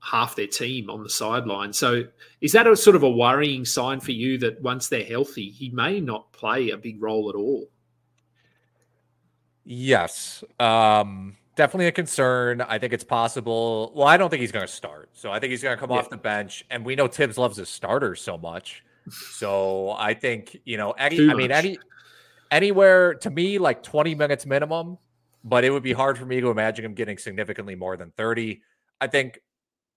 half 0.00 0.34
their 0.34 0.46
team 0.46 0.90
on 0.90 1.02
the 1.02 1.10
sideline. 1.10 1.72
So 1.72 2.04
is 2.40 2.52
that 2.52 2.66
a 2.66 2.76
sort 2.76 2.96
of 2.96 3.04
a 3.04 3.10
worrying 3.10 3.64
sign 3.64 4.00
for 4.00 4.12
you 4.12 4.36
that 4.38 4.60
once 4.60 4.88
they're 4.88 5.04
healthy, 5.04 5.48
he 5.48 5.70
may 5.70 6.00
not 6.00 6.32
play 6.32 6.70
a 6.70 6.76
big 6.76 7.00
role 7.00 7.28
at 7.28 7.36
all? 7.36 7.68
Yes. 9.64 10.42
Um 10.58 11.36
definitely 11.54 11.86
a 11.86 11.92
concern. 11.92 12.60
I 12.60 12.78
think 12.78 12.92
it's 12.92 13.04
possible. 13.04 13.92
Well, 13.94 14.08
I 14.08 14.16
don't 14.16 14.30
think 14.30 14.40
he's 14.40 14.52
going 14.52 14.66
to 14.66 14.72
start. 14.72 15.10
So 15.12 15.30
I 15.30 15.38
think 15.38 15.50
he's 15.50 15.62
going 15.62 15.76
to 15.76 15.80
come 15.80 15.90
yeah. 15.90 15.98
off 15.98 16.10
the 16.10 16.16
bench. 16.16 16.64
And 16.70 16.84
we 16.84 16.96
know 16.96 17.08
Thibs 17.08 17.38
loves 17.38 17.56
his 17.56 17.68
starters 17.68 18.20
so 18.20 18.38
much. 18.38 18.82
So 19.32 19.90
I 19.90 20.14
think, 20.14 20.56
you 20.64 20.76
know, 20.76 20.92
any, 20.92 21.16
Too 21.16 21.30
I 21.30 21.34
mean, 21.34 21.50
any, 21.50 21.78
anywhere 22.50 23.14
to 23.14 23.30
me, 23.30 23.58
like 23.58 23.82
20 23.82 24.14
minutes 24.14 24.46
minimum, 24.46 24.98
but 25.44 25.64
it 25.64 25.70
would 25.70 25.82
be 25.82 25.92
hard 25.92 26.18
for 26.18 26.24
me 26.24 26.40
to 26.40 26.50
imagine 26.50 26.84
him 26.84 26.94
getting 26.94 27.18
significantly 27.18 27.74
more 27.74 27.96
than 27.96 28.12
30. 28.16 28.62
I 29.00 29.06
think 29.06 29.40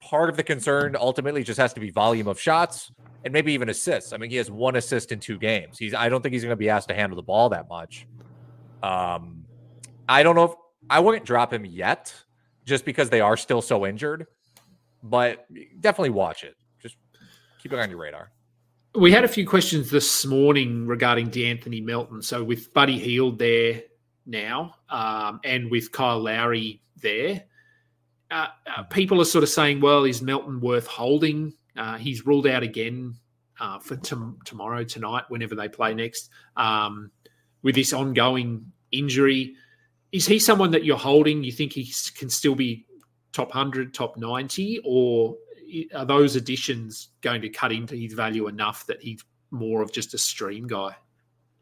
part 0.01 0.29
of 0.29 0.37
the 0.37 0.43
concern 0.43 0.95
ultimately 0.99 1.43
just 1.43 1.59
has 1.59 1.73
to 1.73 1.79
be 1.79 1.91
volume 1.91 2.27
of 2.27 2.39
shots 2.39 2.91
and 3.23 3.33
maybe 3.33 3.53
even 3.53 3.69
assists. 3.69 4.13
I 4.13 4.17
mean, 4.17 4.29
he 4.29 4.37
has 4.37 4.49
one 4.49 4.75
assist 4.75 5.11
in 5.11 5.19
two 5.19 5.37
games. 5.37 5.77
He's, 5.77 5.93
I 5.93 6.09
don't 6.09 6.21
think 6.21 6.33
he's 6.33 6.43
going 6.43 6.51
to 6.51 6.55
be 6.55 6.69
asked 6.69 6.89
to 6.89 6.95
handle 6.95 7.15
the 7.15 7.23
ball 7.23 7.49
that 7.49 7.69
much. 7.69 8.07
Um, 8.81 9.45
I 10.07 10.23
don't 10.23 10.35
know 10.35 10.43
if 10.45 10.53
I 10.89 10.99
wouldn't 10.99 11.25
drop 11.25 11.53
him 11.53 11.65
yet, 11.65 12.13
just 12.65 12.85
because 12.85 13.09
they 13.09 13.21
are 13.21 13.37
still 13.37 13.61
so 13.61 13.85
injured. 13.85 14.27
But 15.03 15.45
definitely 15.79 16.11
watch 16.11 16.43
it. 16.43 16.55
Just 16.81 16.97
keep 17.61 17.73
it 17.73 17.79
on 17.79 17.89
your 17.89 17.99
radar. 17.99 18.31
We 18.95 19.11
had 19.11 19.23
a 19.23 19.27
few 19.27 19.45
questions 19.45 19.91
this 19.91 20.25
morning 20.25 20.87
regarding 20.87 21.29
De'Anthony 21.29 21.83
Melton. 21.83 22.21
So 22.21 22.43
with 22.43 22.73
Buddy 22.73 22.97
Hield 22.97 23.37
there 23.37 23.83
now, 24.25 24.75
um, 24.89 25.39
and 25.43 25.69
with 25.69 25.91
Kyle 25.91 26.19
Lowry 26.19 26.81
there, 27.01 27.43
uh, 28.31 28.47
uh, 28.75 28.83
people 28.83 29.21
are 29.21 29.25
sort 29.25 29.43
of 29.43 29.49
saying, 29.49 29.81
"Well, 29.81 30.03
is 30.03 30.21
Melton 30.21 30.59
worth 30.59 30.87
holding?" 30.87 31.53
Uh, 31.75 31.97
he's 31.97 32.25
ruled 32.25 32.47
out 32.47 32.63
again 32.63 33.15
uh, 33.59 33.79
for 33.79 33.95
t- 33.95 34.15
tomorrow, 34.45 34.83
tonight, 34.83 35.23
whenever 35.29 35.55
they 35.55 35.67
play 35.67 35.93
next. 35.93 36.29
Um, 36.55 37.11
with 37.61 37.75
this 37.75 37.93
ongoing 37.93 38.71
injury, 38.91 39.55
is 40.11 40.25
he 40.25 40.39
someone 40.39 40.71
that 40.71 40.85
you're 40.85 40.97
holding? 40.97 41.43
You 41.43 41.51
think 41.51 41.73
he 41.73 41.91
can 42.15 42.29
still 42.29 42.55
be 42.55 42.85
top 43.33 43.49
100, 43.49 43.93
top 43.93 44.17
90, 44.17 44.81
or 44.85 45.35
are 45.93 46.05
those 46.05 46.35
additions 46.35 47.09
going 47.21 47.41
to 47.41 47.49
cut 47.49 47.71
into 47.71 47.95
his 47.95 48.13
value 48.13 48.47
enough 48.47 48.85
that 48.87 49.01
he's 49.01 49.23
more 49.51 49.81
of 49.81 49.91
just 49.91 50.13
a 50.13 50.17
stream 50.17 50.67
guy? 50.67 50.95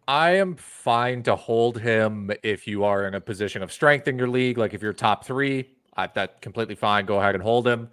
I 0.08 0.32
am 0.32 0.56
fine 0.56 1.24
to 1.24 1.36
hold 1.36 1.80
him 1.80 2.32
if 2.44 2.68
you 2.68 2.84
are 2.84 3.08
in 3.08 3.16
a 3.16 3.22
position 3.22 3.64
of 3.64 3.72
strength 3.72 4.08
in 4.08 4.18
your 4.18 4.28
league. 4.28 4.58
Like 4.58 4.74
if 4.74 4.82
you're 4.82 4.94
top 4.94 5.26
three, 5.26 5.70
I, 5.96 6.08
that 6.08 6.42
completely 6.42 6.76
fine. 6.76 7.06
Go 7.06 7.20
ahead 7.20 7.36
and 7.36 7.44
hold 7.44 7.68
him. 7.68 7.90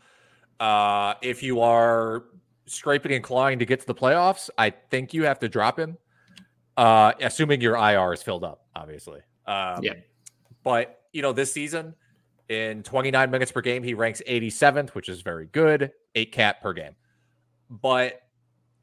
Uh, 0.59 1.15
if 1.23 1.43
you 1.43 1.61
are 1.61 2.25
scraping 2.67 3.13
and 3.13 3.23
clawing 3.25 3.59
to 3.59 3.67
get 3.67 3.81
to 3.81 3.87
the 3.87 3.95
playoffs, 3.95 4.51
I 4.59 4.71
think 4.71 5.15
you 5.15 5.25
have 5.25 5.39
to 5.41 5.49
drop 5.49 5.79
him. 5.79 5.97
Uh, 6.77 7.13
assuming 7.21 7.61
your 7.61 7.77
IR 7.77 8.13
is 8.13 8.23
filled 8.23 8.45
up, 8.45 8.67
obviously. 8.75 9.21
Um, 9.47 9.83
yeah. 9.83 9.95
But 10.63 11.01
you 11.13 11.23
know, 11.23 11.33
this 11.33 11.53
season 11.53 11.95
in 12.49 12.83
29 12.83 13.31
minutes 13.31 13.53
per 13.53 13.61
game, 13.61 13.83
he 13.83 13.95
ranks 13.95 14.23
87th, 14.27 14.91
which 14.91 15.09
is 15.09 15.23
very 15.23 15.47
good. 15.47 15.93
Eight 16.15 16.33
cap 16.33 16.61
per 16.63 16.73
game. 16.73 16.97
But 17.69 18.21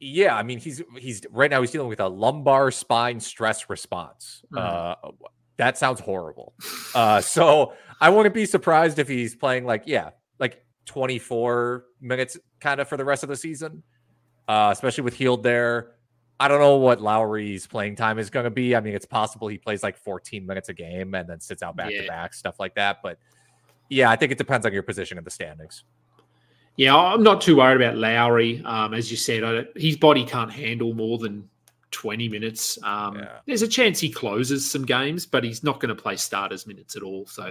yeah, 0.00 0.36
I 0.36 0.42
mean, 0.42 0.58
he's 0.58 0.82
he's 0.98 1.22
right 1.30 1.50
now 1.50 1.60
he's 1.60 1.70
dealing 1.70 1.88
with 1.88 2.00
a 2.00 2.08
lumbar 2.08 2.70
spine 2.70 3.20
stress 3.20 3.68
response. 3.68 4.42
Mm. 4.52 4.58
Uh, 4.58 5.10
that 5.56 5.76
sounds 5.76 6.00
horrible. 6.00 6.54
Uh, 6.94 7.20
so 7.20 7.74
I 8.00 8.10
wouldn't 8.10 8.34
be 8.34 8.46
surprised 8.46 8.98
if 8.98 9.08
he's 9.08 9.34
playing 9.34 9.64
like 9.64 9.84
yeah, 9.86 10.10
like 10.38 10.64
24 10.86 11.84
minutes 12.00 12.38
kind 12.60 12.80
of 12.80 12.88
for 12.88 12.96
the 12.96 13.04
rest 13.04 13.22
of 13.22 13.28
the 13.28 13.36
season, 13.36 13.82
uh, 14.46 14.70
especially 14.72 15.04
with 15.04 15.14
Hield 15.14 15.42
there. 15.42 15.94
I 16.40 16.46
don't 16.46 16.60
know 16.60 16.76
what 16.76 17.00
Lowry's 17.00 17.66
playing 17.66 17.96
time 17.96 18.18
is 18.18 18.30
going 18.30 18.44
to 18.44 18.50
be. 18.50 18.76
I 18.76 18.80
mean, 18.80 18.94
it's 18.94 19.06
possible 19.06 19.48
he 19.48 19.58
plays 19.58 19.82
like 19.82 19.96
14 19.96 20.46
minutes 20.46 20.68
a 20.68 20.74
game 20.74 21.14
and 21.14 21.28
then 21.28 21.40
sits 21.40 21.64
out 21.64 21.76
back 21.76 21.90
to 21.90 22.06
back, 22.06 22.32
stuff 22.32 22.60
like 22.60 22.76
that. 22.76 22.98
But 23.02 23.18
yeah, 23.88 24.08
I 24.08 24.14
think 24.14 24.30
it 24.30 24.38
depends 24.38 24.64
on 24.64 24.72
your 24.72 24.84
position 24.84 25.18
in 25.18 25.24
the 25.24 25.30
standings. 25.30 25.82
Yeah, 26.78 26.96
I'm 26.96 27.24
not 27.24 27.40
too 27.40 27.56
worried 27.56 27.82
about 27.82 27.96
Lowry. 27.96 28.62
Um, 28.64 28.94
as 28.94 29.10
you 29.10 29.16
said, 29.16 29.66
his 29.74 29.96
body 29.96 30.24
can't 30.24 30.50
handle 30.50 30.94
more 30.94 31.18
than 31.18 31.48
20 31.90 32.28
minutes. 32.28 32.78
Um, 32.84 33.16
yeah. 33.16 33.38
There's 33.46 33.62
a 33.62 33.68
chance 33.68 33.98
he 33.98 34.08
closes 34.08 34.70
some 34.70 34.84
games, 34.84 35.26
but 35.26 35.42
he's 35.42 35.64
not 35.64 35.80
going 35.80 35.94
to 35.94 36.00
play 36.00 36.14
starters 36.14 36.68
minutes 36.68 36.94
at 36.94 37.02
all. 37.02 37.26
So, 37.26 37.50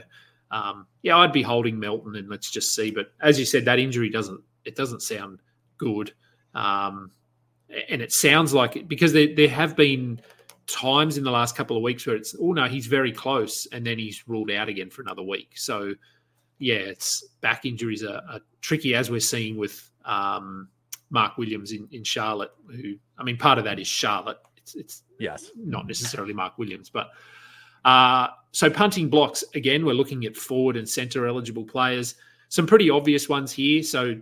um, 0.52 0.88
yeah, 1.02 1.18
I'd 1.18 1.34
be 1.34 1.42
holding 1.42 1.78
Melton 1.78 2.16
and 2.16 2.30
let's 2.30 2.50
just 2.50 2.74
see. 2.74 2.90
But 2.90 3.12
as 3.20 3.38
you 3.38 3.44
said, 3.44 3.66
that 3.66 3.80
injury 3.80 4.10
doesn't 4.10 4.40
it 4.64 4.78
doesn't 4.78 5.02
sound 5.02 5.42
good. 5.78 6.14
Um, 6.56 7.12
and 7.90 8.02
it 8.02 8.14
sounds 8.14 8.54
like 8.54 8.78
it 8.78 8.88
because 8.88 9.12
there, 9.12 9.36
there 9.36 9.50
have 9.50 9.76
been 9.76 10.22
times 10.68 11.18
in 11.18 11.26
the 11.26 11.32
last 11.32 11.54
couple 11.54 11.76
of 11.76 11.84
weeks 11.84 12.08
where 12.08 12.16
it's 12.16 12.34
oh 12.42 12.52
no 12.52 12.66
he's 12.66 12.88
very 12.88 13.12
close 13.12 13.68
and 13.72 13.86
then 13.86 13.98
he's 13.98 14.28
ruled 14.28 14.52
out 14.52 14.68
again 14.68 14.90
for 14.90 15.02
another 15.02 15.24
week 15.24 15.52
so 15.56 15.94
yeah 16.60 16.76
it's 16.76 17.24
back 17.42 17.66
injuries 17.66 18.04
are, 18.04 18.22
are 18.30 18.40
tricky 18.62 18.96
as 18.96 19.10
we're 19.10 19.20
seeing 19.20 19.58
with 19.58 19.90
um, 20.06 20.68
mark 21.10 21.38
williams 21.38 21.72
in, 21.72 21.88
in 21.92 22.04
charlotte 22.04 22.52
who 22.68 22.96
i 23.18 23.24
mean 23.24 23.38
part 23.38 23.58
of 23.58 23.64
that 23.64 23.80
is 23.80 23.88
charlotte. 23.88 24.38
It's, 24.58 24.76
it's 24.76 25.04
yes. 25.20 25.52
not 25.56 25.88
necessarily 25.88 26.34
mark 26.34 26.58
williams 26.58 26.90
but 26.90 27.12
uh, 27.86 28.28
so 28.52 28.70
punting 28.70 29.10
blocks 29.10 29.44
again 29.56 29.86
we're 29.86 29.94
looking 29.94 30.26
at 30.26 30.36
forward 30.36 30.76
and 30.78 30.88
center 30.88 31.26
eligible 31.26 31.64
players. 31.64 32.16
Some 32.50 32.66
pretty 32.66 32.90
obvious 32.90 33.30
ones 33.30 33.52
here. 33.52 33.84
So 33.84 34.16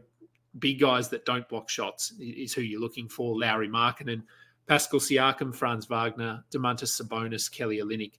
big 0.59 0.79
guys 0.79 1.09
that 1.09 1.25
don't 1.25 1.47
block 1.49 1.69
shots 1.69 2.13
is 2.19 2.53
who 2.53 2.61
you're 2.61 2.79
looking 2.79 3.09
for. 3.09 3.37
Lauri 3.37 3.67
and 3.73 4.23
Pascal 4.67 4.99
Siakam, 4.99 5.53
Franz 5.53 5.85
Wagner, 5.85 6.43
Domantas 6.51 6.99
Sabonis, 6.99 7.51
Kelly 7.51 7.77
Olynyk, 7.77 8.13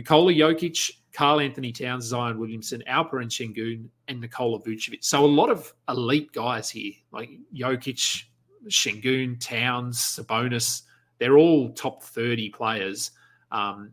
Nikola 0.00 0.32
Jokic, 0.32 0.90
Karl 1.12 1.40
Anthony 1.40 1.72
Towns, 1.72 2.06
Zion 2.06 2.38
Williamson, 2.38 2.82
Alperen 2.88 3.28
Sengun, 3.28 3.86
and 4.08 4.18
Nikola 4.18 4.58
Vucevic. 4.58 5.04
So 5.04 5.22
a 5.22 5.26
lot 5.26 5.50
of 5.50 5.74
elite 5.90 6.32
guys 6.32 6.70
here, 6.70 6.94
like 7.12 7.28
Jokic, 7.54 8.24
Sengun, 8.68 9.38
Towns, 9.38 9.98
Sabonis. 9.98 10.84
They're 11.18 11.36
all 11.36 11.74
top 11.74 12.02
30 12.02 12.48
players 12.48 13.10
um, 13.52 13.90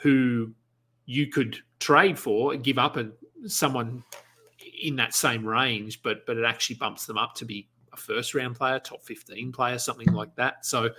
who 0.00 0.52
you 1.06 1.26
could 1.26 1.58
trade 1.80 2.16
for 2.16 2.52
and 2.52 2.62
give 2.62 2.78
up 2.78 2.96
a, 2.96 3.08
someone 3.46 4.04
in 4.80 4.94
that 4.94 5.12
same 5.12 5.44
range, 5.44 6.02
but 6.02 6.24
but 6.24 6.36
it 6.36 6.44
actually 6.44 6.76
bumps 6.76 7.04
them 7.04 7.18
up 7.18 7.34
to 7.34 7.44
be 7.44 7.68
a 7.92 7.96
first 7.96 8.32
round 8.32 8.54
player, 8.54 8.78
top 8.78 9.02
fifteen 9.02 9.50
player, 9.50 9.76
something 9.76 10.12
like 10.12 10.36
that. 10.36 10.64
So, 10.64 10.90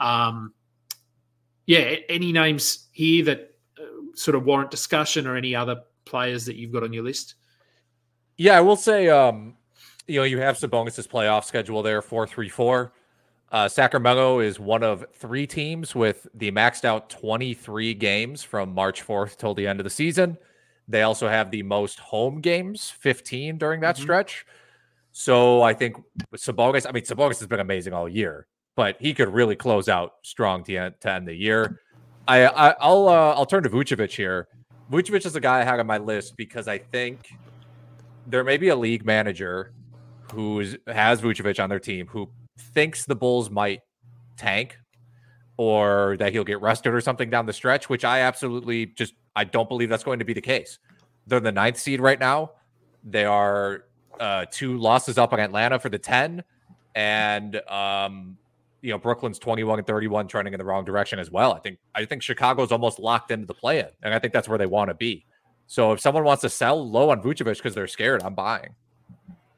um, 0.00 0.54
yeah, 1.66 1.94
any 2.08 2.32
names 2.32 2.88
here 2.90 3.24
that 3.26 3.51
sort 4.14 4.34
of 4.34 4.44
warrant 4.44 4.70
discussion, 4.70 5.26
or 5.26 5.36
any 5.36 5.54
other 5.54 5.80
players 6.04 6.44
that 6.46 6.56
you've 6.56 6.72
got 6.72 6.82
on 6.82 6.92
your 6.92 7.04
list? 7.04 7.34
Yeah, 8.36 8.56
I 8.56 8.60
will 8.60 8.76
say, 8.76 9.08
um, 9.08 9.56
you 10.06 10.20
know, 10.20 10.24
you 10.24 10.38
have 10.38 10.56
Sabonis's 10.56 11.06
playoff 11.06 11.44
schedule 11.44 11.82
there, 11.82 12.02
four 12.02 12.26
three 12.26 12.48
four. 12.48 12.92
Uh, 13.52 13.68
Sacramento 13.68 14.40
is 14.40 14.58
one 14.58 14.82
of 14.82 15.04
three 15.14 15.46
teams 15.46 15.94
with 15.94 16.26
the 16.32 16.50
maxed 16.50 16.86
out 16.86 17.10
23 17.10 17.92
games 17.92 18.42
from 18.42 18.72
March 18.72 19.06
4th 19.06 19.36
till 19.36 19.54
the 19.54 19.66
end 19.66 19.78
of 19.78 19.84
the 19.84 19.90
season. 19.90 20.38
They 20.88 21.02
also 21.02 21.28
have 21.28 21.50
the 21.50 21.62
most 21.62 21.98
home 21.98 22.40
games, 22.40 22.88
15 22.88 23.58
during 23.58 23.80
that 23.80 23.96
mm-hmm. 23.96 24.02
stretch. 24.04 24.46
So 25.12 25.60
I 25.60 25.74
think 25.74 25.96
Sabonis, 26.34 26.86
I 26.88 26.92
mean, 26.92 27.04
Sabonis 27.04 27.38
has 27.40 27.46
been 27.46 27.60
amazing 27.60 27.92
all 27.92 28.08
year, 28.08 28.46
but 28.74 28.96
he 28.98 29.12
could 29.12 29.28
really 29.28 29.54
close 29.54 29.86
out 29.86 30.14
strong 30.22 30.64
to 30.64 30.74
end, 30.74 30.94
to 31.00 31.12
end 31.12 31.28
the 31.28 31.34
year. 31.34 31.81
I, 32.28 32.46
I 32.46 32.88
will 32.88 33.08
uh, 33.08 33.34
I'll 33.34 33.46
turn 33.46 33.62
to 33.64 33.70
Vucevic 33.70 34.12
here. 34.12 34.48
Vucevic 34.90 35.26
is 35.26 35.36
a 35.36 35.40
guy 35.40 35.60
I 35.60 35.64
had 35.64 35.80
on 35.80 35.86
my 35.86 35.98
list 35.98 36.36
because 36.36 36.68
I 36.68 36.78
think 36.78 37.28
there 38.26 38.44
may 38.44 38.56
be 38.56 38.68
a 38.68 38.76
league 38.76 39.04
manager 39.04 39.72
who 40.32 40.64
has 40.86 41.20
Vucevic 41.20 41.62
on 41.62 41.68
their 41.68 41.80
team 41.80 42.06
who 42.06 42.28
thinks 42.58 43.04
the 43.04 43.14
Bulls 43.14 43.50
might 43.50 43.80
tank 44.36 44.78
or 45.56 46.16
that 46.18 46.32
he'll 46.32 46.44
get 46.44 46.60
rested 46.60 46.94
or 46.94 47.00
something 47.00 47.30
down 47.30 47.46
the 47.46 47.52
stretch, 47.52 47.88
which 47.88 48.04
I 48.04 48.20
absolutely 48.20 48.86
just 48.86 49.14
I 49.34 49.44
don't 49.44 49.68
believe 49.68 49.88
that's 49.88 50.04
going 50.04 50.18
to 50.18 50.24
be 50.24 50.32
the 50.32 50.40
case. 50.40 50.78
They're 51.26 51.40
the 51.40 51.52
ninth 51.52 51.78
seed 51.78 52.00
right 52.00 52.18
now. 52.18 52.52
They 53.04 53.24
are 53.24 53.84
uh, 54.20 54.46
two 54.50 54.76
losses 54.78 55.18
up 55.18 55.32
on 55.32 55.40
Atlanta 55.40 55.78
for 55.78 55.88
the 55.88 55.98
10. 55.98 56.42
And 56.94 57.56
um, 57.68 58.36
you 58.82 58.90
know, 58.90 58.98
Brooklyn's 58.98 59.38
21 59.38 59.78
and 59.78 59.86
31 59.86 60.26
trending 60.26 60.52
in 60.52 60.58
the 60.58 60.64
wrong 60.64 60.84
direction 60.84 61.18
as 61.18 61.30
well. 61.30 61.54
I 61.54 61.60
think 61.60 61.78
I 61.94 62.04
think 62.04 62.22
Chicago's 62.22 62.72
almost 62.72 62.98
locked 62.98 63.30
into 63.30 63.46
the 63.46 63.54
play 63.54 63.78
in, 63.78 63.88
and 64.02 64.12
I 64.12 64.18
think 64.18 64.32
that's 64.32 64.48
where 64.48 64.58
they 64.58 64.66
want 64.66 64.90
to 64.90 64.94
be. 64.94 65.24
So 65.68 65.92
if 65.92 66.00
someone 66.00 66.24
wants 66.24 66.42
to 66.42 66.50
sell 66.50 66.86
low 66.86 67.10
on 67.10 67.22
Vucevic 67.22 67.56
because 67.56 67.74
they're 67.74 67.86
scared, 67.86 68.22
I'm 68.22 68.34
buying. 68.34 68.74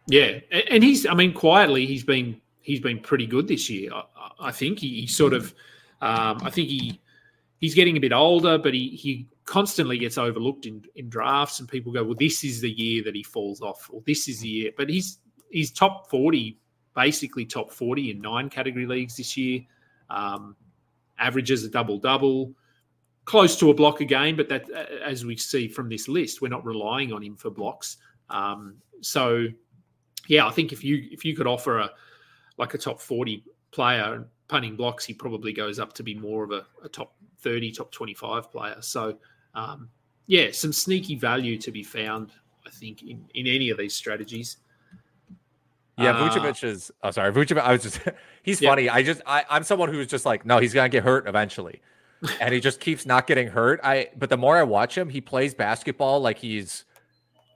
Yeah, 0.06 0.38
and 0.70 0.84
he's 0.84 1.06
I 1.06 1.14
mean 1.14 1.32
quietly 1.32 1.86
he's 1.86 2.04
been 2.04 2.40
he's 2.60 2.80
been 2.80 3.00
pretty 3.00 3.26
good 3.26 3.48
this 3.48 3.70
year. 3.70 3.90
I, 3.92 4.02
I 4.40 4.52
think 4.52 4.78
he, 4.78 5.00
he, 5.00 5.06
sort 5.06 5.32
of 5.32 5.54
um, 6.02 6.40
I 6.42 6.50
think 6.50 6.68
he 6.68 7.00
he's 7.60 7.74
getting 7.74 7.96
a 7.96 8.00
bit 8.00 8.12
older, 8.12 8.58
but 8.58 8.74
he 8.74 8.90
he 8.90 9.26
constantly 9.46 9.98
gets 9.98 10.18
overlooked 10.18 10.66
in, 10.66 10.84
in 10.96 11.08
drafts, 11.08 11.60
and 11.60 11.68
people 11.68 11.92
go, 11.92 12.04
"Well, 12.04 12.16
this 12.18 12.44
is 12.44 12.60
the 12.60 12.70
year 12.70 13.02
that 13.04 13.14
he 13.14 13.22
falls 13.22 13.62
off, 13.62 13.88
or 13.90 14.02
this 14.06 14.28
is 14.28 14.40
the 14.40 14.48
year." 14.48 14.70
But 14.76 14.90
he's 14.90 15.18
he's 15.50 15.70
top 15.70 16.10
forty, 16.10 16.58
basically 16.94 17.44
top 17.44 17.72
forty 17.72 18.10
in 18.10 18.20
nine 18.20 18.48
category 18.50 18.86
leagues 18.86 19.16
this 19.16 19.36
year. 19.36 19.60
Um, 20.10 20.56
averages 21.18 21.64
a 21.64 21.68
double 21.68 21.98
double, 21.98 22.52
close 23.24 23.56
to 23.56 23.70
a 23.70 23.74
block 23.74 24.00
a 24.00 24.04
game, 24.04 24.36
but 24.36 24.48
that 24.48 24.68
as 25.04 25.24
we 25.24 25.36
see 25.36 25.68
from 25.68 25.88
this 25.88 26.08
list, 26.08 26.42
we're 26.42 26.48
not 26.48 26.64
relying 26.64 27.12
on 27.12 27.22
him 27.22 27.36
for 27.36 27.50
blocks. 27.50 27.96
Um, 28.30 28.76
so, 29.00 29.46
yeah, 30.28 30.46
I 30.46 30.50
think 30.50 30.72
if 30.72 30.82
you 30.82 31.08
if 31.10 31.24
you 31.24 31.34
could 31.36 31.46
offer 31.46 31.78
a 31.78 31.90
like 32.58 32.74
a 32.74 32.78
top 32.78 33.00
forty 33.00 33.44
player 33.70 34.26
punting 34.48 34.76
blocks, 34.76 35.04
he 35.04 35.14
probably 35.14 35.52
goes 35.52 35.78
up 35.78 35.92
to 35.94 36.02
be 36.02 36.14
more 36.14 36.44
of 36.44 36.50
a, 36.50 36.66
a 36.84 36.88
top 36.88 37.14
30, 37.38 37.72
top 37.72 37.90
25 37.92 38.50
player. 38.50 38.76
So 38.80 39.16
um, 39.54 39.88
yeah, 40.26 40.50
some 40.52 40.72
sneaky 40.72 41.16
value 41.16 41.58
to 41.58 41.70
be 41.70 41.82
found, 41.82 42.32
I 42.66 42.70
think, 42.70 43.02
in, 43.02 43.24
in 43.34 43.46
any 43.46 43.70
of 43.70 43.78
these 43.78 43.94
strategies. 43.94 44.58
Yeah, 45.96 46.10
uh, 46.10 46.28
Vucevic 46.28 46.64
is. 46.64 46.90
Oh, 47.02 47.10
sorry, 47.10 47.32
Vucevic. 47.32 47.60
I 47.60 47.72
was 47.72 47.82
just. 47.82 48.00
He's 48.42 48.60
yeah. 48.60 48.70
funny. 48.70 48.88
I 48.88 49.02
just. 49.02 49.22
I, 49.26 49.44
I'm 49.48 49.62
someone 49.62 49.92
who's 49.92 50.06
just 50.06 50.26
like, 50.26 50.44
no, 50.44 50.58
he's 50.58 50.74
gonna 50.74 50.88
get 50.88 51.04
hurt 51.04 51.28
eventually, 51.28 51.80
and 52.40 52.52
he 52.52 52.60
just 52.60 52.80
keeps 52.80 53.06
not 53.06 53.26
getting 53.26 53.48
hurt. 53.48 53.80
I. 53.82 54.10
But 54.16 54.30
the 54.30 54.36
more 54.36 54.56
I 54.56 54.64
watch 54.64 54.96
him, 54.98 55.08
he 55.08 55.20
plays 55.20 55.54
basketball 55.54 56.20
like 56.20 56.38
he's, 56.38 56.84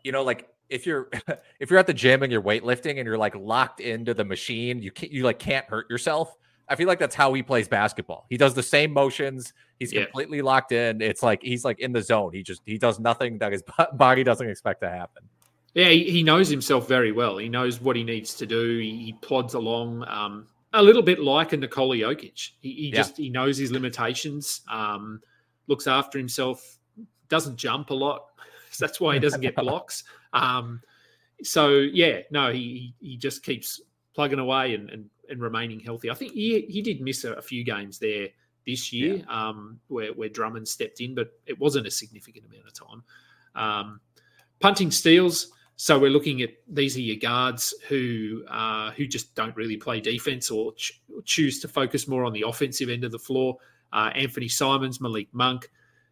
you 0.04 0.12
know, 0.12 0.22
like 0.22 0.48
if 0.68 0.86
you're 0.86 1.08
if 1.60 1.70
you're 1.70 1.78
at 1.78 1.86
the 1.86 1.94
gym 1.94 2.22
and 2.22 2.30
you're 2.30 2.42
weightlifting 2.42 2.98
and 2.98 3.06
you're 3.06 3.18
like 3.18 3.34
locked 3.34 3.80
into 3.80 4.14
the 4.14 4.24
machine, 4.24 4.82
you 4.82 4.90
can't 4.90 5.12
you 5.12 5.24
like 5.24 5.38
can't 5.38 5.66
hurt 5.66 5.88
yourself. 5.90 6.36
I 6.68 6.76
feel 6.76 6.86
like 6.86 6.98
that's 6.98 7.14
how 7.14 7.32
he 7.32 7.42
plays 7.42 7.66
basketball. 7.66 8.26
He 8.28 8.36
does 8.36 8.52
the 8.54 8.62
same 8.62 8.92
motions. 8.92 9.54
He's 9.78 9.92
yeah. 9.92 10.04
completely 10.04 10.42
locked 10.42 10.72
in. 10.72 11.00
It's 11.00 11.22
like 11.22 11.42
he's 11.42 11.64
like 11.64 11.80
in 11.80 11.92
the 11.92 12.02
zone. 12.02 12.32
He 12.32 12.42
just 12.42 12.62
he 12.66 12.78
does 12.78 13.00
nothing 13.00 13.38
that 13.38 13.52
his 13.52 13.62
body 13.94 14.22
doesn't 14.22 14.48
expect 14.48 14.82
to 14.82 14.88
happen. 14.88 15.24
Yeah, 15.78 15.90
he, 15.90 16.10
he 16.10 16.22
knows 16.24 16.48
himself 16.48 16.88
very 16.88 17.12
well. 17.12 17.38
He 17.38 17.48
knows 17.48 17.80
what 17.80 17.94
he 17.94 18.02
needs 18.02 18.34
to 18.34 18.46
do. 18.46 18.78
He, 18.78 18.96
he 18.96 19.12
plods 19.12 19.54
along 19.54 20.04
um, 20.08 20.48
a 20.72 20.82
little 20.82 21.02
bit 21.02 21.20
like 21.20 21.52
a 21.52 21.56
Nikola 21.56 21.94
Jokic. 21.94 22.50
He, 22.58 22.72
he 22.72 22.88
yeah. 22.88 22.96
just 22.96 23.16
he 23.16 23.30
knows 23.30 23.58
his 23.58 23.70
limitations. 23.70 24.62
Um, 24.68 25.20
looks 25.68 25.86
after 25.86 26.18
himself, 26.18 26.78
doesn't 27.28 27.56
jump 27.56 27.90
a 27.90 27.94
lot. 27.94 28.24
So 28.70 28.84
that's 28.84 29.00
why 29.00 29.14
he 29.14 29.18
doesn't 29.18 29.40
get 29.40 29.56
blocks. 29.56 30.04
Um, 30.34 30.82
so 31.42 31.70
yeah, 31.70 32.20
no, 32.30 32.52
he 32.52 32.94
he 33.00 33.16
just 33.16 33.42
keeps 33.42 33.80
plugging 34.14 34.38
away 34.38 34.74
and, 34.74 34.90
and, 34.90 35.10
and 35.30 35.40
remaining 35.40 35.80
healthy. 35.80 36.10
I 36.10 36.14
think 36.14 36.32
he 36.32 36.60
he 36.68 36.82
did 36.82 37.00
miss 37.00 37.24
a, 37.24 37.32
a 37.32 37.42
few 37.42 37.64
games 37.64 37.98
there 37.98 38.28
this 38.66 38.92
year 38.92 39.16
yeah. 39.16 39.48
um, 39.48 39.80
where 39.88 40.12
where 40.12 40.28
Drummond 40.28 40.68
stepped 40.68 41.00
in, 41.00 41.14
but 41.14 41.32
it 41.46 41.58
wasn't 41.58 41.86
a 41.86 41.90
significant 41.90 42.44
amount 42.44 42.66
of 42.66 42.74
time. 42.74 43.02
Um, 43.54 44.00
punting 44.60 44.90
steals. 44.90 45.50
So 45.80 45.96
we're 45.96 46.10
looking 46.10 46.42
at 46.42 46.50
these 46.66 46.96
are 46.96 47.00
your 47.00 47.18
guards 47.18 47.72
who 47.88 48.42
uh, 48.50 48.90
who 48.90 49.06
just 49.06 49.36
don't 49.36 49.54
really 49.54 49.76
play 49.76 50.00
defense 50.00 50.50
or 50.50 50.74
ch- 50.74 51.00
choose 51.24 51.60
to 51.60 51.68
focus 51.68 52.08
more 52.08 52.24
on 52.24 52.32
the 52.32 52.42
offensive 52.42 52.88
end 52.88 53.04
of 53.04 53.12
the 53.12 53.18
floor. 53.18 53.56
Uh, 53.92 54.10
Anthony 54.16 54.48
Simons, 54.48 55.00
Malik 55.00 55.28
Monk, 55.32 55.70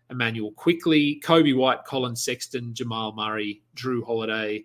Immanuel 0.08 0.52
Quickley, 0.52 1.20
Coby 1.24 1.54
White, 1.54 1.84
Collin 1.84 2.14
Sexton, 2.14 2.74
Jamal 2.74 3.12
Murray, 3.16 3.60
Jrue 3.74 4.06
Holiday, 4.06 4.64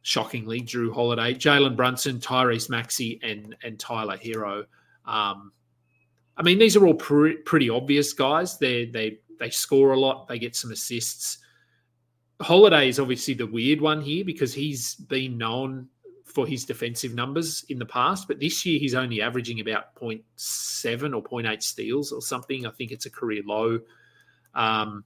shockingly, 0.00 0.62
Jrue 0.62 0.94
Holiday, 0.94 1.34
Jalen 1.34 1.76
Brunson, 1.76 2.18
Tyrese 2.18 2.70
Maxey, 2.70 3.20
and 3.22 3.54
and 3.62 3.78
Tyler 3.78 4.16
Herro. 4.16 4.64
Um, 5.04 5.52
I 6.38 6.42
mean, 6.42 6.58
these 6.58 6.74
are 6.74 6.86
all 6.86 6.94
pre- 6.94 7.36
pretty 7.36 7.68
obvious 7.68 8.14
guys. 8.14 8.56
They 8.56 8.86
they 8.86 9.18
they 9.38 9.50
score 9.50 9.92
a 9.92 10.00
lot. 10.00 10.26
They 10.26 10.38
get 10.38 10.56
some 10.56 10.72
assists. 10.72 11.36
Holiday 12.42 12.88
is 12.88 12.98
obviously 12.98 13.34
the 13.34 13.46
weird 13.46 13.80
one 13.80 14.00
here 14.00 14.24
because 14.24 14.52
he's 14.52 14.94
been 14.94 15.38
known 15.38 15.88
for 16.24 16.46
his 16.46 16.64
defensive 16.64 17.14
numbers 17.14 17.64
in 17.68 17.78
the 17.78 17.86
past, 17.86 18.26
but 18.26 18.40
this 18.40 18.64
year 18.64 18.78
he's 18.78 18.94
only 18.94 19.20
averaging 19.20 19.60
about 19.60 19.94
0.7 19.94 21.14
or 21.14 21.22
0.8 21.22 21.62
steals 21.62 22.10
or 22.10 22.22
something. 22.22 22.66
I 22.66 22.70
think 22.70 22.90
it's 22.90 23.06
a 23.06 23.10
career 23.10 23.42
low. 23.44 23.80
Um, 24.54 25.04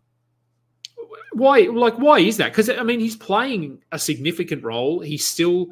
why, 1.33 1.61
like, 1.73 1.99
why 1.99 2.21
is 2.21 2.37
that? 2.39 2.53
Because 2.53 2.71
I 2.71 2.83
mean, 2.83 3.01
he's 3.01 3.17
playing 3.17 3.83
a 3.93 3.99
significant 3.99 4.63
role. 4.65 5.01
He's 5.01 5.27
still 5.27 5.69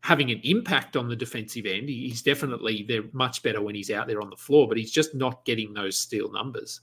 having 0.00 0.30
an 0.30 0.40
impact 0.44 0.96
on 0.96 1.08
the 1.08 1.16
defensive 1.16 1.66
end. 1.66 1.88
He's 1.88 2.22
definitely 2.22 2.84
they're 2.88 3.04
much 3.12 3.42
better 3.42 3.60
when 3.60 3.74
he's 3.74 3.90
out 3.90 4.06
there 4.06 4.20
on 4.20 4.30
the 4.30 4.36
floor, 4.36 4.68
but 4.68 4.76
he's 4.76 4.92
just 4.92 5.14
not 5.14 5.44
getting 5.44 5.74
those 5.74 5.96
steal 5.96 6.30
numbers. 6.32 6.80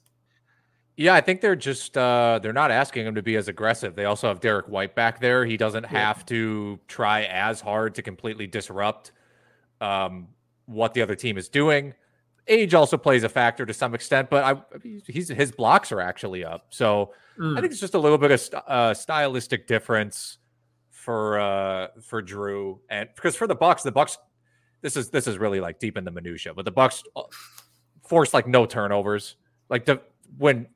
Yeah, 0.96 1.16
I 1.16 1.22
think 1.22 1.42
they're 1.42 1.56
just 1.56 1.98
uh, 1.98 2.40
they're 2.42 2.54
not 2.54 2.70
asking 2.70 3.08
him 3.08 3.16
to 3.16 3.24
be 3.24 3.36
as 3.36 3.48
aggressive. 3.48 3.96
They 3.96 4.06
also 4.06 4.28
have 4.28 4.40
Derrick 4.40 4.68
White 4.68 4.94
back 4.94 5.20
there. 5.20 5.44
He 5.44 5.58
doesn't 5.58 5.84
yeah. 5.84 5.90
have 5.90 6.26
to 6.28 6.80
try 6.88 7.24
as 7.24 7.60
hard 7.60 7.96
to 7.96 8.04
completely 8.04 8.46
disrupt 8.46 9.12
um, 9.82 10.28
what 10.66 10.94
the 10.94 11.02
other 11.02 11.16
team 11.16 11.38
is 11.38 11.50
doing. 11.50 11.94
Age 12.48 12.74
also 12.74 12.98
plays 12.98 13.24
a 13.24 13.30
factor 13.30 13.66
to 13.66 13.74
some 13.74 13.96
extent, 13.96 14.30
but 14.30 14.44
I, 14.44 14.80
he's 15.08 15.30
his 15.30 15.52
blocks 15.52 15.92
are 15.92 16.02
actually 16.02 16.46
up. 16.46 16.68
So 16.70 17.14
mm. 17.40 17.58
I 17.58 17.62
think 17.62 17.72
it's 17.72 17.82
just 17.82 17.96
a 17.96 18.00
little 18.00 18.18
bit 18.18 18.32
of 18.32 18.40
st- 18.40 18.64
uh, 18.68 18.94
stylistic 18.94 19.66
difference 19.66 20.38
for 20.92 21.40
uh, 21.40 21.88
for 22.02 22.22
Jrue 22.22 22.80
and 22.90 23.10
because 23.16 23.36
for 23.36 23.48
the 23.48 23.56
Bucks, 23.56 23.82
the 23.82 23.92
Bucks 23.92 24.18
this 24.82 24.96
is 24.96 25.10
this 25.10 25.26
is 25.26 25.40
really 25.40 25.60
like 25.60 25.80
deep 25.80 25.98
in 25.98 26.04
the 26.04 26.12
minutia, 26.12 26.54
but 26.54 26.66
the 26.66 26.72
Bucks 26.72 27.02
uh, 27.16 27.24
force 28.04 28.34
like 28.34 28.46
no 28.46 28.68
turnovers. 28.68 29.38
Like 29.70 29.86
the 29.86 30.02
when 30.38 30.68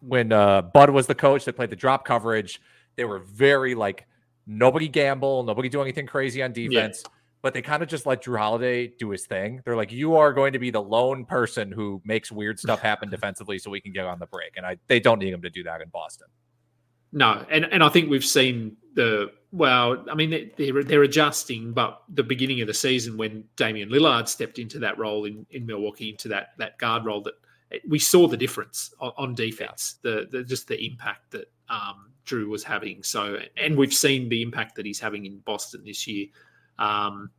when 0.00 0.32
uh, 0.32 0.62
Bud 0.62 0.90
was 0.90 1.06
the 1.06 1.14
coach 1.14 1.44
that 1.44 1.56
played 1.56 1.70
the 1.70 1.76
drop 1.76 2.04
coverage, 2.04 2.60
they 2.96 3.04
were 3.04 3.18
very 3.18 3.74
like 3.74 4.06
nobody 4.46 4.88
gamble, 4.88 5.42
nobody 5.42 5.68
do 5.68 5.80
anything 5.82 6.06
crazy 6.06 6.42
on 6.42 6.52
defense. 6.52 7.02
Yeah. 7.04 7.12
But 7.40 7.54
they 7.54 7.62
kind 7.62 7.84
of 7.84 7.88
just 7.88 8.04
let 8.04 8.24
Jrue 8.24 8.36
Holiday 8.36 8.88
do 8.88 9.10
his 9.10 9.24
thing. 9.24 9.62
They're 9.64 9.76
like, 9.76 9.92
you 9.92 10.16
are 10.16 10.32
going 10.32 10.54
to 10.54 10.58
be 10.58 10.72
the 10.72 10.82
lone 10.82 11.24
person 11.24 11.70
who 11.70 12.02
makes 12.04 12.32
weird 12.32 12.58
stuff 12.58 12.80
happen 12.80 13.10
defensively, 13.10 13.58
so 13.60 13.70
we 13.70 13.80
can 13.80 13.92
get 13.92 14.06
on 14.06 14.18
the 14.18 14.26
break. 14.26 14.56
And 14.56 14.66
I, 14.66 14.76
they 14.88 14.98
don't 14.98 15.20
need 15.20 15.32
him 15.32 15.42
to 15.42 15.50
do 15.50 15.62
that 15.62 15.80
in 15.80 15.88
Boston. 15.88 16.26
No, 17.12 17.46
and 17.50 17.64
and 17.66 17.82
I 17.82 17.88
think 17.88 18.10
we've 18.10 18.24
seen 18.24 18.76
the 18.94 19.30
well. 19.50 20.04
I 20.10 20.14
mean, 20.14 20.50
they're 20.58 20.82
they're 20.82 21.04
adjusting, 21.04 21.72
but 21.72 22.02
the 22.12 22.22
beginning 22.22 22.60
of 22.60 22.66
the 22.66 22.74
season 22.74 23.16
when 23.16 23.44
Damian 23.56 23.88
Lillard 23.88 24.28
stepped 24.28 24.58
into 24.58 24.78
that 24.80 24.98
role 24.98 25.24
in 25.24 25.46
in 25.50 25.64
Milwaukee, 25.64 26.10
into 26.10 26.28
that 26.28 26.48
that 26.58 26.76
guard 26.78 27.06
role 27.06 27.22
that 27.22 27.34
we 27.86 27.98
saw 27.98 28.26
the 28.26 28.36
difference 28.36 28.92
on, 29.00 29.12
on 29.16 29.34
defense, 29.34 29.98
yeah. 30.02 30.10
the, 30.10 30.28
the, 30.30 30.44
just 30.44 30.68
the 30.68 30.84
impact 30.84 31.30
that 31.32 31.50
um, 31.68 32.12
Jrue 32.24 32.48
was 32.48 32.64
having. 32.64 33.02
So, 33.02 33.38
and 33.56 33.76
we've 33.76 33.94
seen 33.94 34.28
the 34.28 34.42
impact 34.42 34.74
that 34.76 34.86
he's 34.86 35.00
having 35.00 35.26
in 35.26 35.38
Boston 35.38 35.82
this 35.84 36.06
year. 36.06 36.26
Um, 36.78 37.30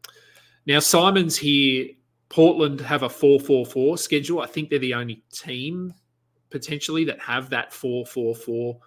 now, 0.65 0.79
Simon's 0.79 1.37
here. 1.37 1.89
Portland 2.29 2.79
have 2.81 3.01
a 3.01 3.09
four-four-four 3.09 3.97
schedule. 3.97 4.41
I 4.41 4.45
think 4.45 4.69
they're 4.69 4.77
the 4.77 4.93
only 4.93 5.23
team 5.33 5.93
potentially 6.51 7.03
that 7.05 7.19
have 7.19 7.49
that 7.49 7.73
four-four-four 7.73 8.79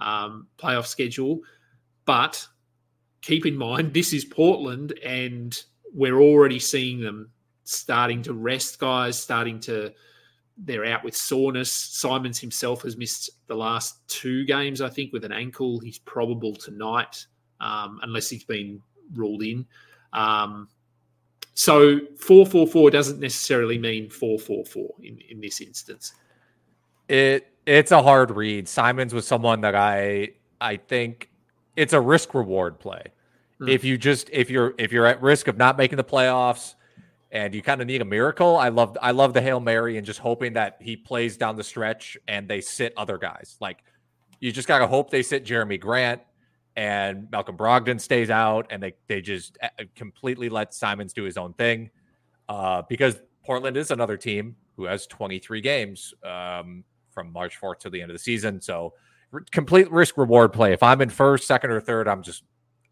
um, 0.00 0.48
playoff 0.58 0.86
schedule. 0.86 1.40
But 2.04 2.46
keep 3.22 3.46
in 3.46 3.56
mind, 3.56 3.94
this 3.94 4.12
is 4.12 4.24
Portland, 4.26 4.92
and 5.02 5.58
we're 5.94 6.20
already 6.20 6.58
seeing 6.58 7.00
them 7.00 7.30
starting 7.64 8.20
to 8.22 8.34
rest 8.34 8.78
guys, 8.78 9.18
starting 9.18 9.60
to 9.60 9.92
they're 10.64 10.84
out 10.84 11.04
with 11.04 11.16
soreness. 11.16 11.72
Simons 11.72 12.38
himself 12.38 12.82
has 12.82 12.96
missed 12.96 13.30
the 13.46 13.54
last 13.54 14.06
two 14.08 14.44
games, 14.44 14.80
I 14.80 14.88
think, 14.88 15.12
with 15.12 15.24
an 15.24 15.32
ankle. 15.32 15.80
He's 15.80 15.98
probable 15.98 16.54
tonight, 16.54 17.24
um, 17.60 18.00
unless 18.02 18.28
he's 18.28 18.44
been 18.44 18.82
ruled 19.14 19.42
in. 19.42 19.66
Um, 20.12 20.68
so 21.54 22.00
four 22.16 22.46
four 22.46 22.66
four 22.66 22.90
doesn't 22.90 23.20
necessarily 23.20 23.78
mean 23.78 24.08
four 24.08 24.38
four 24.38 24.64
four 24.64 24.94
in 25.02 25.18
in 25.30 25.40
this 25.40 25.60
instance. 25.60 26.14
It 27.08 27.48
it's 27.66 27.92
a 27.92 28.02
hard 28.02 28.30
read. 28.30 28.68
Simons 28.68 29.12
was 29.12 29.26
someone 29.26 29.60
that 29.62 29.74
I 29.74 30.30
I 30.60 30.76
think 30.76 31.30
it's 31.76 31.92
a 31.92 32.00
risk 32.00 32.34
reward 32.34 32.78
play. 32.78 33.04
Mm. 33.60 33.68
If 33.68 33.84
you 33.84 33.98
just 33.98 34.30
if 34.32 34.50
you're 34.50 34.74
if 34.78 34.92
you're 34.92 35.06
at 35.06 35.20
risk 35.20 35.48
of 35.48 35.56
not 35.56 35.76
making 35.76 35.96
the 35.96 36.04
playoffs 36.04 36.74
and 37.32 37.54
you 37.54 37.62
kind 37.62 37.80
of 37.80 37.86
need 37.86 38.02
a 38.02 38.04
miracle. 38.04 38.56
I 38.56 38.68
love 38.68 38.96
I 39.00 39.12
love 39.12 39.34
the 39.34 39.40
Hail 39.40 39.60
Mary 39.60 39.96
and 39.96 40.06
just 40.06 40.18
hoping 40.18 40.54
that 40.54 40.78
he 40.80 40.96
plays 40.96 41.36
down 41.36 41.56
the 41.56 41.64
stretch 41.64 42.16
and 42.28 42.48
they 42.48 42.60
sit 42.60 42.92
other 42.96 43.18
guys. 43.18 43.56
Like 43.60 43.84
you 44.40 44.52
just 44.52 44.68
gotta 44.68 44.86
hope 44.86 45.10
they 45.10 45.22
sit 45.22 45.44
Jerami 45.44 45.80
Grant 45.80 46.22
and 46.76 47.30
Malcolm 47.30 47.56
Brogdon 47.56 48.00
stays 48.00 48.30
out 48.30 48.66
and 48.70 48.82
they 48.82 48.94
they 49.06 49.20
just 49.20 49.58
uh, 49.62 49.68
completely 49.94 50.48
let 50.48 50.74
Simons 50.74 51.12
do 51.12 51.22
his 51.22 51.36
own 51.36 51.52
thing. 51.54 51.90
Uh, 52.48 52.82
because 52.88 53.16
Portland 53.44 53.76
is 53.76 53.92
another 53.92 54.16
team 54.16 54.56
who 54.76 54.84
has 54.84 55.06
23 55.06 55.60
games 55.60 56.12
um, 56.24 56.82
from 57.10 57.32
March 57.32 57.60
4th 57.60 57.78
to 57.80 57.90
the 57.90 58.02
end 58.02 58.10
of 58.10 58.14
the 58.14 58.18
season. 58.22 58.60
So 58.60 58.94
complete 59.52 59.90
risk 59.92 60.18
reward 60.18 60.52
play. 60.52 60.72
If 60.72 60.82
I'm 60.82 61.00
in 61.00 61.10
first, 61.10 61.46
second, 61.46 61.70
or 61.70 61.80
third, 61.80 62.08
I'm 62.08 62.22
just 62.22 62.42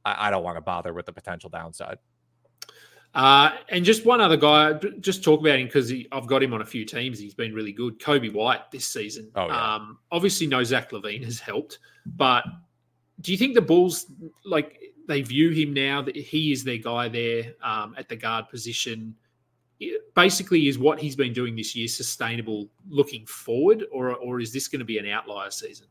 I, 0.05 0.29
I 0.29 0.31
don't 0.31 0.45
want 0.45 0.57
to 0.57 0.61
bother 0.61 0.93
with 0.93 1.07
the 1.07 1.13
potential 1.13 1.51
downside. 1.51 1.99
Uh, 3.19 3.51
and 3.71 3.85
just 3.85 4.07
one 4.07 4.21
other 4.21 4.37
guy, 4.37 4.75
just 5.01 5.25
talk 5.25 5.41
about 5.41 5.59
him 5.59 5.67
because 5.67 5.93
I've 6.13 6.29
got 6.29 6.41
him 6.41 6.55
on 6.55 6.61
a 6.61 6.65
few 6.65 6.85
teams. 6.85 7.19
He's 7.19 7.35
been 7.35 7.53
really 7.53 7.73
good. 7.73 7.99
Coby 7.99 8.33
White 8.33 8.71
this 8.71 8.87
season. 8.87 9.29
Oh, 9.35 9.49
yeah. 9.49 9.75
um, 9.75 9.99
obviously, 10.13 10.47
no 10.47 10.63
Zach 10.63 10.93
LaVine 10.93 11.25
has 11.25 11.41
helped, 11.41 11.81
but 12.07 12.45
do 13.21 13.33
you 13.33 13.39
think 13.39 13.57
the 13.57 13.61
Bulls 13.61 14.07
like 14.45 14.81
they 15.09 15.23
view 15.23 15.51
him 15.51 15.75
now 15.75 16.01
that 16.01 16.15
he 16.15 16.53
is 16.53 16.63
their 16.63 16.79
guy 16.79 17.09
there 17.09 17.55
um, 17.61 17.97
at 17.99 18.09
the 18.09 18.15
guard 18.15 18.49
position? 18.51 19.17
Basically, 20.15 20.69
is 20.69 20.79
what 20.79 21.01
he's 21.01 21.17
been 21.17 21.33
doing 21.33 21.57
this 21.57 21.75
year 21.75 21.89
sustainable 21.89 22.69
looking 22.89 23.27
forward, 23.27 23.85
or 23.91 24.15
or 24.15 24.39
is 24.39 24.53
this 24.53 24.69
going 24.69 24.79
to 24.79 24.85
be 24.85 24.99
an 24.99 25.09
outlier 25.09 25.51
season? 25.51 25.89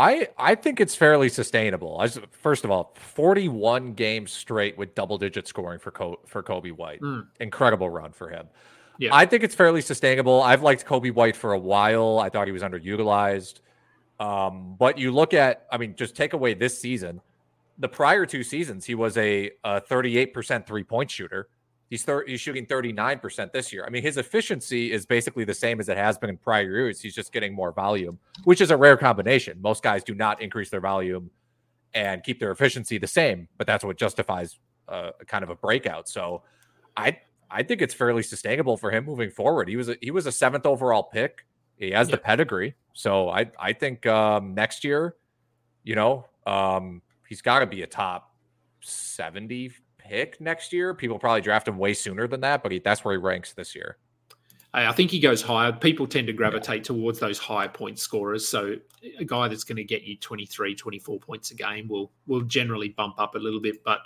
I 0.00 0.28
I 0.38 0.54
think 0.54 0.80
it's 0.80 0.94
fairly 0.94 1.28
sustainable. 1.28 2.02
First 2.30 2.64
of 2.64 2.70
all, 2.70 2.94
41 2.96 3.92
games 3.92 4.32
straight 4.32 4.78
with 4.78 4.94
double 4.94 5.18
digit 5.18 5.46
scoring 5.46 5.78
for 5.78 5.90
Co- 5.90 6.20
for 6.26 6.42
Coby 6.42 6.72
White. 6.72 7.00
Mm. 7.00 7.26
Incredible 7.38 7.90
run 7.90 8.12
for 8.12 8.30
him. 8.30 8.46
Yeah. 8.98 9.14
I 9.14 9.26
think 9.26 9.42
it's 9.42 9.54
fairly 9.54 9.80
sustainable. 9.80 10.42
I've 10.42 10.62
liked 10.62 10.86
Coby 10.86 11.12
White 11.12 11.36
for 11.36 11.52
a 11.52 11.58
while. 11.58 12.18
I 12.18 12.28
thought 12.28 12.46
he 12.46 12.52
was 12.52 12.62
underutilized. 12.62 13.60
Um, 14.18 14.76
but 14.78 14.98
you 14.98 15.10
look 15.10 15.32
at, 15.32 15.66
I 15.72 15.78
mean, 15.78 15.96
just 15.96 16.14
take 16.14 16.34
away 16.34 16.52
this 16.52 16.78
season. 16.78 17.22
The 17.78 17.88
prior 17.88 18.26
two 18.26 18.42
seasons, 18.42 18.84
he 18.84 18.94
was 18.94 19.16
a, 19.16 19.52
a 19.64 19.80
38% 19.80 20.66
three 20.66 20.84
point 20.84 21.10
shooter. 21.10 21.48
He's, 21.90 22.04
thir- 22.04 22.24
he's 22.24 22.40
shooting 22.40 22.66
39% 22.66 23.52
this 23.52 23.72
year. 23.72 23.84
I 23.84 23.90
mean, 23.90 24.02
his 24.02 24.16
efficiency 24.16 24.92
is 24.92 25.04
basically 25.04 25.44
the 25.44 25.54
same 25.54 25.80
as 25.80 25.88
it 25.88 25.96
has 25.96 26.16
been 26.16 26.30
in 26.30 26.36
prior 26.36 26.62
years. 26.62 27.00
He's 27.00 27.14
just 27.16 27.32
getting 27.32 27.52
more 27.52 27.72
volume, 27.72 28.18
which 28.44 28.60
is 28.60 28.70
a 28.70 28.76
rare 28.76 28.96
combination. 28.96 29.60
Most 29.60 29.82
guys 29.82 30.04
do 30.04 30.14
not 30.14 30.40
increase 30.40 30.70
their 30.70 30.80
volume 30.80 31.30
and 31.92 32.22
keep 32.22 32.38
their 32.38 32.52
efficiency 32.52 32.98
the 32.98 33.08
same, 33.08 33.48
but 33.58 33.66
that's 33.66 33.84
what 33.84 33.98
justifies 33.98 34.58
uh, 34.88 35.10
kind 35.26 35.42
of 35.42 35.50
a 35.50 35.56
breakout. 35.56 36.08
So 36.08 36.42
I 36.96 37.18
I 37.50 37.62
think 37.64 37.82
it's 37.82 37.94
fairly 37.94 38.22
sustainable 38.22 38.76
for 38.76 38.90
him 38.90 39.04
moving 39.04 39.30
forward. 39.30 39.68
He 39.68 39.76
was 39.76 39.88
a, 39.88 39.96
he 40.00 40.10
was 40.10 40.26
a 40.26 40.32
seventh 40.32 40.66
overall 40.66 41.02
pick. 41.02 41.44
He 41.76 41.90
has 41.90 42.08
yeah. 42.08 42.16
the 42.16 42.22
pedigree. 42.22 42.74
So 42.92 43.28
I 43.28 43.50
I 43.58 43.72
think 43.72 44.06
um, 44.06 44.54
next 44.54 44.84
year, 44.84 45.16
you 45.82 45.96
know, 45.96 46.26
um, 46.46 47.02
he's 47.28 47.42
got 47.42 47.60
to 47.60 47.66
be 47.66 47.82
a 47.82 47.86
top 47.86 48.34
70 48.82 49.72
pick 50.10 50.40
next 50.40 50.72
year. 50.72 50.92
People 50.92 51.18
probably 51.18 51.40
draft 51.40 51.68
him 51.68 51.78
way 51.78 51.94
sooner 51.94 52.26
than 52.26 52.40
that, 52.40 52.62
but 52.62 52.72
he, 52.72 52.80
that's 52.80 53.04
where 53.04 53.14
he 53.14 53.18
ranks 53.18 53.52
this 53.52 53.74
year. 53.74 53.96
I 54.72 54.92
think 54.92 55.10
he 55.10 55.18
goes 55.18 55.42
higher. 55.42 55.72
People 55.72 56.06
tend 56.06 56.28
to 56.28 56.32
gravitate 56.32 56.84
towards 56.84 57.18
those 57.18 57.38
higher 57.38 57.68
point 57.68 57.98
scorers. 57.98 58.46
So 58.46 58.76
a 59.18 59.24
guy 59.24 59.48
that's 59.48 59.64
going 59.64 59.76
to 59.76 59.84
get 59.84 60.02
you 60.02 60.16
23, 60.16 60.76
24 60.76 61.18
points 61.18 61.50
a 61.50 61.54
game 61.54 61.88
will 61.88 62.12
will 62.28 62.42
generally 62.42 62.90
bump 62.90 63.18
up 63.18 63.34
a 63.34 63.38
little 63.38 63.60
bit. 63.60 63.82
But 63.82 64.02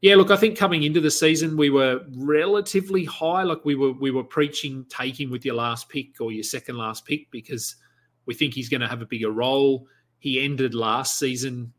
yeah, 0.00 0.14
look, 0.14 0.30
I 0.30 0.36
think 0.36 0.56
coming 0.56 0.84
into 0.84 1.00
the 1.00 1.10
season 1.10 1.54
we 1.54 1.68
were 1.68 2.00
relatively 2.16 3.04
high. 3.04 3.42
Like 3.42 3.62
we 3.66 3.74
were 3.74 3.92
we 3.92 4.10
were 4.10 4.24
preaching 4.24 4.86
taking 4.88 5.30
with 5.30 5.44
your 5.44 5.56
last 5.56 5.90
pick 5.90 6.18
or 6.18 6.32
your 6.32 6.44
second 6.44 6.78
last 6.78 7.04
pick 7.04 7.30
because 7.30 7.76
we 8.24 8.32
think 8.32 8.54
he's 8.54 8.70
going 8.70 8.80
to 8.80 8.88
have 8.88 9.02
a 9.02 9.06
bigger 9.06 9.30
role. 9.30 9.86
He 10.18 10.42
ended 10.42 10.74
last 10.74 11.18
season 11.18 11.74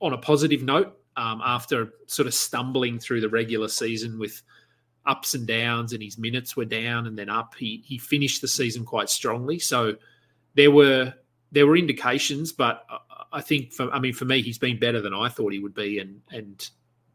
on 0.00 0.12
a 0.12 0.18
positive 0.18 0.64
note 0.64 0.98
um, 1.16 1.40
after 1.44 1.90
sort 2.06 2.26
of 2.26 2.34
stumbling 2.34 2.98
through 2.98 3.20
the 3.20 3.28
regular 3.28 3.68
season 3.68 4.18
with 4.18 4.42
ups 5.06 5.34
and 5.34 5.46
downs, 5.46 5.92
and 5.92 6.02
his 6.02 6.18
minutes 6.18 6.56
were 6.56 6.64
down 6.64 7.06
and 7.06 7.18
then 7.18 7.28
up. 7.28 7.54
He 7.56 7.82
he 7.86 7.98
finished 7.98 8.40
the 8.40 8.48
season 8.48 8.84
quite 8.84 9.10
strongly, 9.10 9.58
so 9.58 9.96
there 10.54 10.70
were 10.70 11.12
there 11.52 11.66
were 11.66 11.76
indications, 11.76 12.52
but 12.52 12.84
I 13.32 13.40
think 13.40 13.72
for 13.72 13.90
I 13.92 13.98
mean 13.98 14.12
for 14.12 14.24
me, 14.24 14.42
he's 14.42 14.58
been 14.58 14.78
better 14.78 15.00
than 15.00 15.14
I 15.14 15.28
thought 15.28 15.52
he 15.52 15.58
would 15.58 15.74
be, 15.74 15.98
and 15.98 16.20
and 16.30 16.68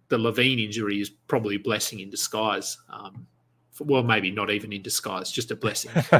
the 0.10 0.18
LaVine 0.18 0.64
injury 0.64 1.00
is 1.02 1.10
probably 1.10 1.56
a 1.56 1.60
blessing 1.60 2.00
in 2.00 2.10
disguise. 2.10 2.78
Um, 2.90 3.28
well, 3.80 4.04
maybe 4.04 4.32
not 4.32 4.50
even 4.50 4.74
in 4.74 4.82
disguise, 4.82 5.32
just 5.32 5.52
a 5.52 5.56
blessing. 5.56 5.92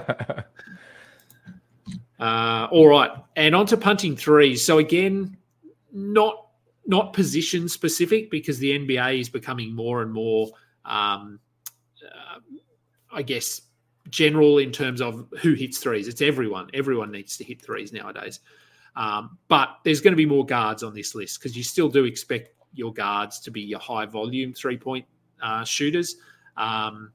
uh, 2.20 2.68
all 2.72 2.88
right, 2.88 3.12
and 3.36 3.56
on 3.56 3.66
to 3.68 3.78
punting 3.78 4.16
threes. 4.16 4.64
So 4.64 4.78
again, 4.78 5.36
not 5.92 6.49
not 6.90 7.14
position 7.14 7.70
specific 7.70 8.30
because 8.30 8.60
the 8.60 8.78
NBA 8.78 9.20
is 9.22 9.30
becoming 9.30 9.74
more 9.74 10.02
and 10.02 10.12
more 10.12 10.50
um, 10.86 11.40
I 13.12 13.22
guess, 13.22 13.62
general 14.10 14.58
in 14.58 14.72
terms 14.72 15.02
of 15.02 15.28
who 15.42 15.54
hits 15.54 15.78
threes. 15.80 16.08
It's 16.08 16.22
everyone. 16.22 16.70
Everyone 16.74 17.12
needs 17.12 17.38
to 17.38 17.44
hit 17.44 17.62
threes 17.62 17.94
nowadays. 17.94 18.40
Um, 18.96 19.38
but 19.48 19.78
there's 19.84 20.02
going 20.02 20.14
to 20.14 20.18
be 20.18 20.26
more 20.26 20.46
guards 20.46 20.84
on 20.84 20.94
this 20.94 21.16
list 21.16 21.40
because 21.40 21.56
you 21.56 21.64
still 21.64 21.90
do 21.90 22.06
expect 22.06 22.56
your 22.74 22.94
guards 22.94 23.40
to 23.42 23.52
be 23.52 23.62
your 23.62 23.80
high 23.80 24.06
volume 24.06 24.54
three 24.54 24.78
point 24.78 25.06
uh, 25.42 25.64
shooters. 25.64 26.18
Um, 26.58 27.12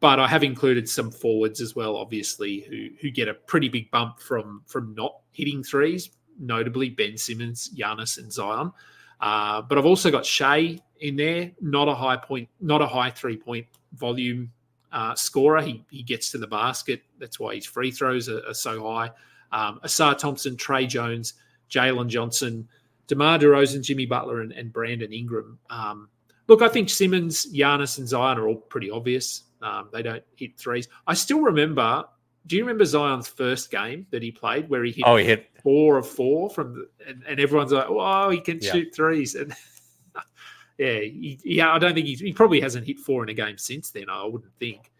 but 0.00 0.20
I 0.20 0.28
have 0.28 0.44
included 0.44 0.88
some 0.88 1.10
forwards 1.10 1.60
as 1.60 1.74
well, 1.74 1.96
obviously, 1.96 2.60
who 2.60 2.88
who 3.00 3.10
get 3.10 3.28
a 3.28 3.34
pretty 3.34 3.68
big 3.68 3.90
bump 3.90 4.20
from 4.20 4.62
from 4.66 4.94
not 4.94 5.20
hitting 5.32 5.62
threes, 5.62 6.10
notably 6.38 6.90
Ben 6.90 7.16
Simmons, 7.16 7.70
Giannis, 7.76 8.18
and 8.18 8.32
Zion. 8.32 8.72
Uh, 9.20 9.62
but 9.62 9.78
I've 9.78 9.86
also 9.86 10.10
got 10.10 10.26
Shai 10.26 10.78
in 11.00 11.16
there, 11.16 11.50
not 11.60 11.88
a 11.88 11.94
high 11.94 12.16
point, 12.16 12.48
not 12.60 12.82
a 12.82 12.86
high 12.86 13.10
three 13.10 13.36
point 13.36 13.66
volume 13.94 14.50
uh, 14.92 15.14
scorer. 15.14 15.62
He, 15.62 15.84
he 15.90 16.02
gets 16.02 16.30
to 16.32 16.38
the 16.38 16.46
basket. 16.46 17.02
That's 17.18 17.38
why 17.40 17.54
his 17.54 17.66
free 17.66 17.90
throws 17.90 18.28
are, 18.28 18.46
are 18.46 18.54
so 18.54 18.82
high. 18.86 19.10
Um, 19.52 19.80
Ausar 19.84 20.16
Thompson, 20.16 20.56
Tre 20.56 20.86
Jones, 20.86 21.34
Jalen 21.70 22.08
Johnson, 22.08 22.68
DeMar 23.06 23.38
DeRozan, 23.38 23.82
Jimmy 23.82 24.06
Butler, 24.06 24.40
and, 24.40 24.52
and 24.52 24.72
Brandon 24.72 25.12
Ingram. 25.12 25.58
Um, 25.70 26.08
look, 26.48 26.62
I 26.62 26.68
think 26.68 26.88
Simmons, 26.88 27.52
Giannis, 27.52 27.98
and 27.98 28.08
Zion 28.08 28.38
are 28.38 28.48
all 28.48 28.56
pretty 28.56 28.90
obvious. 28.90 29.44
Um, 29.62 29.88
they 29.92 30.02
don't 30.02 30.22
hit 30.36 30.56
threes. 30.58 30.88
I 31.06 31.14
still 31.14 31.40
remember. 31.40 32.04
Do 32.46 32.56
you 32.56 32.62
remember 32.62 32.84
Zion's 32.84 33.28
first 33.28 33.70
game 33.70 34.06
that 34.10 34.22
he 34.22 34.30
played, 34.30 34.68
where 34.68 34.84
he 34.84 34.92
hit? 34.92 35.04
Oh, 35.06 35.16
he 35.16 35.24
hit 35.24 35.50
four 35.62 35.96
of 35.96 36.06
four 36.06 36.50
from, 36.50 36.74
the, 36.74 36.88
and, 37.08 37.22
and 37.26 37.40
everyone's 37.40 37.72
like, 37.72 37.86
"Oh, 37.88 38.30
he 38.30 38.40
can 38.40 38.58
yeah. 38.60 38.72
shoot 38.72 38.94
threes. 38.94 39.34
And 39.34 39.52
yeah, 40.78 41.00
he, 41.00 41.40
yeah, 41.44 41.72
I 41.72 41.78
don't 41.78 41.94
think 41.94 42.06
he's, 42.06 42.20
he 42.20 42.32
probably 42.32 42.60
hasn't 42.60 42.86
hit 42.86 42.98
four 42.98 43.22
in 43.22 43.30
a 43.30 43.34
game 43.34 43.56
since 43.56 43.90
then. 43.90 44.10
I 44.10 44.24
wouldn't 44.24 44.52
think. 44.58 44.90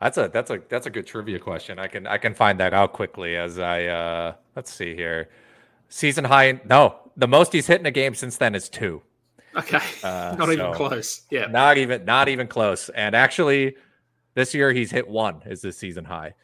That's 0.00 0.18
a 0.18 0.28
that's 0.28 0.50
a 0.50 0.60
that's 0.68 0.86
a 0.86 0.90
good 0.90 1.06
trivia 1.06 1.38
question. 1.38 1.78
I 1.78 1.86
can 1.86 2.06
I 2.06 2.18
can 2.18 2.34
find 2.34 2.60
that 2.60 2.74
out 2.74 2.92
quickly 2.92 3.36
as 3.36 3.58
I 3.58 3.86
uh 3.86 4.34
let's 4.54 4.72
see 4.72 4.94
here. 4.94 5.30
Season 5.88 6.24
high 6.24 6.60
no, 6.68 6.96
the 7.16 7.26
most 7.26 7.52
he's 7.52 7.66
hit 7.66 7.80
in 7.80 7.86
a 7.86 7.90
game 7.90 8.14
since 8.14 8.36
then 8.36 8.54
is 8.54 8.68
two. 8.68 9.02
Okay. 9.56 9.80
Uh, 10.04 10.36
not 10.38 10.46
so 10.46 10.52
even 10.52 10.74
close. 10.74 11.22
Yeah. 11.30 11.46
Not 11.46 11.78
even 11.78 12.04
not 12.04 12.28
even 12.28 12.46
close. 12.46 12.90
And 12.90 13.16
actually 13.16 13.76
this 14.36 14.54
year 14.54 14.72
he's 14.72 14.92
hit 14.92 15.08
one 15.08 15.42
is 15.46 15.60
this 15.60 15.76
season 15.76 16.04
high. 16.04 16.34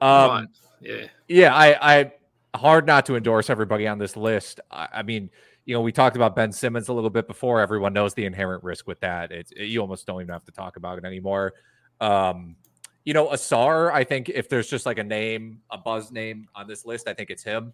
Um 0.00 0.48
yeah. 0.80 1.06
Yeah, 1.28 1.54
I 1.54 2.00
I 2.00 2.12
hard 2.54 2.86
not 2.86 3.06
to 3.06 3.16
endorse 3.16 3.50
everybody 3.50 3.86
on 3.86 3.98
this 3.98 4.16
list. 4.16 4.60
I, 4.70 4.88
I 4.94 5.02
mean, 5.02 5.30
you 5.64 5.74
know, 5.74 5.80
we 5.80 5.92
talked 5.92 6.16
about 6.16 6.34
Ben 6.34 6.52
Simmons 6.52 6.88
a 6.88 6.92
little 6.92 7.10
bit 7.10 7.26
before. 7.26 7.60
Everyone 7.60 7.92
knows 7.92 8.14
the 8.14 8.24
inherent 8.24 8.64
risk 8.64 8.86
with 8.86 9.00
that. 9.00 9.32
It's 9.32 9.52
it, 9.52 9.66
you 9.66 9.80
almost 9.80 10.06
don't 10.06 10.20
even 10.20 10.32
have 10.32 10.44
to 10.44 10.52
talk 10.52 10.76
about 10.76 10.98
it 10.98 11.04
anymore. 11.04 11.54
Um, 12.00 12.56
you 13.04 13.14
know, 13.14 13.28
Ausar, 13.28 13.92
I 13.92 14.04
think 14.04 14.28
if 14.28 14.48
there's 14.48 14.68
just 14.68 14.86
like 14.86 14.98
a 14.98 15.04
name, 15.04 15.60
a 15.70 15.78
buzz 15.78 16.12
name 16.12 16.48
on 16.54 16.66
this 16.66 16.86
list, 16.86 17.08
I 17.08 17.14
think 17.14 17.30
it's 17.30 17.42
him. 17.42 17.72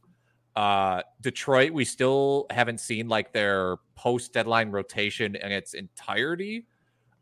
Uh, 0.57 1.03
Detroit, 1.21 1.73
we 1.73 1.85
still 1.85 2.47
haven't 2.51 2.81
seen 2.81 3.09
like 3.09 3.33
their 3.33 3.77
post 3.95 4.33
deadline 4.33 4.71
rotation 4.71 5.37
in 5.37 5.53
its 5.53 5.75
entirety 5.75 6.66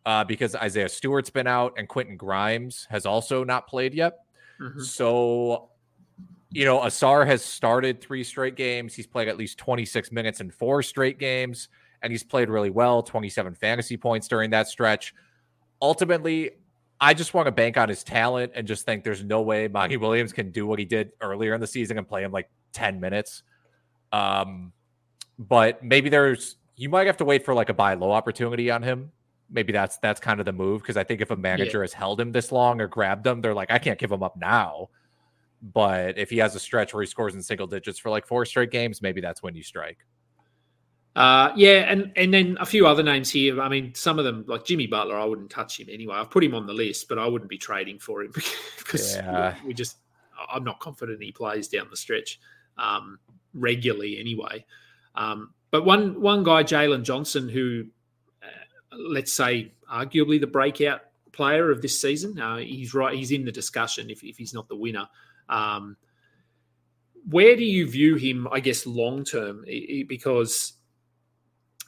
uh, 0.07 0.25
because 0.25 0.55
Isaiah 0.55 0.89
Stewart's 0.89 1.31
been 1.31 1.47
out 1.47 1.75
and 1.77 1.87
Quentin 1.89 2.17
Grimes 2.17 2.87
has 2.89 3.05
also 3.05 3.45
not 3.45 3.67
played 3.67 3.93
yet. 3.93 4.21
Mm-hmm. 4.61 4.81
So 4.81 5.69
you 6.51 6.65
know, 6.65 6.79
Ausar 6.79 7.27
has 7.27 7.45
started 7.45 8.01
three 8.01 8.25
straight 8.25 8.55
games. 8.55 8.95
He's 8.95 9.07
played 9.07 9.29
at 9.29 9.37
least 9.37 9.59
26 9.59 10.13
minutes 10.13 10.41
in 10.41 10.51
four 10.51 10.83
straight 10.83 11.19
games, 11.19 11.69
and 12.01 12.11
he's 12.11 12.23
played 12.23 12.49
really 12.49 12.71
well 12.71 13.03
27 13.03 13.55
fantasy 13.55 13.97
points 13.97 14.29
during 14.29 14.51
that 14.51 14.69
stretch. 14.69 15.13
Ultimately, 15.83 16.53
I 17.01 17.15
just 17.15 17.35
want 17.35 17.47
to 17.47 17.53
bank 17.53 17.77
on 17.77 17.89
his 17.89 18.03
talent 18.03 18.53
and 18.55 18.67
just 18.67 18.87
think 18.87 19.05
there's 19.05 19.25
no 19.25 19.43
way 19.43 19.69
Monty 19.69 19.97
Williams 19.99 20.33
can 20.33 20.51
do 20.51 20.67
what 20.67 20.79
he 20.79 20.85
did 20.85 21.13
earlier 21.21 21.53
in 21.53 21.61
the 21.61 21.67
season 21.67 21.99
and 21.99 22.09
play 22.09 22.23
him 22.23 22.33
like 22.33 22.49
10 22.73 23.01
minutes. 23.01 23.43
Um, 24.13 24.73
but 25.39 25.83
maybe 25.83 26.09
there's 26.09 26.57
you 26.77 26.89
might 26.89 27.07
have 27.07 27.17
to 27.19 27.25
wait 27.25 27.45
for 27.45 27.55
like 27.55 27.69
a 27.69 27.75
buy 27.75 27.95
low 27.95 28.13
opportunity 28.13 28.71
on 28.71 28.83
him. 28.83 29.11
Maybe 29.51 29.73
that's 29.73 29.99
that's 29.99 30.21
kind 30.21 30.41
of 30.41 30.47
the 30.47 30.53
move 30.53 30.83
because 30.83 30.97
I 30.97 31.05
think 31.05 31.21
if 31.21 31.31
a 31.31 31.37
manager 31.37 31.79
yeah. 31.79 31.85
has 31.85 31.93
held 31.93 32.21
him 32.21 32.33
this 32.33 32.51
long 32.51 32.81
or 32.81 32.89
grabbed 32.89 33.27
him, 33.27 33.41
they're 33.41 33.55
like, 33.55 33.71
I 33.71 33.79
can't 33.79 33.99
give 33.99 34.11
him 34.11 34.23
up 34.23 34.37
now. 34.37 34.89
But 35.63 36.19
if 36.19 36.31
he 36.31 36.39
has 36.39 36.55
a 36.55 36.61
stretch 36.61 36.93
where 36.93 37.03
he 37.03 37.07
scores 37.07 37.35
in 37.35 37.43
single 37.43 37.67
digits 37.67 37.99
for 37.99 38.11
like 38.11 38.27
four 38.27 38.45
straight 38.45 38.71
games, 38.71 39.01
maybe 39.01 39.21
that's 39.21 39.43
when 39.43 39.55
you 39.55 39.63
strike. 39.63 39.99
Uh, 41.17 41.51
yeah, 41.57 41.91
and 41.91 42.13
and 42.17 42.33
then 42.35 42.59
a 42.61 42.67
few 42.67 42.87
other 42.87 43.03
names 43.03 43.31
here. 43.31 43.61
I 43.63 43.71
mean, 43.71 43.95
some 43.95 44.19
of 44.19 44.27
them 44.27 44.45
like 44.47 44.67
Jimmy 44.67 44.87
Butler, 44.87 45.17
I 45.17 45.25
wouldn't 45.25 45.49
touch 45.49 45.81
him 45.81 45.89
anyway. 45.91 46.15
I've 46.17 46.31
put 46.31 46.45
him 46.45 46.55
on 46.55 46.67
the 46.67 46.75
list, 46.75 47.09
but 47.09 47.19
I 47.19 47.27
wouldn't 47.27 47.49
be 47.49 47.57
trading 47.57 47.99
for 47.99 48.23
him 48.23 48.33
because 48.79 49.17
yeah. 49.17 49.55
we, 49.63 49.69
we, 49.69 49.75
just 49.75 49.97
I'm 50.53 50.63
not 50.63 50.79
confident 50.79 51.23
he 51.23 51.33
plays 51.33 51.69
down 51.69 51.89
the 51.89 51.97
stretch 51.97 52.39
um, 52.77 53.19
regularly 53.55 54.19
anyway. 54.19 54.67
Um, 55.15 55.55
but 55.71 55.87
one 55.87 56.21
one 56.21 56.45
guy, 56.45 56.63
Jalen 56.63 57.03
Johnson, 57.03 57.49
who 57.49 57.87
let's 58.99 59.33
say 59.33 59.73
arguably 59.93 60.41
the 60.41 60.47
breakout 60.47 61.03
player 61.33 61.71
of 61.71 61.83
this 61.83 62.01
season. 62.01 62.39
Uh, 62.39 62.57
he's 62.57 62.95
right. 62.95 63.15
He's 63.15 63.31
in 63.31 63.45
the 63.45 63.53
discussion 63.53 64.11
if, 64.11 64.25
if 64.25 64.37
he's 64.37 64.55
not 64.55 64.69
the 64.69 64.77
winner. 64.77 65.07
Um, 65.49 65.97
where 67.29 67.57
do 67.57 67.65
you 67.65 67.89
view 67.89 68.17
him, 68.17 68.49
I 68.51 68.61
guess, 68.61 68.87
long 68.87 69.25
term? 69.25 69.65
Because 70.09 70.75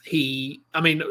he, 0.05 0.63
I 0.75 0.81
mean, 0.81 1.03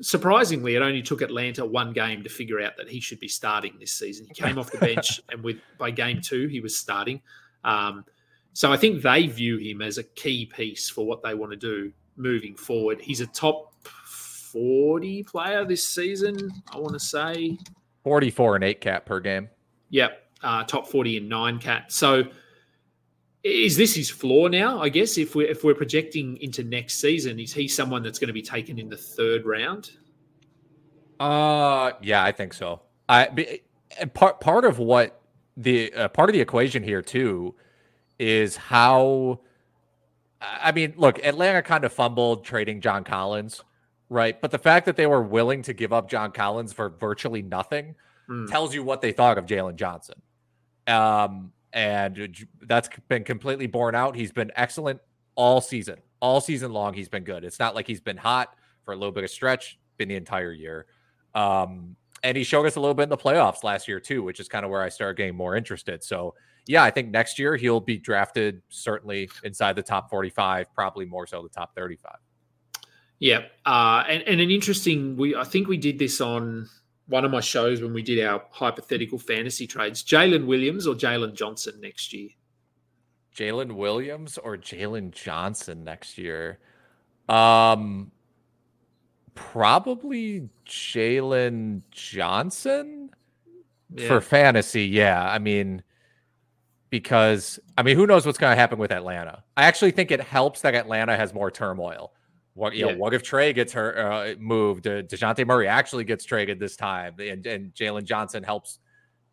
surprisingly, 0.00 0.76
it 0.76 0.82
only 0.82 1.02
took 1.02 1.22
Atlanta 1.22 1.64
one 1.64 1.92
game 1.92 2.22
to 2.22 2.28
figure 2.28 2.60
out 2.60 2.76
that 2.76 2.88
he 2.88 3.00
should 3.00 3.20
be 3.20 3.28
starting 3.28 3.74
this 3.78 3.92
season. 3.92 4.26
He 4.26 4.34
came 4.34 4.58
off 4.58 4.70
the 4.70 4.78
bench, 4.78 5.20
and 5.30 5.42
with 5.42 5.58
by 5.76 5.90
game 5.90 6.20
two, 6.20 6.46
he 6.46 6.60
was 6.60 6.78
starting. 6.78 7.20
Um, 7.64 8.04
so 8.52 8.72
I 8.72 8.76
think 8.76 9.02
they 9.02 9.26
view 9.26 9.58
him 9.58 9.82
as 9.82 9.98
a 9.98 10.04
key 10.04 10.46
piece 10.46 10.88
for 10.88 11.06
what 11.06 11.22
they 11.22 11.34
want 11.34 11.52
to 11.52 11.56
do 11.56 11.92
moving 12.16 12.56
forward. 12.56 13.00
He's 13.00 13.20
a 13.20 13.26
top 13.26 13.77
40 14.52 15.22
player 15.24 15.64
this 15.64 15.82
season, 15.82 16.50
I 16.72 16.78
want 16.78 16.94
to 16.94 17.00
say. 17.00 17.58
44 18.04 18.56
and 18.56 18.64
8 18.64 18.80
cap 18.80 19.06
per 19.06 19.20
game. 19.20 19.48
Yep 19.90 20.24
uh, 20.42 20.64
top 20.64 20.86
40 20.86 21.18
and 21.18 21.28
nine 21.28 21.58
cat. 21.58 21.92
So 21.92 22.24
is 23.42 23.76
this 23.76 23.94
his 23.94 24.10
floor 24.10 24.48
now? 24.48 24.80
I 24.80 24.88
guess 24.88 25.18
if 25.18 25.34
we're 25.34 25.48
if 25.48 25.64
we're 25.64 25.74
projecting 25.74 26.36
into 26.38 26.64
next 26.64 27.00
season, 27.00 27.38
is 27.38 27.52
he 27.52 27.68
someone 27.68 28.02
that's 28.02 28.18
going 28.18 28.28
to 28.28 28.34
be 28.34 28.42
taken 28.42 28.78
in 28.78 28.88
the 28.88 28.96
third 28.96 29.46
round? 29.46 29.90
Uh, 31.20 31.92
yeah, 32.02 32.22
I 32.22 32.32
think 32.32 32.54
so. 32.54 32.82
I 33.08 33.60
part 34.14 34.40
part 34.40 34.64
of 34.64 34.78
what 34.78 35.20
the 35.56 35.92
uh, 35.92 36.08
part 36.08 36.28
of 36.28 36.34
the 36.34 36.40
equation 36.40 36.82
here 36.82 37.02
too 37.02 37.54
is 38.18 38.56
how. 38.56 39.40
I 40.40 40.70
mean, 40.70 40.94
look, 40.96 41.18
Atlanta 41.24 41.62
kind 41.62 41.84
of 41.84 41.92
fumbled 41.92 42.44
trading 42.44 42.80
John 42.80 43.02
Collins, 43.02 43.64
right? 44.08 44.40
But 44.40 44.50
the 44.50 44.58
fact 44.58 44.86
that 44.86 44.96
they 44.96 45.06
were 45.06 45.22
willing 45.22 45.62
to 45.62 45.72
give 45.72 45.92
up 45.92 46.08
John 46.10 46.32
Collins 46.32 46.72
for 46.72 46.88
virtually 46.88 47.42
nothing 47.42 47.94
mm. 48.28 48.50
tells 48.50 48.74
you 48.74 48.82
what 48.82 49.00
they 49.00 49.12
thought 49.12 49.38
of 49.38 49.46
Jalen 49.46 49.76
Johnson. 49.76 50.20
Um, 50.86 51.52
and 51.72 52.46
that's 52.62 52.88
been 53.08 53.24
completely 53.24 53.66
borne 53.66 53.94
out. 53.94 54.16
He's 54.16 54.32
been 54.32 54.50
excellent 54.56 55.00
all 55.34 55.60
season, 55.60 55.98
all 56.20 56.40
season 56.40 56.72
long. 56.72 56.94
He's 56.94 57.08
been 57.08 57.24
good. 57.24 57.44
It's 57.44 57.58
not 57.58 57.74
like 57.74 57.86
he's 57.86 58.00
been 58.00 58.16
hot 58.16 58.54
for 58.84 58.92
a 58.92 58.96
little 58.96 59.12
bit 59.12 59.24
of 59.24 59.30
stretch, 59.30 59.78
been 59.98 60.08
the 60.08 60.16
entire 60.16 60.52
year. 60.52 60.86
Um, 61.34 61.96
and 62.22 62.36
he 62.36 62.42
showed 62.42 62.66
us 62.66 62.76
a 62.76 62.80
little 62.80 62.94
bit 62.94 63.04
in 63.04 63.08
the 63.10 63.16
playoffs 63.16 63.62
last 63.62 63.86
year 63.86 64.00
too, 64.00 64.22
which 64.22 64.40
is 64.40 64.48
kind 64.48 64.64
of 64.64 64.70
where 64.70 64.82
I 64.82 64.88
started 64.88 65.18
getting 65.18 65.36
more 65.36 65.56
interested. 65.56 66.02
So 66.02 66.34
yeah, 66.66 66.82
I 66.82 66.90
think 66.90 67.10
next 67.10 67.38
year 67.38 67.56
he'll 67.56 67.80
be 67.80 67.98
drafted 67.98 68.62
certainly 68.68 69.30
inside 69.44 69.76
the 69.76 69.82
top 69.82 70.10
45, 70.10 70.74
probably 70.74 71.04
more 71.04 71.26
so 71.26 71.42
the 71.42 71.48
top 71.48 71.74
35. 71.74 72.16
Yeah, 73.18 73.44
uh, 73.66 74.04
and 74.08 74.22
and 74.22 74.40
an 74.40 74.50
interesting. 74.50 75.16
We 75.16 75.34
I 75.34 75.44
think 75.44 75.68
we 75.68 75.76
did 75.76 75.98
this 75.98 76.20
on 76.20 76.68
one 77.06 77.24
of 77.24 77.30
my 77.30 77.40
shows 77.40 77.82
when 77.82 77.92
we 77.92 78.02
did 78.02 78.24
our 78.24 78.44
hypothetical 78.50 79.18
fantasy 79.18 79.66
trades. 79.66 80.04
Jalen 80.04 80.46
Williams 80.46 80.86
or 80.86 80.94
Jalen 80.94 81.34
Johnson 81.34 81.80
next 81.80 82.12
year. 82.12 82.28
Jalen 83.34 83.72
Williams 83.72 84.36
or 84.38 84.56
Jalen 84.56 85.12
Johnson 85.12 85.84
next 85.84 86.18
year. 86.18 86.58
Um, 87.28 88.10
probably 89.34 90.48
Jalen 90.66 91.82
Johnson 91.90 93.10
yeah. 93.94 94.08
for 94.08 94.20
fantasy. 94.20 94.86
Yeah, 94.86 95.22
I 95.22 95.38
mean, 95.38 95.82
because 96.90 97.58
I 97.76 97.82
mean, 97.82 97.96
who 97.96 98.06
knows 98.06 98.26
what's 98.26 98.38
going 98.38 98.52
to 98.52 98.60
happen 98.60 98.78
with 98.78 98.92
Atlanta? 98.92 99.44
I 99.56 99.64
actually 99.64 99.92
think 99.92 100.10
it 100.10 100.20
helps 100.20 100.60
that 100.62 100.74
Atlanta 100.74 101.16
has 101.16 101.32
more 101.32 101.50
turmoil. 101.50 102.12
What 102.58 102.74
you 102.74 102.86
yeah. 102.86 102.92
know? 102.92 102.98
What 102.98 103.14
if 103.14 103.22
Trae 103.22 103.54
gets 103.54 103.72
her 103.72 103.98
uh, 103.98 104.34
moved? 104.38 104.86
Uh, 104.86 105.02
Dejounte 105.02 105.46
Murray 105.46 105.68
actually 105.68 106.04
gets 106.04 106.24
traded 106.24 106.58
this 106.58 106.76
time, 106.76 107.14
and, 107.18 107.46
and 107.46 107.72
Jalen 107.74 108.04
Johnson 108.04 108.42
helps 108.42 108.80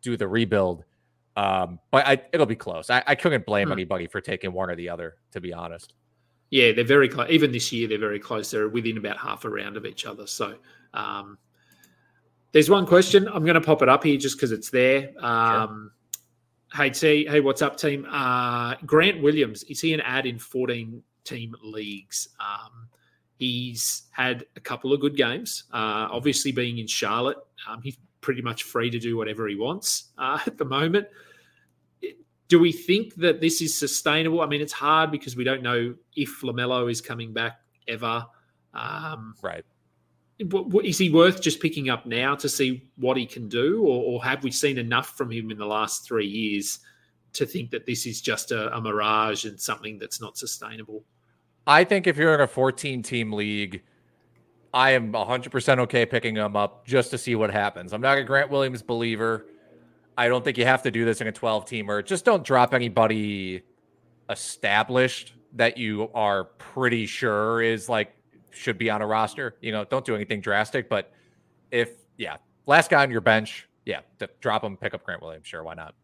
do 0.00 0.16
the 0.16 0.28
rebuild. 0.28 0.84
Um, 1.36 1.80
but 1.90 2.06
I, 2.06 2.22
it'll 2.32 2.46
be 2.46 2.56
close. 2.56 2.88
I, 2.88 3.02
I 3.06 3.14
couldn't 3.14 3.44
blame 3.44 3.68
hmm. 3.68 3.72
anybody 3.72 4.06
for 4.06 4.20
taking 4.20 4.52
one 4.52 4.70
or 4.70 4.76
the 4.76 4.88
other, 4.88 5.16
to 5.32 5.40
be 5.40 5.52
honest. 5.52 5.92
Yeah, 6.50 6.72
they're 6.72 6.84
very 6.84 7.08
close. 7.08 7.28
Even 7.28 7.50
this 7.50 7.72
year, 7.72 7.88
they're 7.88 7.98
very 7.98 8.20
close. 8.20 8.50
They're 8.50 8.68
within 8.68 8.96
about 8.96 9.18
half 9.18 9.44
a 9.44 9.50
round 9.50 9.76
of 9.76 9.84
each 9.84 10.06
other. 10.06 10.26
So, 10.26 10.54
um, 10.94 11.36
there's 12.52 12.70
one 12.70 12.86
question. 12.86 13.28
I'm 13.28 13.44
going 13.44 13.54
to 13.54 13.60
pop 13.60 13.82
it 13.82 13.88
up 13.88 14.04
here 14.04 14.16
just 14.16 14.36
because 14.36 14.52
it's 14.52 14.70
there. 14.70 15.10
Um, 15.18 15.90
sure. 16.72 16.84
Hey, 16.84 16.90
T. 16.90 17.26
Hey, 17.26 17.40
what's 17.40 17.60
up, 17.60 17.76
team? 17.76 18.06
Uh, 18.08 18.76
Grant 18.86 19.22
Williams 19.22 19.62
is 19.64 19.80
he 19.80 19.92
an 19.92 20.00
ad 20.00 20.24
in 20.26 20.38
14 20.38 21.02
team 21.24 21.54
leagues? 21.62 22.28
Um, 22.40 22.88
He's 23.38 24.02
had 24.12 24.46
a 24.56 24.60
couple 24.60 24.92
of 24.92 25.00
good 25.00 25.16
games. 25.16 25.64
Uh, 25.72 26.08
obviously, 26.10 26.52
being 26.52 26.78
in 26.78 26.86
Charlotte, 26.86 27.38
um, 27.68 27.82
he's 27.82 27.98
pretty 28.22 28.42
much 28.42 28.64
free 28.64 28.90
to 28.90 28.98
do 28.98 29.16
whatever 29.16 29.46
he 29.46 29.54
wants 29.54 30.10
uh, 30.18 30.38
at 30.46 30.58
the 30.58 30.64
moment. 30.64 31.06
Do 32.48 32.58
we 32.60 32.72
think 32.72 33.16
that 33.16 33.40
this 33.40 33.60
is 33.60 33.76
sustainable? 33.76 34.40
I 34.40 34.46
mean, 34.46 34.60
it's 34.60 34.72
hard 34.72 35.10
because 35.10 35.36
we 35.36 35.44
don't 35.44 35.62
know 35.62 35.94
if 36.14 36.40
LaMelo 36.42 36.90
is 36.90 37.00
coming 37.00 37.32
back 37.32 37.60
ever. 37.88 38.24
Um, 38.72 39.34
right. 39.42 39.64
Is 40.38 40.98
he 40.98 41.10
worth 41.10 41.40
just 41.40 41.60
picking 41.60 41.88
up 41.88 42.06
now 42.06 42.34
to 42.36 42.48
see 42.48 42.88
what 42.96 43.16
he 43.16 43.26
can 43.26 43.48
do, 43.48 43.82
or, 43.82 44.02
or, 44.04 44.24
have 44.24 44.44
we 44.44 44.50
seen 44.50 44.76
enough 44.76 45.16
from 45.16 45.30
him 45.30 45.50
in 45.50 45.56
the 45.56 45.66
last 45.66 46.06
three 46.06 46.26
years 46.26 46.80
to 47.32 47.46
think 47.46 47.70
that 47.70 47.86
this 47.86 48.06
is 48.06 48.20
just 48.20 48.52
a, 48.52 48.74
a 48.76 48.80
mirage 48.80 49.46
and 49.46 49.58
something 49.58 49.98
that's 49.98 50.20
not 50.20 50.36
sustainable? 50.36 51.02
I 51.66 51.84
think 51.84 52.06
if 52.06 52.16
you're 52.16 52.34
in 52.34 52.40
a 52.40 52.46
14 52.46 53.02
team 53.02 53.32
league, 53.32 53.82
I 54.72 54.90
am 54.92 55.12
100% 55.12 55.78
okay 55.80 56.06
picking 56.06 56.36
him 56.36 56.54
up 56.54 56.86
just 56.86 57.10
to 57.10 57.18
see 57.18 57.34
what 57.34 57.50
happens. 57.50 57.92
I'm 57.92 58.00
not 58.00 58.18
a 58.18 58.24
Grant 58.24 58.50
Williams 58.50 58.82
believer. 58.82 59.46
I 60.18 60.28
don't 60.28 60.44
think 60.44 60.58
you 60.58 60.64
have 60.64 60.82
to 60.82 60.90
do 60.90 61.04
this 61.04 61.20
in 61.20 61.26
a 61.26 61.32
12 61.32 61.66
teamer. 61.66 62.04
Just 62.04 62.24
don't 62.24 62.44
drop 62.44 62.72
anybody 62.72 63.62
established 64.30 65.34
that 65.54 65.78
you 65.78 66.10
are 66.14 66.44
pretty 66.44 67.06
sure 67.06 67.62
is 67.62 67.88
like 67.88 68.14
should 68.50 68.78
be 68.78 68.90
on 68.90 69.02
a 69.02 69.06
roster. 69.06 69.56
You 69.60 69.72
know, 69.72 69.84
don't 69.84 70.04
do 70.04 70.14
anything 70.14 70.40
drastic, 70.40 70.88
but 70.88 71.12
if 71.70 71.90
yeah, 72.16 72.36
last 72.66 72.90
guy 72.90 73.02
on 73.02 73.10
your 73.10 73.20
bench, 73.20 73.68
yeah, 73.84 74.00
drop 74.40 74.64
him, 74.64 74.76
pick 74.76 74.94
up 74.94 75.04
Grant 75.04 75.22
Williams. 75.22 75.46
Sure, 75.46 75.62
why 75.62 75.74
not? 75.74 75.94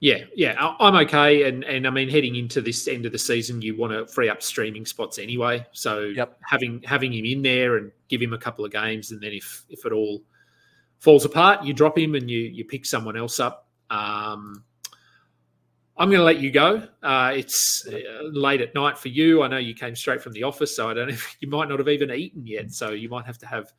Yeah, 0.00 0.18
yeah, 0.36 0.74
I'm 0.78 0.94
okay, 1.06 1.48
and 1.48 1.64
and 1.64 1.84
I 1.84 1.90
mean, 1.90 2.08
heading 2.08 2.36
into 2.36 2.60
this 2.60 2.86
end 2.86 3.04
of 3.04 3.10
the 3.10 3.18
season, 3.18 3.60
you 3.62 3.76
want 3.76 3.92
to 3.92 4.06
free 4.06 4.28
up 4.28 4.42
streaming 4.42 4.86
spots 4.86 5.18
anyway. 5.18 5.66
So 5.72 6.02
yep. 6.02 6.38
having 6.44 6.80
having 6.82 7.12
him 7.12 7.24
in 7.24 7.42
there 7.42 7.78
and 7.78 7.90
give 8.08 8.22
him 8.22 8.32
a 8.32 8.38
couple 8.38 8.64
of 8.64 8.70
games, 8.70 9.10
and 9.10 9.20
then 9.20 9.32
if 9.32 9.64
if 9.68 9.84
it 9.84 9.92
all 9.92 10.22
falls 11.00 11.24
apart, 11.24 11.64
you 11.64 11.72
drop 11.72 11.98
him 11.98 12.14
and 12.14 12.30
you 12.30 12.38
you 12.38 12.64
pick 12.64 12.86
someone 12.86 13.16
else 13.16 13.40
up. 13.40 13.66
Um, 13.90 14.62
I'm 15.96 16.10
going 16.10 16.20
to 16.20 16.24
let 16.24 16.38
you 16.38 16.52
go. 16.52 16.86
Uh, 17.02 17.32
it's 17.34 17.84
uh, 17.88 18.22
late 18.22 18.60
at 18.60 18.72
night 18.76 18.96
for 18.96 19.08
you. 19.08 19.42
I 19.42 19.48
know 19.48 19.56
you 19.56 19.74
came 19.74 19.96
straight 19.96 20.22
from 20.22 20.32
the 20.32 20.44
office, 20.44 20.76
so 20.76 20.88
I 20.88 20.94
don't 20.94 21.08
know 21.08 21.14
if 21.14 21.36
you 21.40 21.48
might 21.48 21.68
not 21.68 21.80
have 21.80 21.88
even 21.88 22.12
eaten 22.12 22.46
yet. 22.46 22.70
So 22.70 22.90
you 22.90 23.08
might 23.08 23.26
have 23.26 23.38
to 23.38 23.46
have 23.46 23.72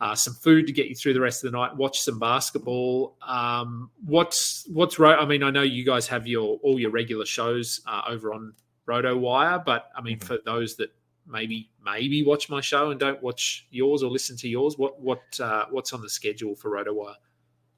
uh, 0.00 0.14
some 0.14 0.34
food 0.34 0.66
to 0.66 0.72
get 0.72 0.86
you 0.86 0.94
through 0.94 1.12
the 1.12 1.20
rest 1.20 1.44
of 1.44 1.52
the 1.52 1.58
night, 1.58 1.76
watch 1.76 2.00
some 2.00 2.18
basketball. 2.18 3.16
Um, 3.26 3.90
what's 4.04 4.66
what's 4.68 4.98
right 4.98 5.18
I 5.18 5.26
mean, 5.26 5.42
I 5.42 5.50
know 5.50 5.62
you 5.62 5.84
guys 5.84 6.06
have 6.08 6.26
your 6.26 6.58
all 6.62 6.80
your 6.80 6.90
regular 6.90 7.26
shows 7.26 7.80
uh, 7.86 8.02
over 8.08 8.32
on 8.32 8.54
RotoWire, 8.88 9.64
but 9.64 9.90
I 9.94 10.00
mean, 10.00 10.18
mm-hmm. 10.18 10.26
for 10.26 10.38
those 10.44 10.76
that 10.76 10.90
maybe 11.26 11.70
maybe 11.84 12.24
watch 12.24 12.48
my 12.48 12.60
show 12.60 12.90
and 12.90 12.98
don't 12.98 13.22
watch 13.22 13.66
yours 13.70 14.02
or 14.02 14.10
listen 14.10 14.36
to 14.38 14.48
yours, 14.48 14.78
what 14.78 15.00
what 15.00 15.20
uh, 15.38 15.66
what's 15.70 15.92
on 15.92 16.00
the 16.00 16.10
schedule 16.10 16.54
for 16.54 16.70
RotoWire? 16.70 17.16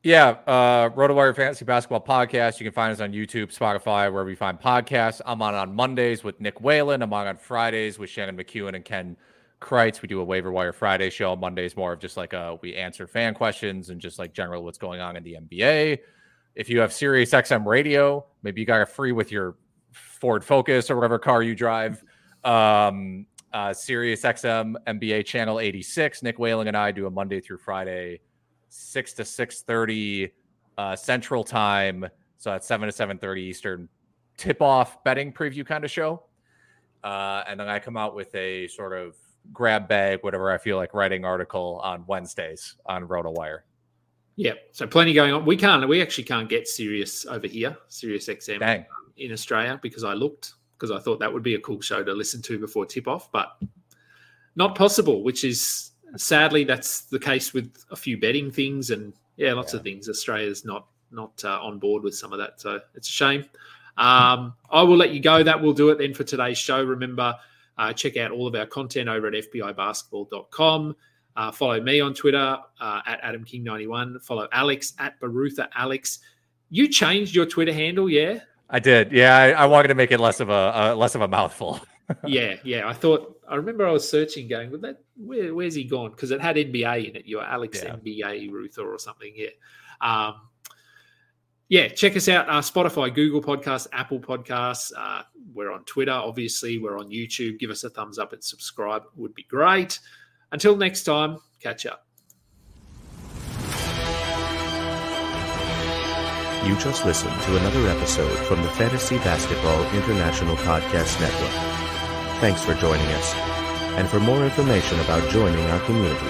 Yeah, 0.05 0.37
uh, 0.47 0.91
RotoWire 0.91 1.35
Fantasy 1.35 1.65
Basketball 1.65 2.01
Podcast. 2.01 2.59
You 2.59 2.65
can 2.65 2.73
find 2.73 2.93
us 2.93 3.01
on 3.01 3.13
YouTube, 3.13 3.57
Spotify, 3.57 4.13
wherever 4.13 4.31
you 4.31 4.37
find 4.37 4.61
podcasts. 4.61 5.21
I'm 5.27 5.43
on 5.43 5.55
on 5.55 5.75
Mondays 5.75 6.23
with 6.23 6.41
Nick 6.41 6.61
Whalen. 6.61 7.03
I'm 7.03 7.13
on 7.13 7.27
on 7.27 7.37
Fridays 7.37 7.99
with 7.99 8.11
Shannon 8.11 8.37
McEwen 8.37 8.75
and 8.77 8.85
Ken 8.85 9.17
Kreitz. 9.63 10.03
We 10.03 10.09
do 10.09 10.21
a 10.21 10.25
waiver 10.25 10.53
wire 10.53 10.73
Friday 10.73 11.09
show. 11.09 11.35
Monday's 11.37 11.77
more 11.77 11.93
of 11.93 12.01
just 12.01 12.17
like 12.17 12.33
a 12.33 12.59
we 12.61 12.75
answer 12.75 13.07
fan 13.07 13.35
questions 13.35 13.91
and 13.91 14.01
just 14.01 14.19
like 14.19 14.33
general 14.33 14.65
what's 14.65 14.79
going 14.79 15.01
on 15.01 15.17
in 15.17 15.23
the 15.23 15.37
NBA. 15.41 15.99
If 16.55 16.69
you 16.69 16.81
have 16.81 16.93
Sirius 16.93 17.31
XM 17.31 17.65
radio, 17.65 18.27
maybe 18.43 18.61
you 18.61 18.67
got 18.67 18.83
a 18.83 18.87
free 18.87 19.13
with 19.13 19.33
your 19.33 19.57
Ford 19.93 20.45
Focus 20.45 20.91
or 20.91 20.97
whatever 20.97 21.19
car 21.19 21.43
you 21.43 21.55
drive. 21.55 22.05
Um, 22.45 23.27
uh, 23.53 23.73
Sirius 23.73 24.23
XM 24.23 24.75
NBA 24.87 25.25
channel 25.25 25.61
86. 25.61 26.23
Nick 26.23 26.39
Whalen 26.39 26.69
and 26.69 26.77
I 26.77 26.91
do 26.91 27.07
a 27.07 27.11
Monday 27.11 27.41
through 27.41 27.59
Friday, 27.59 28.21
six 28.69 29.13
to 29.15 29.25
six 29.25 29.63
thirty 29.63 30.33
uh, 30.77 30.97
Central 30.97 31.45
Time. 31.45 32.07
So 32.39 32.51
that's 32.51 32.67
seven 32.67 32.87
to 32.87 32.93
seven 32.93 33.19
thirty 33.19 33.43
Eastern. 33.43 33.89
Tip 34.37 34.61
off 34.61 35.03
betting 35.05 35.33
preview 35.33 35.65
kind 35.65 35.85
of 35.85 35.91
show. 35.91 36.25
Uh, 37.05 37.43
and 37.49 37.59
then 37.59 37.69
I 37.69 37.79
come 37.79 37.97
out 37.97 38.15
with 38.15 38.35
a 38.35 38.69
sort 38.69 38.93
of 38.93 39.17
grab 39.53 39.89
bag, 39.89 40.21
whatever 40.23 40.51
I 40.51 40.59
feel 40.59 40.77
like 40.77 40.95
writing 40.95 41.25
article 41.25 41.81
on 41.83 42.05
Wednesdays 42.07 42.77
on 42.87 43.09
RotoWire. 43.09 43.61
Yeah, 44.37 44.55
so 44.73 44.87
plenty 44.87 45.13
going 45.13 45.33
on. 45.33 45.45
We 45.45 45.57
can't, 45.57 45.87
we 45.89 46.01
actually 46.01 46.25
can't 46.25 46.49
get 46.49 46.67
Sirius 46.67 47.27
over 47.27 47.47
here, 47.47 47.77
Sirius 47.89 48.29
XM 48.29 48.61
Dang. 48.61 48.87
in 49.17 49.33
Australia 49.33 49.79
because 49.83 50.05
I 50.05 50.15
looked 50.15 50.55
because 50.79 50.91
I 50.91 50.99
thought 50.99 51.21
that 51.21 51.33
would 51.33 51.43
be 51.43 51.55
a 51.55 51.61
cool 51.61 51.81
show 51.81 52.03
to 52.03 52.13
listen 52.13 52.43
to 52.43 52.59
before 52.59 52.87
tip 52.87 53.07
off, 53.07 53.31
but 53.31 53.57
not 54.57 54.75
possible. 54.75 55.23
Which 55.23 55.45
is 55.45 55.93
sadly 56.17 56.65
that's 56.65 57.03
the 57.03 57.19
case 57.19 57.53
with 57.53 57.73
a 57.91 57.97
few 57.97 58.19
betting 58.19 58.51
things 58.51 58.91
and 58.91 59.13
yeah, 59.37 59.53
lots 59.53 59.73
yeah. 59.73 59.79
of 59.79 59.85
things. 59.85 60.09
Australia's 60.09 60.65
not 60.65 60.87
not 61.11 61.41
uh, 61.45 61.61
on 61.61 61.79
board 61.79 62.03
with 62.03 62.15
some 62.15 62.33
of 62.33 62.39
that, 62.39 62.61
so 62.61 62.81
it's 62.95 63.09
a 63.09 63.13
shame. 63.13 63.45
Um, 63.99 64.55
I 64.71 64.83
will 64.83 64.97
let 64.97 65.11
you 65.11 65.21
go. 65.21 65.43
That 65.43 65.61
will 65.61 65.75
do 65.75 65.91
it 65.91 65.99
then 65.99 66.15
for 66.15 66.25
today's 66.25 66.59
show. 66.59 66.83
Remember 66.83 67.37
uh, 67.79 67.93
check 67.93 68.17
out 68.17 68.31
all 68.31 68.47
of 68.47 68.55
our 68.55 68.67
content 68.67 69.09
over 69.09 69.27
at 69.27 69.35
fbibasketball.com. 69.35 70.97
Uh, 71.35 71.51
follow 71.51 71.81
me 71.81 72.01
on 72.01 72.13
Twitter 72.13 72.59
uh, 72.81 73.01
at 73.07 73.23
AdamKing91. 73.23 74.23
Follow 74.23 74.49
Alex 74.53 74.93
at 74.99 75.19
Barutha 75.21 75.69
Alex. 75.75 76.19
You 76.69 76.89
changed 76.89 77.35
your 77.35 77.47
Twitter 77.47 77.73
handle, 77.73 78.09
yeah? 78.09 78.41
I 78.69 78.79
did. 78.79 79.13
Yeah, 79.13 79.37
I, 79.37 79.51
I 79.51 79.67
wanted 79.67 79.89
to 79.89 79.95
make 79.95 80.11
it 80.11 80.21
less 80.21 80.41
of 80.41 80.49
a 80.49 80.95
less 80.95 81.15
of 81.15 81.21
a 81.21 81.29
mouthful. 81.29 81.81
yeah, 82.27 82.57
yeah. 82.65 82.89
I 82.89 82.95
thought 82.95 83.39
I 83.49 83.57
remember 83.57 83.87
I 83.87 83.93
was 83.93 84.09
searching, 84.09 84.49
going, 84.49 84.71
"Well, 84.71 84.81
that 84.81 85.03
where, 85.17 85.55
where's 85.55 85.75
he 85.75 85.85
gone?" 85.85 86.11
Because 86.11 86.31
it 86.31 86.41
had 86.41 86.57
NBA 86.57 87.11
in 87.11 87.17
it. 87.17 87.27
You 87.27 87.37
were 87.37 87.45
Alex 87.45 87.83
yeah. 87.83 87.97
NBA 87.97 88.51
Ruther 88.51 88.91
or 88.91 88.99
something. 88.99 89.33
Yeah. 89.37 89.49
Um, 90.01 90.41
yeah, 91.73 91.89
check 91.89 92.15
us 92.19 92.29
out. 92.29 92.51
Uh, 92.51 92.61
Spotify, 92.61 93.15
Google 93.15 93.41
Podcasts, 93.41 93.87
Apple 93.95 94.21
Podcasts. 94.21 94.93
Uh, 94.95 95.23
we're 95.55 95.73
on 95.73 95.83
Twitter, 95.85 96.13
obviously. 96.13 96.77
We're 96.77 96.99
on 96.99 97.09
YouTube. 97.09 97.59
Give 97.59 97.71
us 97.71 97.83
a 97.83 97.89
thumbs 97.89 98.19
up 98.19 98.35
and 98.35 98.45
subscribe. 98.45 99.05
It 99.05 99.19
would 99.19 99.35
be 99.35 99.45
great. 99.45 99.99
Until 100.53 100.77
next 100.77 101.05
time, 101.05 101.39
catch 101.61 101.87
up. 101.87 102.07
You 106.67 106.77
just 106.77 107.07
listened 107.07 107.41
to 107.41 107.57
another 107.57 107.89
episode 107.89 108.37
from 108.41 108.61
the 108.61 108.69
Fantasy 108.73 109.17
Basketball 109.17 109.83
International 109.95 110.57
Podcast 110.57 111.19
Network. 111.23 111.53
Thanks 112.43 112.63
for 112.63 112.75
joining 112.75 113.07
us. 113.07 113.35
And 113.97 114.07
for 114.11 114.21
more 114.21 114.45
information 114.45 115.01
about 115.01 115.27
joining 115.31 115.65
our 115.71 115.81
community, 115.87 116.29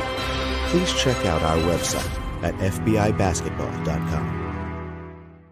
please 0.68 0.92
check 0.92 1.16
out 1.26 1.42
our 1.42 1.56
website 1.56 2.44
at 2.44 2.54
fbibasketball.com. 2.54 4.41